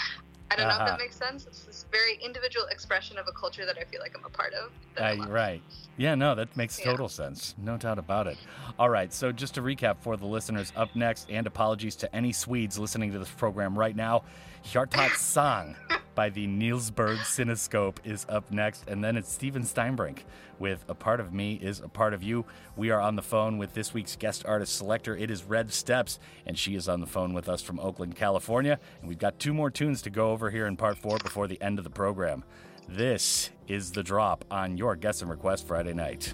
I 0.49 0.55
don't 0.55 0.67
know 0.67 0.73
if 0.75 0.79
Uh-huh. 0.81 0.85
that 0.91 0.99
makes 0.99 1.15
sense. 1.17 1.45
It's 1.45 1.63
this 1.63 1.85
very 1.91 2.15
individual 2.23 2.65
expression 2.67 3.17
of 3.17 3.27
a 3.27 3.31
culture 3.33 3.65
that 3.65 3.77
I 3.77 3.83
feel 3.83 3.99
like 3.99 4.15
I'm 4.17 4.23
a 4.25 4.29
part 4.29 4.53
of. 4.53 4.71
Uh, 4.97 5.27
right. 5.27 5.61
Yeah, 5.97 6.15
no, 6.15 6.35
that 6.35 6.55
makes 6.55 6.79
Yeah. 6.79 6.85
total 6.85 7.09
sense. 7.09 7.53
No 7.57 7.75
doubt 7.77 7.99
about 7.99 8.27
it. 8.27 8.37
All 8.79 8.89
right, 8.89 9.11
so 9.13 9.31
just 9.31 9.55
to 9.55 9.61
recap 9.61 9.97
for 9.99 10.15
the 10.15 10.25
listeners 10.25 10.71
up 10.75 10.95
next, 10.95 11.29
and 11.29 11.47
apologies 11.47 11.95
to 11.97 12.15
any 12.15 12.31
Swedes 12.31 12.77
listening 12.79 13.11
to 13.11 13.19
this 13.19 13.29
program 13.31 13.77
right 13.77 13.95
now, 13.95 14.23
Hjartat 14.67 15.15
Sang 15.15 15.77
by 16.13 16.27
the 16.27 16.45
Nils 16.45 16.91
Berg 16.91 17.19
Cinescope 17.19 17.99
is 18.03 18.25
up 18.27 18.51
next, 18.51 18.83
and 18.89 19.01
then 19.01 19.15
it's 19.15 19.31
Stephen 19.31 19.63
Steinbrink 19.63 20.23
with 20.59 20.83
A 20.89 20.93
Part 20.93 21.21
of 21.21 21.31
Me 21.31 21.53
is 21.53 21.79
a 21.79 21.87
Part 21.87 22.13
of 22.13 22.21
You. 22.21 22.43
We 22.75 22.89
are 22.89 22.99
on 22.99 23.15
the 23.15 23.21
phone 23.21 23.57
with 23.57 23.73
this 23.73 23.93
week's 23.93 24.17
guest 24.17 24.45
artist 24.45 24.75
selector. 24.75 25.15
It 25.15 25.31
is 25.31 25.45
Red 25.45 25.71
Steppes, 25.71 26.19
and 26.45 26.57
she 26.57 26.75
is 26.75 26.89
on 26.89 26.99
the 26.99 27.07
phone 27.07 27.33
with 27.33 27.47
us 27.47 27.61
from 27.61 27.79
Oakland, 27.79 28.17
California. 28.17 28.77
And 28.99 29.07
we've 29.07 29.17
got 29.17 29.39
two 29.39 29.53
more 29.53 29.71
tunes 29.71 30.01
to 30.01 30.09
go 30.09 30.31
over 30.31 30.49
here 30.49 30.67
in 30.67 30.75
part 30.75 30.97
four 30.97 31.17
before 31.17 31.47
the 31.47 31.61
end 31.61 31.77
of 31.77 31.85
the 31.85 31.89
program. 31.89 32.43
This 32.89 33.51
is 33.69 33.93
the 33.93 34.03
drop 34.03 34.43
on 34.51 34.75
your 34.75 34.97
Guess 34.97 35.21
and 35.21 35.31
Request 35.31 35.65
Friday 35.65 35.93
night. 35.93 36.33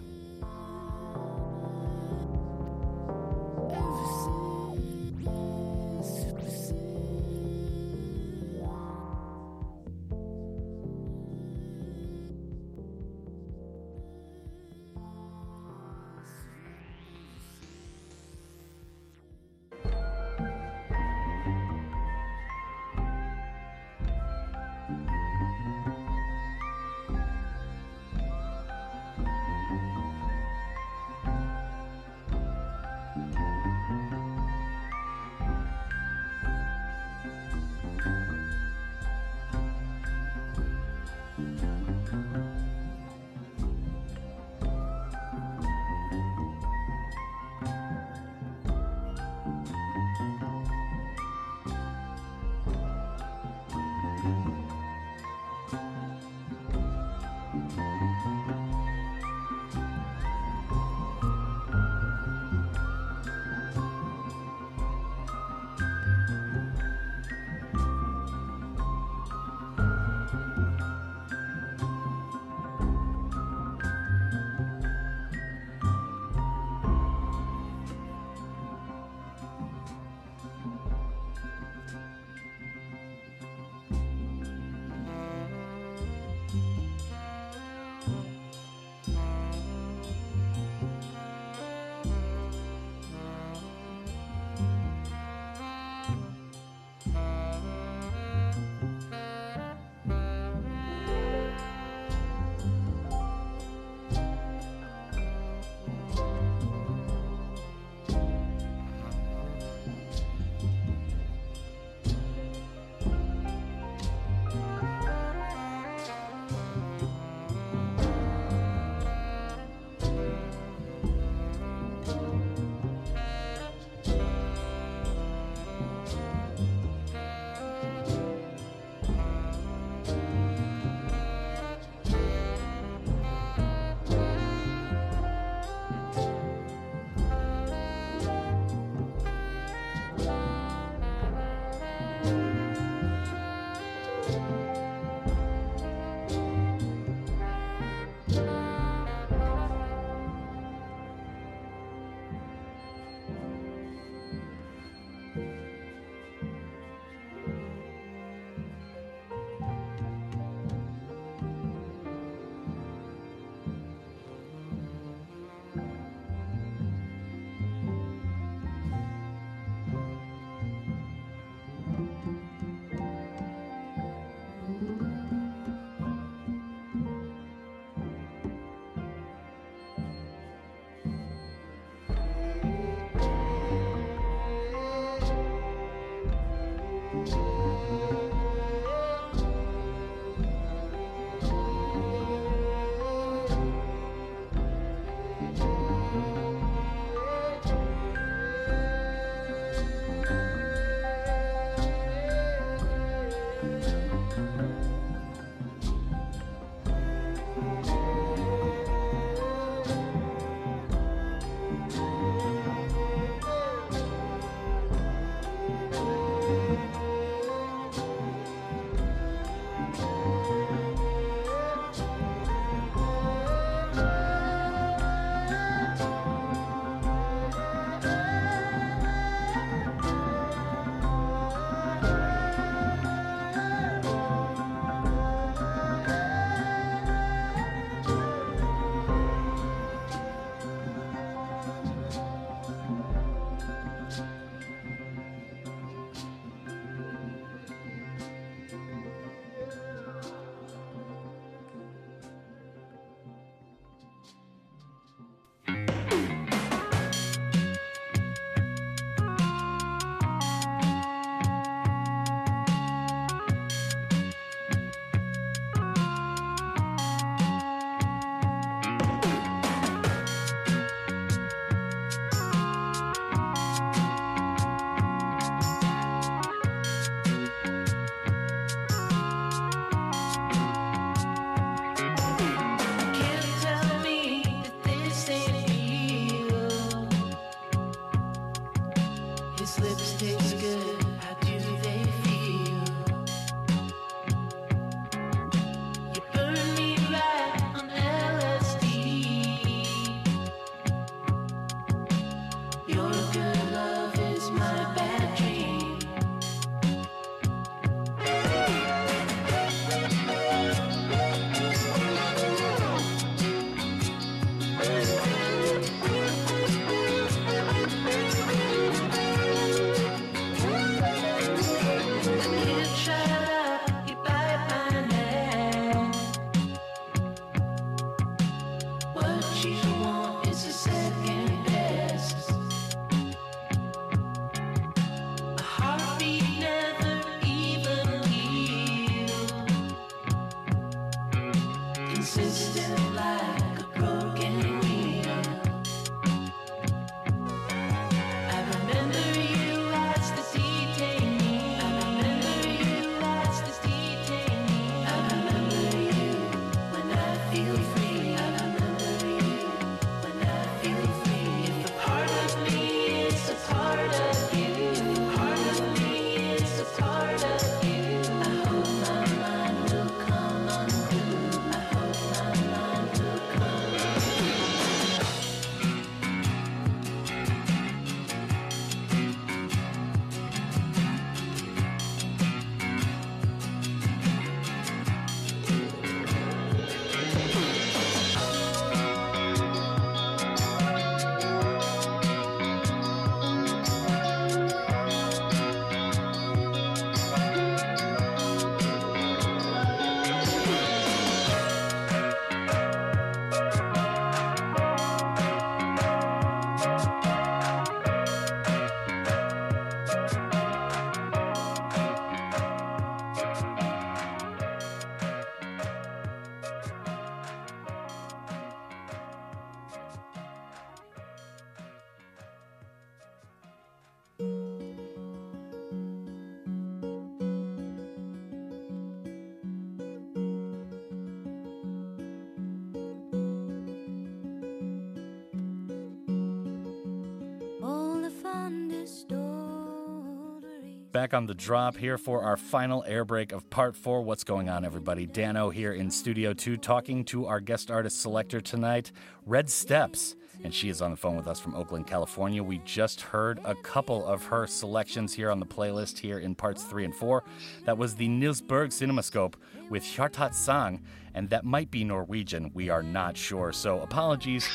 Back 441.13 441.35
on 441.35 441.45
the 441.45 441.53
drop 441.53 441.95
here 441.95 442.17
for 442.17 442.41
our 442.41 442.57
final 442.57 443.03
air 443.05 443.23
break 443.23 443.51
of 443.51 443.69
part 443.69 443.95
four. 443.95 444.23
What's 444.23 444.43
going 444.43 444.67
on, 444.67 444.83
everybody? 444.83 445.27
Danno 445.27 445.71
here 445.71 445.93
in 445.93 446.09
Studio 446.09 446.53
2 446.53 446.75
talking 446.77 447.23
to 447.25 447.45
our 447.45 447.59
guest 447.59 447.91
artist 447.91 448.19
selector 448.19 448.59
tonight, 448.59 449.11
Red 449.45 449.69
Steppes. 449.69 450.35
And 450.73 450.79
she 450.79 450.89
is 450.89 451.03
on 451.03 451.11
the 451.11 451.17
phone 451.17 451.35
with 451.35 451.45
us 451.45 451.59
from 451.59 451.75
Oakland, 451.75 452.07
California. 452.07 452.63
We 452.63 452.79
just 452.79 453.21
heard 453.21 453.59
a 453.63 453.75
couple 453.75 454.25
of 454.25 454.43
her 454.45 454.65
selections 454.65 455.31
here 455.31 455.51
on 455.51 455.59
the 455.59 455.67
playlist 455.67 456.17
here 456.17 456.39
in 456.39 456.55
parts 456.55 456.81
three 456.83 457.05
and 457.05 457.13
four. 457.13 457.43
That 457.85 457.99
was 457.99 458.15
the 458.15 458.27
Nils 458.27 458.59
Berg 458.59 458.89
Cinemascope 458.89 459.53
with 459.91 460.01
Hjartat 460.01 460.55
Sang, 460.55 461.03
and 461.35 461.47
that 461.51 461.63
might 461.63 461.91
be 461.91 462.03
Norwegian. 462.03 462.71
We 462.73 462.89
are 462.89 463.03
not 463.03 463.37
sure. 463.37 463.71
So 463.71 463.99
apologies 463.99 464.67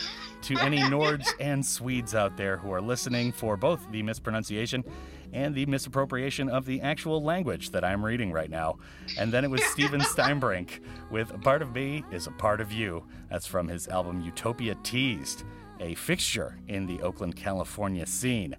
to 0.42 0.56
any 0.58 0.78
Nords 0.94 1.26
and 1.40 1.66
Swedes 1.66 2.14
out 2.14 2.36
there 2.36 2.58
who 2.58 2.70
are 2.70 2.80
listening 2.80 3.32
for 3.32 3.56
both 3.56 3.84
the 3.90 4.04
mispronunciation 4.04 4.84
and 5.32 5.52
the 5.52 5.66
misappropriation 5.66 6.48
of 6.48 6.64
the 6.64 6.80
actual 6.80 7.22
language 7.22 7.70
that 7.70 7.84
I'm 7.84 8.04
reading 8.04 8.32
right 8.32 8.50
now. 8.50 8.78
And 9.18 9.32
then 9.32 9.44
it 9.44 9.50
was 9.50 9.64
Stephen 9.64 10.00
Steinbrink 10.14 10.80
with 11.10 11.32
A 11.34 11.38
Part 11.38 11.60
of 11.60 11.74
Me 11.74 12.04
is 12.12 12.28
a 12.28 12.32
Part 12.32 12.60
of 12.60 12.72
You. 12.72 13.04
That's 13.30 13.46
from 13.46 13.68
his 13.68 13.88
album 13.88 14.20
Utopia 14.20 14.76
Teased, 14.84 15.44
a 15.80 15.94
fixture 15.94 16.58
in 16.68 16.86
the 16.86 17.00
Oakland, 17.02 17.36
California 17.36 18.06
scene. 18.06 18.54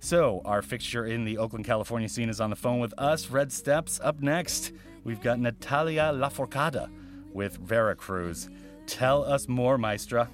So, 0.00 0.42
our 0.44 0.60
fixture 0.60 1.06
in 1.06 1.24
the 1.24 1.38
Oakland, 1.38 1.64
California 1.64 2.08
scene 2.08 2.28
is 2.28 2.40
on 2.40 2.50
the 2.50 2.56
phone 2.56 2.78
with 2.78 2.92
us. 2.98 3.30
Red 3.30 3.50
Steppes 3.52 4.00
up 4.02 4.20
next. 4.20 4.72
We've 5.02 5.20
got 5.20 5.38
Natalia 5.38 6.12
Lafourcade 6.14 6.88
with 7.32 7.56
Veracruz. 7.56 8.48
Tell 8.86 9.24
us 9.24 9.48
more, 9.48 9.78
Maestra. 9.78 10.28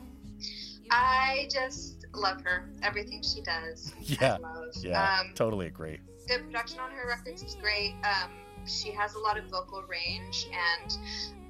I 0.91 1.49
just 1.53 2.07
love 2.15 2.41
her. 2.43 2.69
Everything 2.83 3.23
she 3.23 3.43
does. 3.43 3.93
Yeah. 4.01 4.39
Yeah, 4.83 5.21
Um, 5.21 5.33
totally 5.35 5.67
agree. 5.67 5.99
the 6.27 6.39
production 6.41 6.81
on 6.81 6.91
her 6.93 7.07
records 7.09 7.43
is 7.43 7.55
great. 7.61 7.95
Um, 8.05 8.31
she 8.67 8.91
has 8.93 9.15
a 9.15 9.19
lot 9.21 9.39
of 9.39 9.45
vocal 9.51 9.83
range, 9.89 10.49
and 10.53 10.97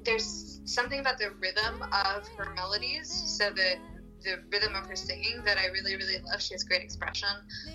there's 0.05 0.61
something 0.65 1.01
about 1.01 1.19
the 1.19 1.31
rhythm 1.41 1.83
of 1.83 2.27
her 2.37 2.53
melodies. 2.55 3.11
So 3.11 3.51
the 3.51 3.77
the 4.23 4.39
rhythm 4.53 4.75
of 4.75 4.87
her 4.87 4.97
singing 4.97 5.43
that 5.45 5.59
I 5.59 5.67
really, 5.67 5.97
really 5.97 6.19
love. 6.31 6.41
She 6.43 6.55
has 6.55 6.63
great 6.65 6.83
expression. 6.83 7.29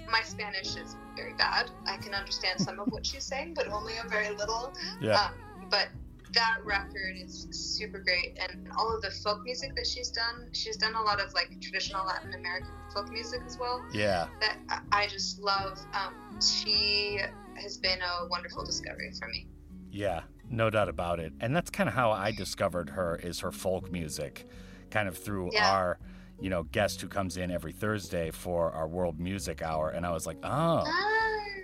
My 0.10 0.22
Spanish 0.22 0.76
is 0.76 0.96
very 1.16 1.34
bad. 1.34 1.70
I 1.88 1.98
can 1.98 2.14
understand 2.14 2.60
some 2.60 2.80
of 2.80 2.88
what 2.88 3.06
she's 3.06 3.24
saying, 3.24 3.54
but 3.56 3.68
only 3.68 3.94
a 4.04 4.08
very 4.10 4.30
little. 4.36 4.74
Yeah. 5.02 5.30
Um, 5.62 5.68
but 5.70 5.88
that 6.34 6.58
record 6.66 7.16
is 7.16 7.48
super 7.52 8.00
great, 8.00 8.38
and 8.40 8.68
all 8.78 8.94
of 8.94 9.02
the 9.02 9.10
folk 9.12 9.44
music 9.44 9.74
that 9.76 9.88
she's 9.88 10.10
done. 10.12 10.50
She's 10.52 10.76
done 10.76 10.94
a 10.96 11.02
lot 11.02 11.22
of 11.22 11.34
like 11.34 11.50
traditional 11.62 12.06
Latin 12.06 12.34
American 12.34 12.72
folk 12.94 13.10
music 13.10 13.42
as 13.46 13.58
well 13.58 13.84
Yeah. 13.94 14.28
that 14.42 14.58
I- 14.92 15.08
just 15.08 15.40
love. 15.40 15.80
Um, 15.94 16.40
she 16.42 17.20
has 17.56 17.78
been 17.78 18.00
a 18.02 18.28
wonderful 18.28 18.66
discovery 18.66 19.12
for 19.18 19.28
me. 19.30 19.48
Yeah, 19.92 20.24
no 20.50 20.70
doubt 20.70 20.90
about 20.90 21.20
it. 21.22 21.32
And 21.40 21.56
that's 21.56 21.70
kind 21.70 21.88
of 21.88 21.96
how 21.96 22.12
I 22.12 22.32
discovered 22.32 22.90
her 22.90 23.16
is 23.16 23.40
her 23.40 23.52
folk 23.54 23.90
music, 23.92 24.46
kind 24.92 25.08
of 25.08 25.18
through 25.18 25.52
Yeah. 25.54 25.72
our, 25.72 26.00
you 26.40 26.50
know, 26.50 26.64
guest 26.64 27.02
who 27.02 27.08
comes 27.08 27.38
in 27.38 27.52
every 27.52 27.72
Thursday 27.72 28.32
for 28.32 28.72
our 28.72 28.88
World 28.88 29.20
Music 29.20 29.62
Hour. 29.62 29.90
And 29.90 30.06
I 30.06 30.12
was 30.12 30.26
like, 30.28 30.38
oh, 30.44 30.84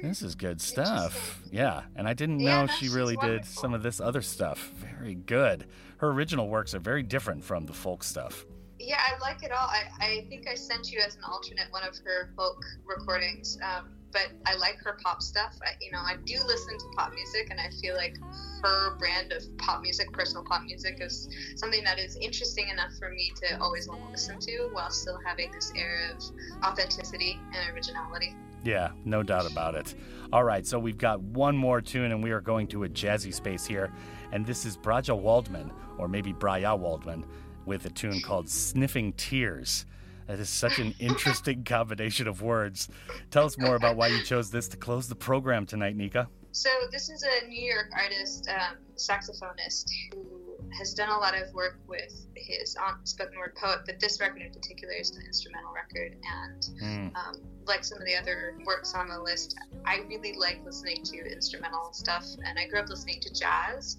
this 0.02 0.22
is 0.22 0.36
good 0.36 0.62
stuff. 0.62 1.42
Yeah. 1.52 1.82
And 1.96 2.08
I 2.08 2.14
didn't 2.14 2.40
Yeah, 2.40 2.62
know 2.62 2.68
she 2.68 2.90
really 2.90 3.18
did 3.18 3.46
some 3.46 3.74
of 3.74 3.84
this 3.84 4.00
other 4.00 4.22
stuff. 4.22 4.72
Very 4.78 5.16
good. 5.16 5.68
Her 5.98 6.10
original 6.10 6.48
works 6.48 6.74
are 6.74 6.80
very 6.80 7.04
different 7.04 7.44
from 7.44 7.66
the 7.66 7.74
folk 7.74 8.04
stuff. 8.04 8.46
Yeah, 8.80 9.00
I 9.00 9.20
like 9.20 9.44
it 9.44 9.52
all. 9.52 9.68
I, 9.68 9.84
I 10.00 10.26
think 10.30 10.48
I 10.48 10.56
sent 10.56 10.92
you 10.92 11.00
as 11.06 11.16
an 11.16 11.22
alternate 11.24 11.68
one 11.70 11.84
of 11.84 11.96
her 12.04 12.32
folk 12.36 12.64
recordings, 12.84 13.60
um, 13.62 13.90
but 14.12 14.30
I 14.48 14.56
like 14.56 14.78
her 14.84 14.98
pop 15.04 15.22
stuff. 15.22 15.54
I, 15.62 15.74
you 15.80 15.92
know, 15.92 16.00
I 16.00 16.16
do 16.26 16.40
listen 16.48 16.78
to 16.80 16.86
pop 16.98 17.14
music, 17.14 17.50
and 17.52 17.60
I 17.60 17.70
feel 17.80 17.96
like 17.96 18.18
her 18.64 18.96
brand 18.98 19.32
of 19.32 19.44
pop 19.58 19.82
music, 19.82 20.12
personal 20.12 20.44
pop 20.44 20.64
music, 20.64 20.98
is 21.02 21.30
something 21.56 21.84
that 21.84 22.00
is 22.00 22.16
interesting 22.18 22.70
enough 22.70 22.92
for 22.98 23.10
me 23.10 23.32
to 23.38 23.60
always 23.60 23.88
want 23.88 24.04
to 24.06 24.12
listen 24.12 24.40
to, 24.40 24.70
while 24.72 24.90
still 24.90 25.20
having 25.26 25.52
this 25.52 25.72
air 25.76 26.12
of 26.16 26.24
authenticity 26.64 27.40
and 27.54 27.76
originality. 27.76 28.36
Yeah, 28.64 28.92
no 29.06 29.24
doubt 29.24 29.52
about 29.52 29.76
it. 29.76 29.96
All 30.32 30.44
right, 30.44 30.66
so 30.66 30.78
we've 30.78 30.98
got 30.98 31.22
one 31.22 31.58
more 31.58 31.82
tune, 31.82 32.12
and 32.12 32.24
we 32.24 32.32
are 32.32 32.42
going 32.42 32.68
to 32.68 32.84
a 32.84 32.90
jazzy 32.90 33.34
space 33.34 33.66
here. 33.66 33.92
And 34.32 34.46
this 34.46 34.66
is 34.66 34.78
Brahja 34.78 35.18
Waldman, 35.18 35.72
or 35.98 36.08
maybe 36.08 36.32
Brahja 36.34 36.78
Waldman, 36.78 37.26
with 37.66 37.86
a 37.86 37.90
tune 37.90 38.22
called 38.22 38.50
Sniffing 38.50 39.14
Tears. 39.14 39.86
That 40.28 40.40
is 40.40 40.50
such 40.50 40.80
an 40.80 40.94
interesting 41.00 41.64
combination 41.64 42.28
of 42.28 42.42
words. 42.42 42.88
Tell 43.32 43.46
us 43.46 43.58
more 43.58 43.76
about 43.76 43.98
why 43.98 44.08
you 44.08 44.24
chose 44.24 44.52
this 44.52 44.68
to 44.70 44.78
close 44.78 45.08
the 45.08 45.16
program 45.16 45.66
tonight, 45.66 45.96
Nika. 45.96 46.30
So 46.52 46.70
this 46.92 47.10
is 47.10 47.24
a 47.24 47.48
New 47.48 47.64
York 47.64 47.92
artist, 47.98 48.48
um, 48.50 48.78
saxophonist 48.96 49.86
who 50.12 50.42
has 50.78 50.94
done 50.94 51.10
a 51.10 51.18
lot 51.18 51.34
of 51.36 51.54
work 51.54 51.80
with 51.88 52.26
his 52.36 52.76
um, 52.78 53.00
spoken 53.04 53.38
word 53.38 53.56
poet, 53.56 53.80
but 53.86 54.00
this 54.00 54.20
record 54.20 54.42
in 54.42 54.52
particular 54.52 54.94
is 54.94 55.12
an 55.12 55.24
instrumental 55.26 55.72
record. 55.74 56.16
And 56.44 56.64
Mm. 56.82 57.16
um, 57.16 57.36
like 57.66 57.84
some 57.84 58.00
of 58.00 58.06
the 58.06 58.16
other 58.16 58.56
works 58.66 58.94
on 58.94 59.08
the 59.08 59.20
list, 59.20 59.56
I 59.86 60.00
really 60.10 60.34
like 60.38 60.62
listening 60.66 61.04
to 61.04 61.18
instrumental 61.32 61.94
stuff, 61.94 62.26
and 62.46 62.58
I 62.58 62.68
grew 62.68 62.80
up 62.80 62.90
listening 62.90 63.20
to 63.22 63.34
jazz, 63.34 63.98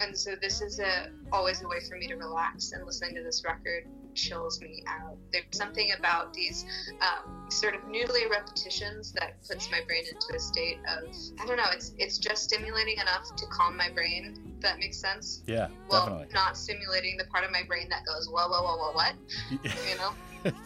and 0.00 0.16
so 0.16 0.34
this 0.40 0.60
is 0.60 0.78
a 0.80 1.10
always 1.32 1.62
a 1.62 1.68
way 1.68 1.80
for 1.88 1.96
me 1.96 2.06
to 2.08 2.14
relax. 2.16 2.72
And 2.72 2.84
listening 2.84 3.14
to 3.16 3.22
this 3.22 3.44
record 3.44 3.84
chills 4.14 4.60
me 4.60 4.82
out. 4.86 5.16
There's 5.32 5.44
something 5.52 5.90
about 5.98 6.32
these 6.34 6.64
um, 7.00 7.50
sort 7.50 7.74
of 7.74 7.82
noodly 7.82 8.30
repetitions 8.30 9.12
that 9.12 9.34
puts 9.48 9.70
my 9.70 9.80
brain 9.86 10.04
into 10.10 10.34
a 10.34 10.38
state 10.38 10.78
of 10.88 11.14
I 11.40 11.46
don't 11.46 11.56
know. 11.56 11.70
It's 11.72 11.92
it's 11.98 12.18
just 12.18 12.44
stimulating 12.44 12.98
enough 12.98 13.34
to 13.36 13.46
calm 13.46 13.76
my 13.76 13.90
brain. 13.90 14.34
If 14.56 14.60
that 14.62 14.78
makes 14.78 14.98
sense. 14.98 15.42
Yeah, 15.46 15.68
Well, 15.88 16.06
definitely. 16.06 16.34
not 16.34 16.56
stimulating 16.56 17.16
the 17.16 17.24
part 17.24 17.44
of 17.44 17.50
my 17.50 17.62
brain 17.66 17.88
that 17.90 18.04
goes 18.06 18.28
whoa 18.28 18.48
whoa 18.48 18.62
whoa 18.62 18.76
whoa 18.76 18.92
what, 18.92 19.14
you 19.50 19.96
know. 19.96 20.12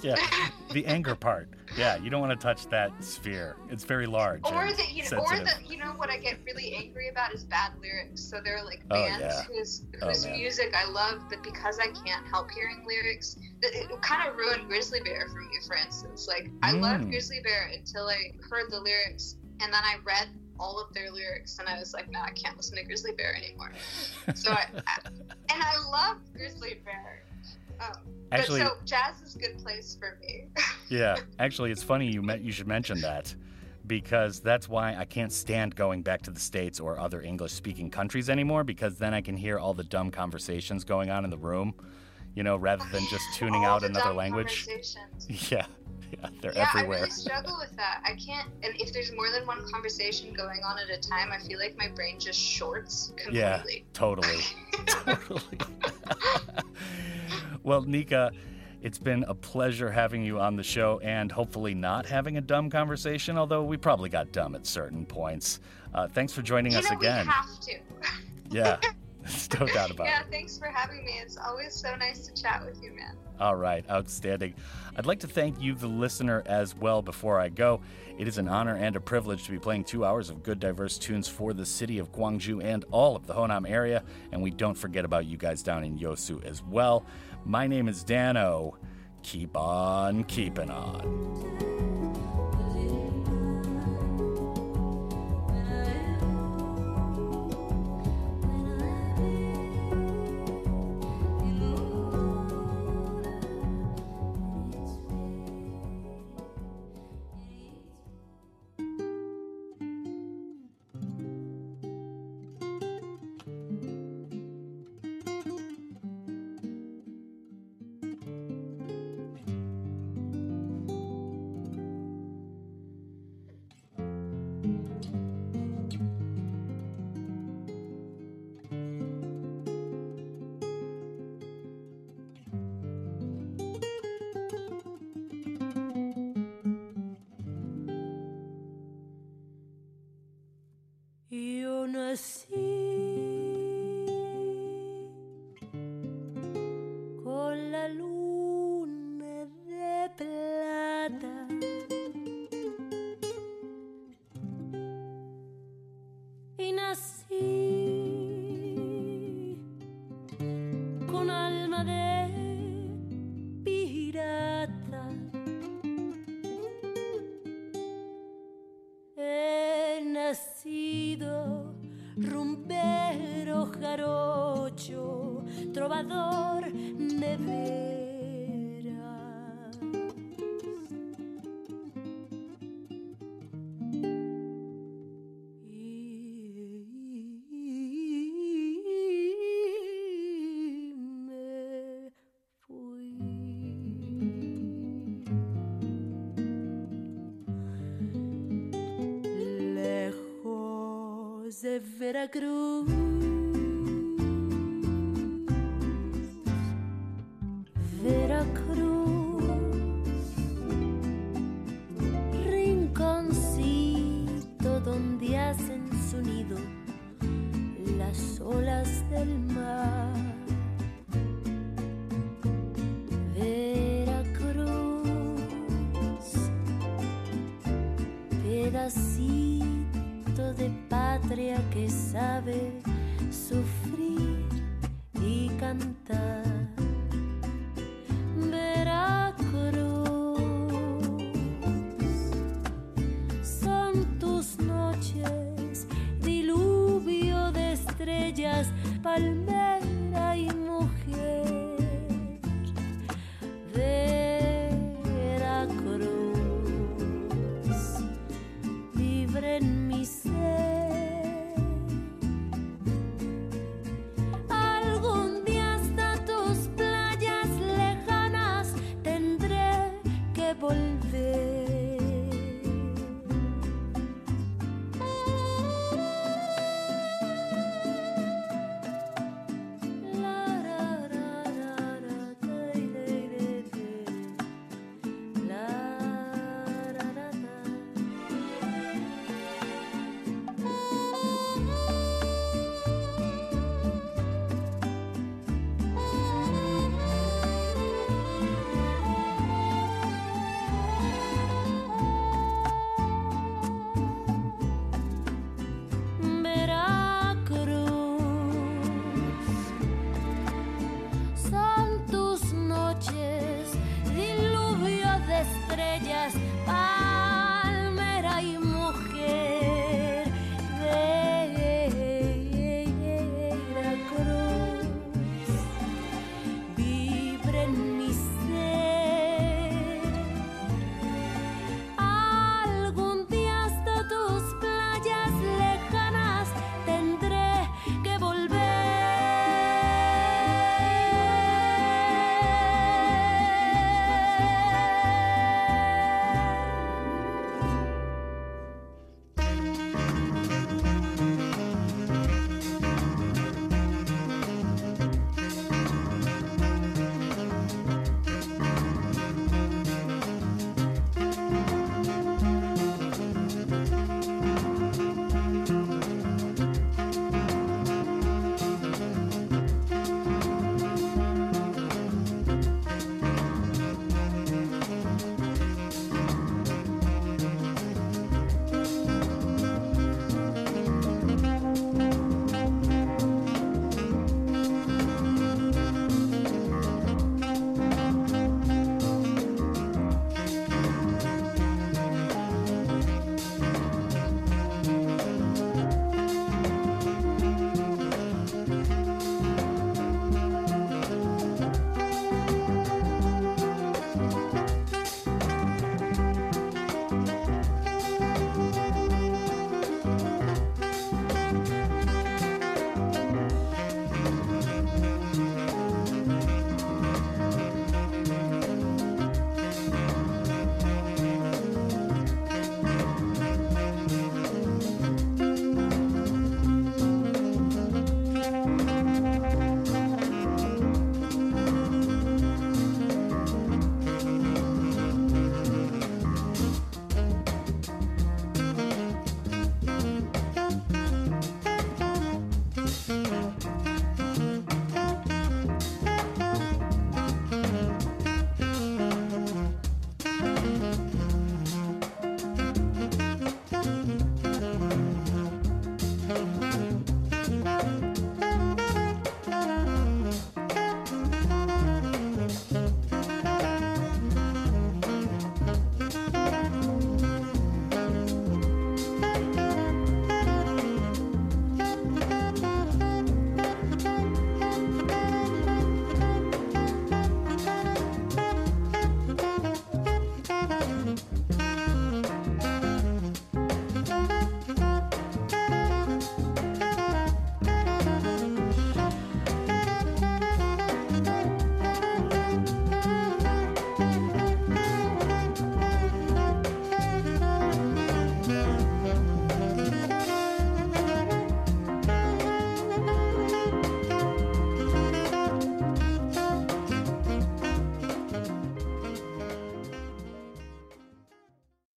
yeah, 0.02 0.16
the 0.73 0.86
anger 0.86 1.14
part. 1.14 1.48
Yeah, 1.77 1.97
you 1.97 2.09
don't 2.11 2.20
want 2.20 2.39
to 2.39 2.43
touch 2.43 2.66
that 2.69 2.93
sphere. 3.05 3.57
It's 3.70 3.85
very 3.85 4.07
large. 4.07 4.40
Or 4.44 4.73
the 4.73 4.82
you 4.90 5.03
know, 5.11 5.19
or 5.19 5.39
the 5.39 5.53
you 5.66 5.77
know 5.77 5.93
what 5.97 6.11
I 6.11 6.19
get 6.19 6.39
really 6.44 6.74
angry 6.74 7.09
about 7.09 7.35
is 7.35 7.44
bad 7.44 7.73
lyrics. 7.81 8.23
So 8.23 8.40
there 8.43 8.57
are 8.57 8.65
like 8.65 8.82
Oh, 8.90 8.94
bands 8.94 9.20
yeah. 9.23 9.43
whose 9.44 9.82
Oh, 10.03 10.09
whose 10.09 10.24
man. 10.24 10.39
music 10.39 10.74
I 10.74 10.89
love, 10.90 11.20
but 11.28 11.43
because 11.43 11.78
I 11.78 11.89
can't 12.05 12.27
help 12.28 12.51
hearing 12.51 12.85
lyrics, 12.86 13.36
it, 13.62 14.01
kind 14.03 14.28
of 14.28 14.36
ruined 14.36 14.66
Grizzly 14.69 15.01
Bear 15.05 15.28
for 15.28 15.40
me. 15.40 15.47
For 15.66 15.77
instance, 15.77 16.27
like 16.28 16.51
I 16.62 16.73
loved 16.73 17.05
Mm. 17.05 17.11
Grizzly 17.11 17.40
Bear 17.43 17.70
until 17.77 18.09
I 18.09 18.32
heard 18.48 18.70
the 18.70 18.81
lyrics, 18.81 19.36
and 19.61 19.73
then 19.73 19.82
I 19.85 19.97
read 20.05 20.28
all 20.59 20.81
of 20.81 20.94
their 20.94 21.11
lyrics, 21.11 21.59
and 21.59 21.69
I 21.69 21.78
was 21.78 21.93
like, 21.93 22.09
no, 22.11 22.20
I 22.20 22.31
can't 22.31 22.57
listen 22.57 22.77
to 22.78 22.85
Grizzly 22.85 23.12
Bear 23.12 23.35
anymore. 23.36 23.73
So 24.35 24.51
I, 24.53 24.66
I 24.86 24.98
and 25.07 25.62
I 25.62 25.77
love 25.90 26.16
Grizzly 26.35 26.81
Bear. 26.85 27.23
Um, 27.81 27.93
Actually- 28.32 28.61
but 28.61 28.69
so 28.69 28.85
jazz 28.85 29.20
is 29.23 29.36
a 29.36 29.39
good 29.39 29.59
place 29.59 29.97
for 29.98 30.19
me. 30.20 30.47
Yeah, 30.89 31.16
actually, 31.40 31.73
it's 31.73 31.82
funny 31.82 32.07
you 32.12 32.23
met, 32.23 32.43
you 32.43 32.53
should 32.53 32.69
mention 32.69 33.01
that 33.01 33.35
because 33.89 34.39
that's 34.40 34.69
why 34.69 34.94
I 34.97 35.05
can't 35.05 35.32
stand 35.32 35.74
going 35.74 36.03
back 36.03 36.23
to 36.23 36.31
the 36.31 36.39
states 36.39 36.78
or 36.78 36.98
other 36.98 37.23
English-speaking 37.23 37.90
countries 37.90 38.31
anymore 38.31 38.62
because 38.62 38.97
then 38.97 39.12
I 39.12 39.20
can 39.20 39.36
hear 39.36 39.59
all 39.59 39.74
the 39.74 39.82
dumb 39.85 40.11
conversations 40.12 40.85
going 40.85 41.11
on 41.11 41.24
in 41.24 41.31
the 41.31 41.36
room, 41.39 41.74
you 42.36 42.43
know, 42.44 42.57
rather 42.57 42.85
than 42.93 43.03
just 43.11 43.24
tuning 43.35 43.65
out 43.65 43.82
another 43.82 44.12
language. 44.12 44.66
Yeah, 45.28 45.66
yeah, 46.12 46.28
they're 46.41 46.53
yeah, 46.55 46.69
everywhere. 46.69 46.99
I 46.99 47.01
really 47.03 47.11
struggle 47.11 47.57
with 47.61 47.74
that. 47.77 48.03
I 48.05 48.15
can't, 48.15 48.49
and 48.62 48.74
if 48.81 48.93
there's 48.93 49.12
more 49.12 49.31
than 49.31 49.47
one 49.47 49.70
conversation 49.70 50.33
going 50.33 50.61
on 50.65 50.78
at 50.78 50.91
a 50.91 51.01
time, 51.01 51.33
I 51.33 51.39
feel 51.39 51.59
like 51.59 51.77
my 51.77 51.89
brain 51.89 52.19
just 52.19 52.39
shorts 52.39 53.12
completely. 53.16 53.41
Yeah, 53.41 53.62
totally. 53.93 54.43
totally. 54.87 55.59
well, 57.62 57.83
Nika, 57.83 58.33
it's 58.83 58.99
been 58.99 59.24
a 59.27 59.35
pleasure 59.35 59.91
having 59.91 60.23
you 60.23 60.39
on 60.39 60.57
the 60.57 60.62
show 60.62 61.01
and 61.03 61.33
hopefully 61.33 61.74
not 61.74 62.07
having 62.07 62.37
a 62.37 62.41
dumb 62.41 62.70
conversation, 62.70 63.37
although 63.37 63.65
we 63.65 63.77
probably 63.77 64.09
got 64.09 64.33
dumb 64.33 64.55
at 64.55 64.66
certain 64.66 65.05
points. 65.05 65.61
Uh, 65.95 66.07
thanks 66.07 66.33
for 66.33 66.43
joining 66.43 66.73
you 66.73 66.78
us 66.78 66.91
know, 66.91 66.97
again. 66.97 67.27
we 67.27 67.33
have 67.33 67.61
to. 67.61 67.78
Yeah, 68.51 68.81
there's 69.27 69.51
no 69.61 69.66
doubt 69.66 69.90
about 69.90 70.07
yeah, 70.07 70.20
it. 70.20 70.27
thanks 70.31 70.59
for 70.59 70.66
having 70.66 71.05
me. 71.05 71.19
It's 71.20 71.36
always 71.36 71.74
so 71.74 71.94
nice 71.97 72.27
to 72.27 72.43
chat 72.43 72.65
with 72.65 72.82
you, 72.82 72.93
man. 72.93 73.16
All 73.39 73.57
right, 73.57 73.85
outstanding. 73.90 74.55
I'd 74.97 75.07
like 75.07 75.20
to 75.20 75.27
thank 75.27 75.61
you, 75.61 75.74
the 75.74 75.89
listener, 75.89 76.43
as 76.47 76.74
well 76.74 77.03
before 77.03 77.39
I 77.39 77.48
go. 77.48 77.81
It 78.19 78.28
is 78.28 78.39
an 78.39 78.48
honor 78.48 78.77
and 78.77 78.97
a 78.97 79.01
privilege 79.01 79.44
to 79.44 79.51
be 79.51 79.59
playing 79.59 79.85
two 79.85 80.05
hours 80.05 80.31
of 80.31 80.43
good, 80.43 80.59
diverse 80.59 80.97
tunes 80.97 81.28
for 81.28 81.53
the 81.53 81.66
city 81.66 81.98
of 81.98 82.12
Gwangju 82.12 82.65
and 82.65 82.85
all 82.90 83.15
of 83.15 83.27
the 83.27 83.35
Honam 83.35 83.69
area. 83.69 84.03
And 84.32 84.43
we 84.43 84.51
don't 84.51 84.77
forget 84.77 85.05
about 85.05 85.27
you 85.27 85.36
guys 85.36 85.62
down 85.62 85.85
in 85.85 85.98
Yeosu 85.98 86.43
as 86.44 86.62
well. 86.62 87.05
My 87.44 87.66
name 87.66 87.89
is 87.89 88.05
Danno. 88.05 88.74
Keep 89.23 89.57
on 89.57 90.24
keeping 90.24 90.70
on. 90.70 91.76